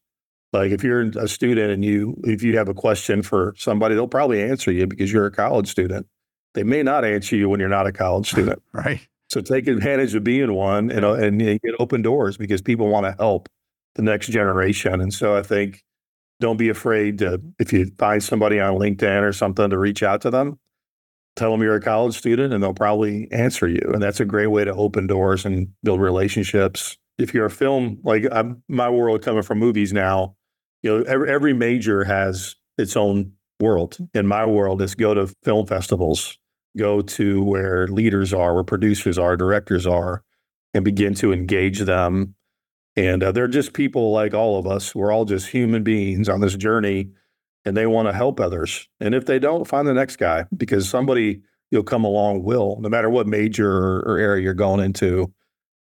Like 0.52 0.72
if 0.72 0.82
you're 0.82 1.02
a 1.16 1.28
student 1.28 1.70
and 1.70 1.84
you 1.84 2.16
if 2.24 2.42
you 2.42 2.58
have 2.58 2.68
a 2.68 2.74
question 2.74 3.22
for 3.22 3.54
somebody, 3.56 3.94
they'll 3.94 4.08
probably 4.08 4.42
answer 4.42 4.72
you 4.72 4.86
because 4.86 5.12
you're 5.12 5.26
a 5.26 5.30
college 5.30 5.68
student. 5.68 6.06
They 6.54 6.64
may 6.64 6.82
not 6.82 7.04
answer 7.04 7.36
you 7.36 7.48
when 7.48 7.60
you're 7.60 7.68
not 7.68 7.86
a 7.86 7.92
college 7.92 8.28
student. 8.30 8.62
right. 8.72 9.00
So 9.28 9.40
take 9.40 9.68
advantage 9.68 10.16
of 10.16 10.24
being 10.24 10.52
one 10.54 10.90
and, 10.90 11.04
uh, 11.04 11.12
and 11.12 11.40
get 11.40 11.74
open 11.78 12.02
doors 12.02 12.36
because 12.36 12.60
people 12.60 12.88
want 12.88 13.06
to 13.06 13.12
help 13.12 13.48
the 13.94 14.02
next 14.02 14.28
generation. 14.28 15.00
And 15.00 15.12
so 15.12 15.36
I 15.36 15.42
think 15.42 15.82
don't 16.40 16.56
be 16.56 16.68
afraid 16.68 17.18
to 17.18 17.40
if 17.58 17.72
you 17.72 17.90
find 17.98 18.22
somebody 18.22 18.58
on 18.60 18.74
LinkedIn 18.74 19.22
or 19.22 19.32
something 19.32 19.70
to 19.70 19.78
reach 19.78 20.02
out 20.02 20.22
to 20.22 20.30
them. 20.30 20.58
Tell 21.36 21.52
them 21.52 21.62
you're 21.62 21.76
a 21.76 21.80
college 21.80 22.16
student 22.16 22.52
and 22.52 22.62
they'll 22.62 22.74
probably 22.74 23.30
answer 23.30 23.68
you. 23.68 23.80
And 23.92 24.02
that's 24.02 24.20
a 24.20 24.24
great 24.24 24.48
way 24.48 24.64
to 24.64 24.72
open 24.74 25.06
doors 25.06 25.44
and 25.44 25.68
build 25.82 26.00
relationships. 26.00 26.96
If 27.18 27.34
you're 27.34 27.46
a 27.46 27.50
film, 27.50 28.00
like 28.02 28.24
I'm, 28.32 28.62
my 28.68 28.90
world 28.90 29.22
coming 29.22 29.42
from 29.42 29.58
movies 29.58 29.92
now, 29.92 30.34
you 30.82 30.98
know, 30.98 31.04
every, 31.04 31.30
every 31.30 31.52
major 31.52 32.04
has 32.04 32.56
its 32.78 32.96
own 32.96 33.32
world. 33.60 33.98
In 34.14 34.26
my 34.26 34.46
world, 34.46 34.80
is 34.82 34.94
go 34.94 35.14
to 35.14 35.32
film 35.44 35.66
festivals, 35.66 36.38
go 36.76 37.02
to 37.02 37.42
where 37.42 37.86
leaders 37.88 38.32
are, 38.32 38.54
where 38.54 38.64
producers 38.64 39.18
are, 39.18 39.36
directors 39.36 39.86
are, 39.86 40.22
and 40.72 40.84
begin 40.84 41.14
to 41.16 41.32
engage 41.32 41.80
them. 41.80 42.34
And 42.96 43.22
uh, 43.22 43.32
they're 43.32 43.48
just 43.48 43.72
people 43.72 44.12
like 44.12 44.34
all 44.34 44.58
of 44.58 44.66
us. 44.66 44.94
We're 44.94 45.12
all 45.12 45.24
just 45.24 45.48
human 45.48 45.82
beings 45.82 46.28
on 46.28 46.40
this 46.40 46.56
journey, 46.56 47.10
and 47.64 47.76
they 47.76 47.86
want 47.86 48.08
to 48.08 48.12
help 48.12 48.40
others. 48.40 48.88
And 48.98 49.14
if 49.14 49.26
they 49.26 49.38
don't, 49.38 49.66
find 49.66 49.86
the 49.86 49.94
next 49.94 50.16
guy 50.16 50.44
because 50.56 50.88
somebody 50.88 51.42
you'll 51.70 51.82
come 51.84 52.04
along 52.04 52.42
will, 52.42 52.78
no 52.80 52.88
matter 52.88 53.08
what 53.08 53.26
major 53.26 53.70
or, 53.70 54.18
area 54.18 54.42
you're 54.42 54.54
going 54.54 54.80
into. 54.80 55.32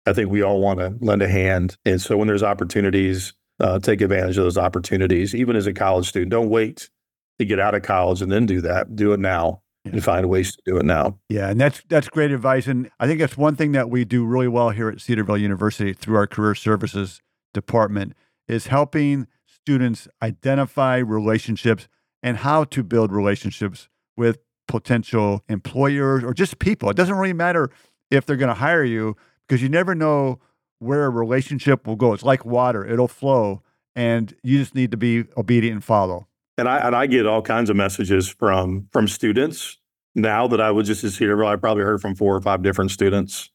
I 0.06 0.12
think 0.12 0.30
we 0.30 0.42
all 0.42 0.60
want 0.60 0.80
to 0.80 0.94
lend 1.00 1.22
a 1.22 1.28
hand. 1.28 1.76
And 1.84 2.00
so 2.00 2.16
when 2.16 2.28
there's 2.28 2.42
opportunities, 2.42 3.32
uh, 3.58 3.78
take 3.78 4.00
advantage 4.00 4.36
of 4.36 4.44
those 4.44 4.58
opportunities, 4.58 5.34
even 5.34 5.56
as 5.56 5.66
a 5.66 5.72
college 5.72 6.08
student. 6.08 6.30
Don't 6.30 6.50
wait 6.50 6.90
to 7.38 7.44
get 7.44 7.58
out 7.58 7.74
of 7.74 7.82
college 7.82 8.22
and 8.22 8.30
then 8.30 8.46
do 8.46 8.60
that. 8.60 8.94
Do 8.94 9.12
it 9.14 9.20
now 9.20 9.62
yeah. 9.84 9.92
and 9.92 10.04
find 10.04 10.28
ways 10.28 10.56
to 10.56 10.62
do 10.64 10.76
it 10.76 10.84
now. 10.84 11.18
Yeah, 11.28 11.50
and 11.50 11.60
that's 11.60 11.82
that's 11.88 12.08
great 12.08 12.30
advice. 12.30 12.66
And 12.66 12.90
I 12.98 13.06
think 13.06 13.20
that's 13.20 13.36
one 13.36 13.56
thing 13.56 13.72
that 13.72 13.90
we 13.90 14.04
do 14.04 14.24
really 14.24 14.48
well 14.48 14.70
here 14.70 14.88
at 14.88 15.00
Cedarville 15.00 15.38
University 15.38 15.92
through 15.92 16.16
our 16.16 16.26
career 16.26 16.54
services 16.54 17.20
department 17.52 18.14
is 18.48 18.66
helping 18.66 19.26
students 19.46 20.08
identify 20.22 20.98
relationships 20.98 21.88
and 22.22 22.38
how 22.38 22.64
to 22.64 22.82
build 22.82 23.12
relationships 23.12 23.88
with 24.16 24.38
potential 24.68 25.42
employers 25.48 26.24
or 26.24 26.32
just 26.32 26.58
people. 26.58 26.90
It 26.90 26.96
doesn't 26.96 27.14
really 27.14 27.32
matter 27.32 27.70
if 28.10 28.26
they're 28.26 28.36
going 28.36 28.48
to 28.48 28.54
hire 28.54 28.84
you 28.84 29.16
because 29.46 29.62
you 29.62 29.68
never 29.68 29.94
know 29.94 30.40
where 30.78 31.04
a 31.04 31.10
relationship 31.10 31.86
will 31.86 31.96
go. 31.96 32.12
It's 32.12 32.22
like 32.22 32.44
water, 32.44 32.86
it'll 32.86 33.08
flow, 33.08 33.62
and 33.94 34.34
you 34.42 34.58
just 34.58 34.74
need 34.74 34.90
to 34.90 34.96
be 34.96 35.24
obedient 35.36 35.74
and 35.74 35.84
follow. 35.84 36.26
And 36.56 36.68
I 36.68 36.78
and 36.78 36.94
I 36.94 37.06
get 37.06 37.26
all 37.26 37.42
kinds 37.42 37.70
of 37.70 37.76
messages 37.76 38.28
from 38.28 38.88
from 38.92 39.08
students 39.08 39.78
now 40.14 40.46
that 40.48 40.60
I 40.60 40.70
was 40.70 40.86
just 40.86 41.04
at 41.04 41.12
Cedarville. 41.12 41.48
I 41.48 41.56
probably 41.56 41.82
heard 41.82 42.00
from 42.00 42.14
four 42.14 42.36
or 42.36 42.40
five 42.40 42.62
different 42.62 42.90
students 42.90 43.50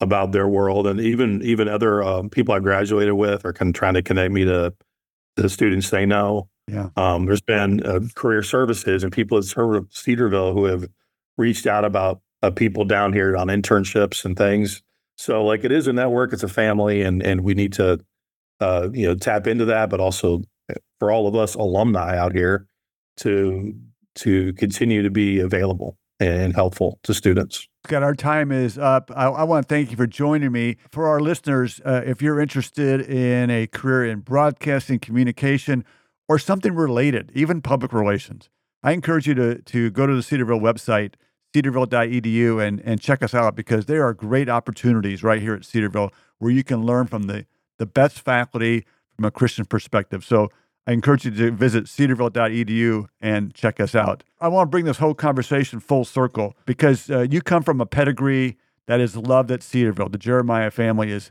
about 0.00 0.32
their 0.32 0.48
world, 0.48 0.86
and 0.86 1.00
even 1.00 1.42
even 1.42 1.68
other 1.68 2.02
um, 2.02 2.30
people 2.30 2.54
I 2.54 2.60
graduated 2.60 3.14
with 3.14 3.44
are 3.44 3.52
kind 3.52 3.68
of 3.68 3.78
trying 3.78 3.94
to 3.94 4.02
connect 4.02 4.32
me 4.32 4.44
to 4.44 4.74
the 5.36 5.48
students 5.48 5.90
they 5.90 6.06
know. 6.06 6.48
Yeah. 6.68 6.88
Um, 6.96 7.26
there's 7.26 7.40
been 7.40 7.84
uh, 7.84 8.00
career 8.14 8.42
services 8.42 9.02
and 9.02 9.12
people 9.12 9.38
at 9.38 9.44
Cedarville 9.44 10.52
who 10.52 10.64
have 10.66 10.88
reached 11.36 11.66
out 11.66 11.84
about 11.84 12.20
uh, 12.42 12.50
people 12.50 12.84
down 12.84 13.12
here 13.12 13.36
on 13.36 13.48
internships 13.48 14.24
and 14.24 14.36
things. 14.36 14.82
So 15.16 15.44
like 15.44 15.64
it 15.64 15.72
is 15.72 15.86
a 15.86 15.92
network, 15.92 16.32
it's 16.32 16.42
a 16.42 16.48
family, 16.48 17.02
and 17.02 17.22
and 17.22 17.42
we 17.42 17.54
need 17.54 17.72
to 17.74 18.00
uh, 18.60 18.88
you 18.92 19.06
know 19.06 19.14
tap 19.14 19.46
into 19.46 19.66
that, 19.66 19.90
but 19.90 20.00
also 20.00 20.42
for 20.98 21.10
all 21.10 21.26
of 21.26 21.34
us 21.34 21.54
alumni 21.54 22.16
out 22.16 22.32
here 22.32 22.66
to 23.18 23.74
to 24.14 24.52
continue 24.54 25.02
to 25.02 25.10
be 25.10 25.40
available 25.40 25.96
and 26.20 26.54
helpful 26.54 27.00
to 27.02 27.14
students. 27.14 27.66
Scott, 27.84 28.02
our 28.02 28.14
time 28.14 28.52
is 28.52 28.78
up. 28.78 29.10
I, 29.14 29.24
I, 29.26 29.42
want 29.42 29.66
to 29.66 29.74
thank 29.74 29.90
you 29.90 29.96
for 29.96 30.06
joining 30.06 30.52
me. 30.52 30.76
For 30.90 31.08
our 31.08 31.18
listeners, 31.18 31.80
uh, 31.84 32.02
if 32.06 32.22
you're 32.22 32.38
interested 32.38 33.00
in 33.00 33.50
a 33.50 33.66
career 33.66 34.06
in 34.06 34.20
broadcasting, 34.20 35.00
communication, 35.00 35.84
or 36.28 36.38
something 36.38 36.74
related, 36.74 37.32
even 37.34 37.60
public 37.60 37.92
relations, 37.92 38.48
I 38.84 38.92
encourage 38.92 39.26
you 39.26 39.34
to, 39.34 39.62
to 39.62 39.90
go 39.90 40.06
to 40.06 40.14
the 40.14 40.22
Cedarville 40.22 40.60
website, 40.60 41.14
cedarville.edu, 41.52 42.64
and, 42.64 42.80
and 42.84 43.00
check 43.00 43.22
us 43.22 43.34
out 43.34 43.56
because 43.56 43.86
there 43.86 44.06
are 44.06 44.14
great 44.14 44.48
opportunities 44.48 45.24
right 45.24 45.42
here 45.42 45.54
at 45.54 45.64
Cedarville 45.64 46.12
where 46.38 46.52
you 46.52 46.62
can 46.62 46.84
learn 46.84 47.06
from 47.06 47.24
the, 47.24 47.46
the 47.78 47.86
best 47.86 48.20
faculty 48.20 48.84
from 49.16 49.24
a 49.24 49.30
Christian 49.30 49.64
perspective. 49.64 50.24
So 50.24 50.48
I 50.86 50.92
encourage 50.92 51.24
you 51.24 51.30
to 51.30 51.50
visit 51.52 51.84
cedarville.edu 51.84 53.06
and 53.20 53.54
check 53.54 53.78
us 53.78 53.94
out. 53.94 54.24
I 54.40 54.48
want 54.48 54.66
to 54.66 54.70
bring 54.70 54.84
this 54.84 54.98
whole 54.98 55.14
conversation 55.14 55.78
full 55.78 56.04
circle 56.04 56.56
because 56.66 57.10
uh, 57.10 57.26
you 57.30 57.40
come 57.40 57.62
from 57.62 57.80
a 57.80 57.86
pedigree 57.86 58.58
that 58.88 59.00
is 59.00 59.16
loved 59.16 59.50
at 59.50 59.62
Cedarville. 59.62 60.08
The 60.08 60.18
Jeremiah 60.18 60.70
family 60.70 61.12
is 61.12 61.30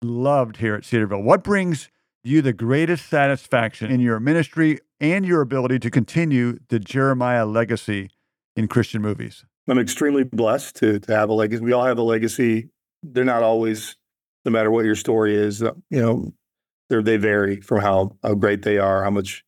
loved 0.00 0.58
here 0.58 0.74
at 0.74 0.84
Cedarville. 0.84 1.22
What 1.22 1.42
brings 1.42 1.90
you 2.22 2.40
the 2.40 2.52
greatest 2.52 3.06
satisfaction 3.06 3.90
in 3.90 4.00
your 4.00 4.20
ministry 4.20 4.78
and 5.00 5.26
your 5.26 5.40
ability 5.40 5.80
to 5.80 5.90
continue 5.90 6.58
the 6.68 6.78
Jeremiah 6.78 7.46
legacy 7.46 8.10
in 8.56 8.68
Christian 8.68 9.02
movies? 9.02 9.44
I'm 9.68 9.78
extremely 9.78 10.24
blessed 10.24 10.76
to, 10.76 11.00
to 11.00 11.16
have 11.16 11.30
a 11.30 11.32
legacy. 11.32 11.64
We 11.64 11.72
all 11.72 11.84
have 11.84 11.98
a 11.98 12.02
legacy. 12.02 12.68
They're 13.02 13.24
not 13.24 13.42
always, 13.42 13.96
no 14.44 14.52
matter 14.52 14.70
what 14.70 14.84
your 14.84 14.94
story 14.94 15.34
is, 15.34 15.62
uh, 15.62 15.72
you 15.90 16.00
know, 16.00 16.32
they 16.88 17.02
they 17.02 17.16
vary 17.16 17.60
from 17.60 17.80
how, 17.80 18.16
how 18.22 18.34
great 18.34 18.62
they 18.62 18.78
are, 18.78 19.04
how 19.04 19.10
much 19.10 19.44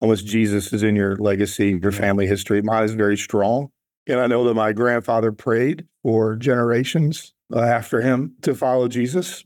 how 0.00 0.06
much 0.06 0.24
Jesus 0.24 0.72
is 0.72 0.82
in 0.82 0.94
your 0.94 1.16
legacy, 1.16 1.78
your 1.82 1.92
family 1.92 2.26
history. 2.26 2.62
Mine 2.62 2.84
is 2.84 2.94
very 2.94 3.16
strong. 3.16 3.70
And 4.06 4.20
I 4.20 4.26
know 4.26 4.44
that 4.44 4.54
my 4.54 4.72
grandfather 4.72 5.32
prayed 5.32 5.86
for 6.02 6.36
generations 6.36 7.34
uh, 7.52 7.60
after 7.60 8.00
him 8.00 8.34
to 8.42 8.54
follow 8.54 8.88
Jesus. 8.88 9.44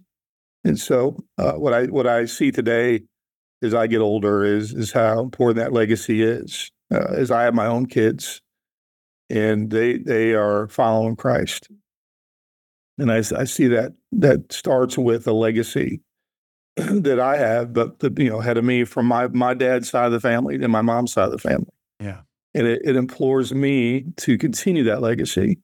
And 0.64 0.78
so 0.78 1.16
uh, 1.38 1.52
what 1.54 1.72
I 1.72 1.86
what 1.86 2.06
I 2.06 2.26
see 2.26 2.52
today 2.52 3.02
as 3.62 3.74
I 3.74 3.86
get 3.86 4.00
older 4.00 4.44
is 4.44 4.72
is 4.72 4.92
how 4.92 5.20
important 5.20 5.56
that 5.56 5.72
legacy 5.72 6.22
is. 6.22 6.70
Uh, 6.92 7.14
as 7.16 7.30
I 7.30 7.44
have 7.44 7.54
my 7.54 7.66
own 7.66 7.86
kids, 7.86 8.42
and 9.30 9.70
they 9.70 9.96
they 9.96 10.34
are 10.34 10.68
following 10.68 11.16
Christ, 11.16 11.68
and 12.98 13.10
I, 13.10 13.16
I 13.16 13.44
see 13.44 13.66
that 13.68 13.92
that 14.12 14.52
starts 14.52 14.98
with 14.98 15.26
a 15.26 15.32
legacy 15.32 16.02
that 16.76 17.20
I 17.20 17.36
have, 17.36 17.72
but 17.72 17.98
the, 17.98 18.12
you 18.16 18.30
know, 18.30 18.40
ahead 18.40 18.56
of 18.56 18.64
me 18.64 18.84
from 18.84 19.06
my 19.06 19.28
my 19.28 19.52
dad's 19.52 19.90
side 19.90 20.06
of 20.06 20.12
the 20.12 20.20
family 20.20 20.54
and 20.54 20.72
my 20.72 20.80
mom's 20.80 21.12
side 21.12 21.26
of 21.26 21.32
the 21.32 21.38
family. 21.38 21.68
Yeah, 22.00 22.20
and 22.54 22.66
it, 22.66 22.80
it 22.84 22.96
implores 22.96 23.52
me 23.52 24.06
to 24.18 24.38
continue 24.38 24.84
that 24.84 25.02
legacy 25.02 25.58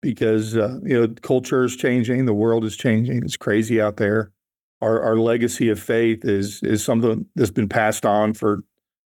because 0.00 0.56
uh, 0.56 0.78
you 0.82 0.98
know 0.98 1.14
culture 1.20 1.64
is 1.64 1.76
changing, 1.76 2.24
the 2.24 2.32
world 2.32 2.64
is 2.64 2.76
changing, 2.76 3.22
it's 3.24 3.36
crazy 3.36 3.80
out 3.80 3.98
there. 3.98 4.32
Our 4.80 5.02
our 5.02 5.18
legacy 5.18 5.68
of 5.68 5.78
faith 5.78 6.24
is 6.24 6.62
is 6.62 6.82
something 6.82 7.26
that's 7.34 7.50
been 7.50 7.68
passed 7.68 8.06
on 8.06 8.32
for 8.32 8.60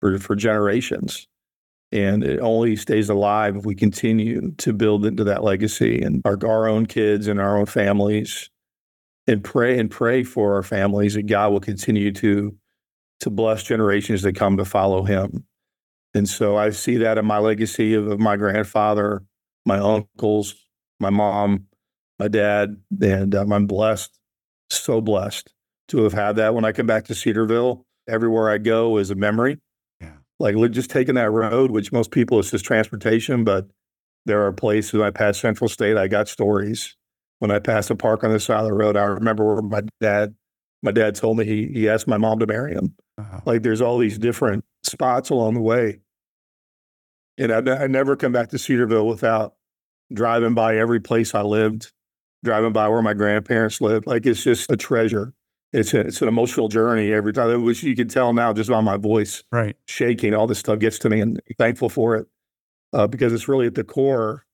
for 0.02 0.19
for 0.19 0.36
generations, 0.36 1.28
and 1.91 2.24
it 2.24 2.39
only 2.41 2.76
stays 2.76 3.10
alive 3.10 3.56
if 3.56 3.65
we 3.65 3.74
continue 3.74 4.52
to 4.52 4.72
build 4.72 5.04
into 5.04 5.24
that 5.24 5.43
legacy 5.43 6.00
and 6.00 6.22
our 6.26 6.38
our 6.46 6.67
own 6.67 6.86
kids 6.86 7.28
and 7.28 7.41
our 7.41 7.58
own 7.58 7.65
families 7.65 8.52
and 9.27 9.43
pray 9.43 9.79
and 9.79 9.89
pray 9.89 10.23
for 10.23 10.55
our 10.55 10.63
families 10.63 11.13
that 11.13 11.23
God 11.23 11.51
will 11.51 11.59
continue 11.59 12.12
to 12.13 12.55
to 13.21 13.29
bless 13.29 13.63
generations 13.63 14.21
that 14.23 14.36
come 14.36 14.57
to 14.57 14.65
follow 14.65 15.03
Him. 15.03 15.45
And 16.13 16.27
so 16.27 16.57
I 16.57 16.71
see 16.71 16.97
that 16.97 17.17
in 17.17 17.25
my 17.25 17.38
legacy 17.38 17.93
of, 17.93 18.07
of 18.07 18.19
my 18.19 18.36
grandfather, 18.36 19.23
my 19.65 19.79
uncles, 19.79 20.55
my 20.99 21.09
mom, 21.09 21.67
my 22.19 22.27
dad, 22.27 22.77
and 23.01 23.33
um, 23.33 23.53
I'm 23.53 23.65
blessed, 23.65 24.19
so 24.69 24.99
blessed 24.99 25.53
to 25.88 26.03
have 26.03 26.13
had 26.13 26.36
that. 26.36 26.53
When 26.53 26.65
I 26.65 26.73
come 26.73 26.86
back 26.86 27.05
to 27.05 27.15
Cedarville, 27.15 27.86
everywhere 28.09 28.49
I 28.49 28.57
go 28.57 28.97
is 28.97 29.09
a 29.09 29.15
memory. 29.15 29.59
Yeah. 30.01 30.17
Like 30.39 30.55
just 30.71 30.89
taking 30.89 31.15
that 31.15 31.31
road, 31.31 31.71
which 31.71 31.91
most 31.91 32.12
people 32.12 32.39
is 32.39 32.51
just 32.51 32.65
transportation, 32.65 33.43
but 33.43 33.67
there 34.25 34.45
are 34.45 34.51
places 34.51 34.99
I 35.01 35.12
pass 35.12 35.39
Central 35.39 35.69
State, 35.69 35.97
I 35.97 36.07
got 36.07 36.27
stories 36.27 36.95
when 37.43 37.51
I 37.51 37.60
passed 37.60 37.89
a 37.89 37.95
park 37.95 38.23
on 38.23 38.32
the 38.32 38.39
side 38.39 38.62
of 38.62 38.67
the 38.67 38.73
road, 38.73 38.95
I 38.95 39.03
remember 39.03 39.43
where 39.43 39.62
my 39.62 39.82
dad, 39.99 40.34
my 40.82 40.91
dad 40.91 41.13
told 41.15 41.38
me 41.38 41.43
he 41.43 41.67
he 41.73 41.89
asked 41.89 42.08
my 42.08 42.15
mom 42.15 42.39
to 42.39 42.47
marry 42.47 42.71
him. 42.71 42.95
Uh-huh. 43.17 43.41
Like 43.45 43.63
there's 43.63 43.82
all 43.82 43.97
these 43.97 44.17
different 44.17 44.63
spots 44.84 45.29
along 45.29 45.56
the 45.56 45.60
way, 45.60 45.99
and 47.38 47.51
I, 47.51 47.84
I 47.84 47.88
never 47.88 48.15
come 48.15 48.32
back 48.32 48.47
to 48.51 48.58
Cedarville 48.58 49.06
without 49.06 49.56
driving 50.13 50.53
by 50.53 50.77
every 50.77 51.01
place 51.01 51.36
I 51.36 51.41
lived, 51.41 51.91
driving 52.45 52.71
by 52.71 52.88
where 52.88 53.01
my 53.01 53.13
grandparents 53.13 53.82
lived. 53.82 54.08
Like 54.08 54.25
it's 54.25 54.41
just 54.41 54.71
a 54.71 54.77
treasure. 54.77 55.34
It's 55.73 55.93
a, 55.93 55.99
it's 55.99 56.21
an 56.21 56.29
emotional 56.29 56.69
journey 56.69 57.12
every 57.12 57.34
time, 57.34 57.62
which 57.63 57.84
you 57.84 57.93
can 57.93 58.08
tell 58.08 58.32
now 58.32 58.53
just 58.53 58.69
by 58.69 58.79
my 58.79 58.95
voice, 58.95 59.43
right, 59.51 59.75
shaking. 59.89 60.34
All 60.34 60.47
this 60.47 60.60
stuff 60.60 60.79
gets 60.79 60.97
to 60.99 61.10
me, 61.10 61.19
and 61.19 61.41
I'm 61.45 61.56
thankful 61.60 61.89
for 61.89 62.15
it 62.15 62.25
uh, 62.93 63.08
because 63.08 63.34
it's 63.34 63.49
really 63.49 63.67
at 63.67 63.75
the 63.75 63.84
core 63.84 64.45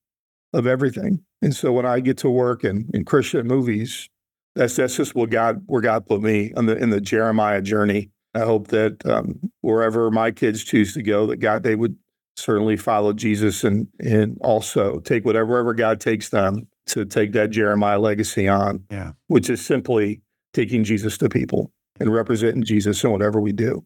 of 0.53 0.67
everything. 0.67 1.23
And 1.41 1.55
so 1.55 1.71
when 1.71 1.85
I 1.85 1.99
get 1.99 2.17
to 2.19 2.29
work 2.29 2.63
in, 2.63 2.89
in 2.93 3.05
Christian 3.05 3.47
movies, 3.47 4.09
that's 4.55 4.75
that's 4.75 4.95
just 4.95 5.15
what 5.15 5.29
God 5.29 5.63
where 5.67 5.81
God 5.81 6.07
put 6.07 6.21
me 6.21 6.53
on 6.55 6.65
the 6.65 6.75
in 6.75 6.89
the 6.89 7.01
Jeremiah 7.01 7.61
journey. 7.61 8.09
I 8.33 8.39
hope 8.39 8.67
that 8.67 9.05
um, 9.05 9.51
wherever 9.61 10.11
my 10.11 10.31
kids 10.31 10.63
choose 10.63 10.93
to 10.93 11.01
go, 11.01 11.25
that 11.27 11.37
God 11.37 11.63
they 11.63 11.75
would 11.75 11.95
certainly 12.35 12.77
follow 12.77 13.13
Jesus 13.13 13.63
and 13.63 13.87
and 13.99 14.37
also 14.41 14.99
take 14.99 15.25
whatever 15.25 15.45
wherever 15.45 15.73
God 15.73 16.01
takes 16.01 16.29
them 16.29 16.67
to 16.87 17.05
take 17.05 17.33
that 17.33 17.51
Jeremiah 17.51 17.99
legacy 17.99 18.47
on. 18.47 18.83
Yeah, 18.91 19.11
which 19.27 19.49
is 19.49 19.65
simply 19.65 20.21
taking 20.53 20.83
Jesus 20.83 21.17
to 21.19 21.29
people 21.29 21.71
and 21.99 22.13
representing 22.13 22.63
Jesus 22.63 23.03
in 23.03 23.11
whatever 23.11 23.39
we 23.39 23.51
do. 23.51 23.85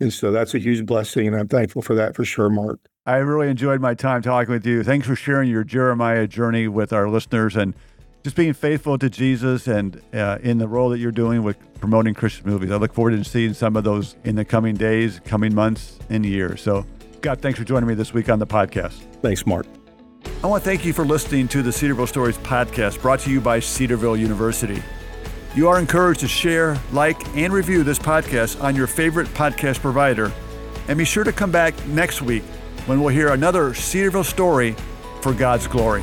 And 0.00 0.12
so 0.12 0.32
that's 0.32 0.54
a 0.54 0.58
huge 0.58 0.86
blessing, 0.86 1.26
and 1.26 1.36
I'm 1.36 1.48
thankful 1.48 1.82
for 1.82 1.94
that 1.94 2.16
for 2.16 2.24
sure, 2.24 2.48
Mark. 2.48 2.80
I 3.06 3.16
really 3.16 3.48
enjoyed 3.48 3.80
my 3.80 3.94
time 3.94 4.20
talking 4.20 4.52
with 4.52 4.66
you. 4.66 4.84
Thanks 4.84 5.06
for 5.06 5.16
sharing 5.16 5.48
your 5.48 5.64
Jeremiah 5.64 6.26
journey 6.26 6.68
with 6.68 6.92
our 6.92 7.08
listeners 7.08 7.56
and 7.56 7.72
just 8.22 8.36
being 8.36 8.52
faithful 8.52 8.98
to 8.98 9.08
Jesus 9.08 9.66
and 9.66 10.02
uh, 10.12 10.36
in 10.42 10.58
the 10.58 10.68
role 10.68 10.90
that 10.90 10.98
you're 10.98 11.10
doing 11.10 11.42
with 11.42 11.56
promoting 11.80 12.12
Christian 12.12 12.46
movies. 12.46 12.70
I 12.70 12.76
look 12.76 12.92
forward 12.92 13.12
to 13.12 13.24
seeing 13.24 13.54
some 13.54 13.74
of 13.74 13.84
those 13.84 14.16
in 14.24 14.36
the 14.36 14.44
coming 14.44 14.74
days, 14.74 15.18
coming 15.24 15.54
months, 15.54 15.98
and 16.10 16.26
years. 16.26 16.60
So, 16.60 16.84
Scott, 17.16 17.40
thanks 17.40 17.58
for 17.58 17.64
joining 17.64 17.88
me 17.88 17.94
this 17.94 18.12
week 18.12 18.28
on 18.28 18.38
the 18.38 18.46
podcast. 18.46 19.00
Thanks, 19.22 19.46
Mark. 19.46 19.64
I 20.44 20.46
want 20.46 20.62
to 20.62 20.68
thank 20.68 20.84
you 20.84 20.92
for 20.92 21.06
listening 21.06 21.48
to 21.48 21.62
the 21.62 21.72
Cedarville 21.72 22.06
Stories 22.06 22.36
podcast 22.36 23.00
brought 23.00 23.20
to 23.20 23.30
you 23.30 23.40
by 23.40 23.60
Cedarville 23.60 24.18
University. 24.18 24.82
You 25.54 25.68
are 25.68 25.78
encouraged 25.78 26.20
to 26.20 26.28
share, 26.28 26.78
like, 26.92 27.18
and 27.34 27.50
review 27.50 27.82
this 27.82 27.98
podcast 27.98 28.62
on 28.62 28.76
your 28.76 28.86
favorite 28.86 29.28
podcast 29.28 29.80
provider. 29.80 30.30
And 30.86 30.98
be 30.98 31.06
sure 31.06 31.24
to 31.24 31.32
come 31.32 31.50
back 31.50 31.86
next 31.86 32.20
week 32.20 32.42
when 32.86 33.00
we'll 33.00 33.14
hear 33.14 33.28
another 33.28 33.74
Cedarville 33.74 34.24
story 34.24 34.74
for 35.22 35.32
God's 35.32 35.66
glory. 35.66 36.02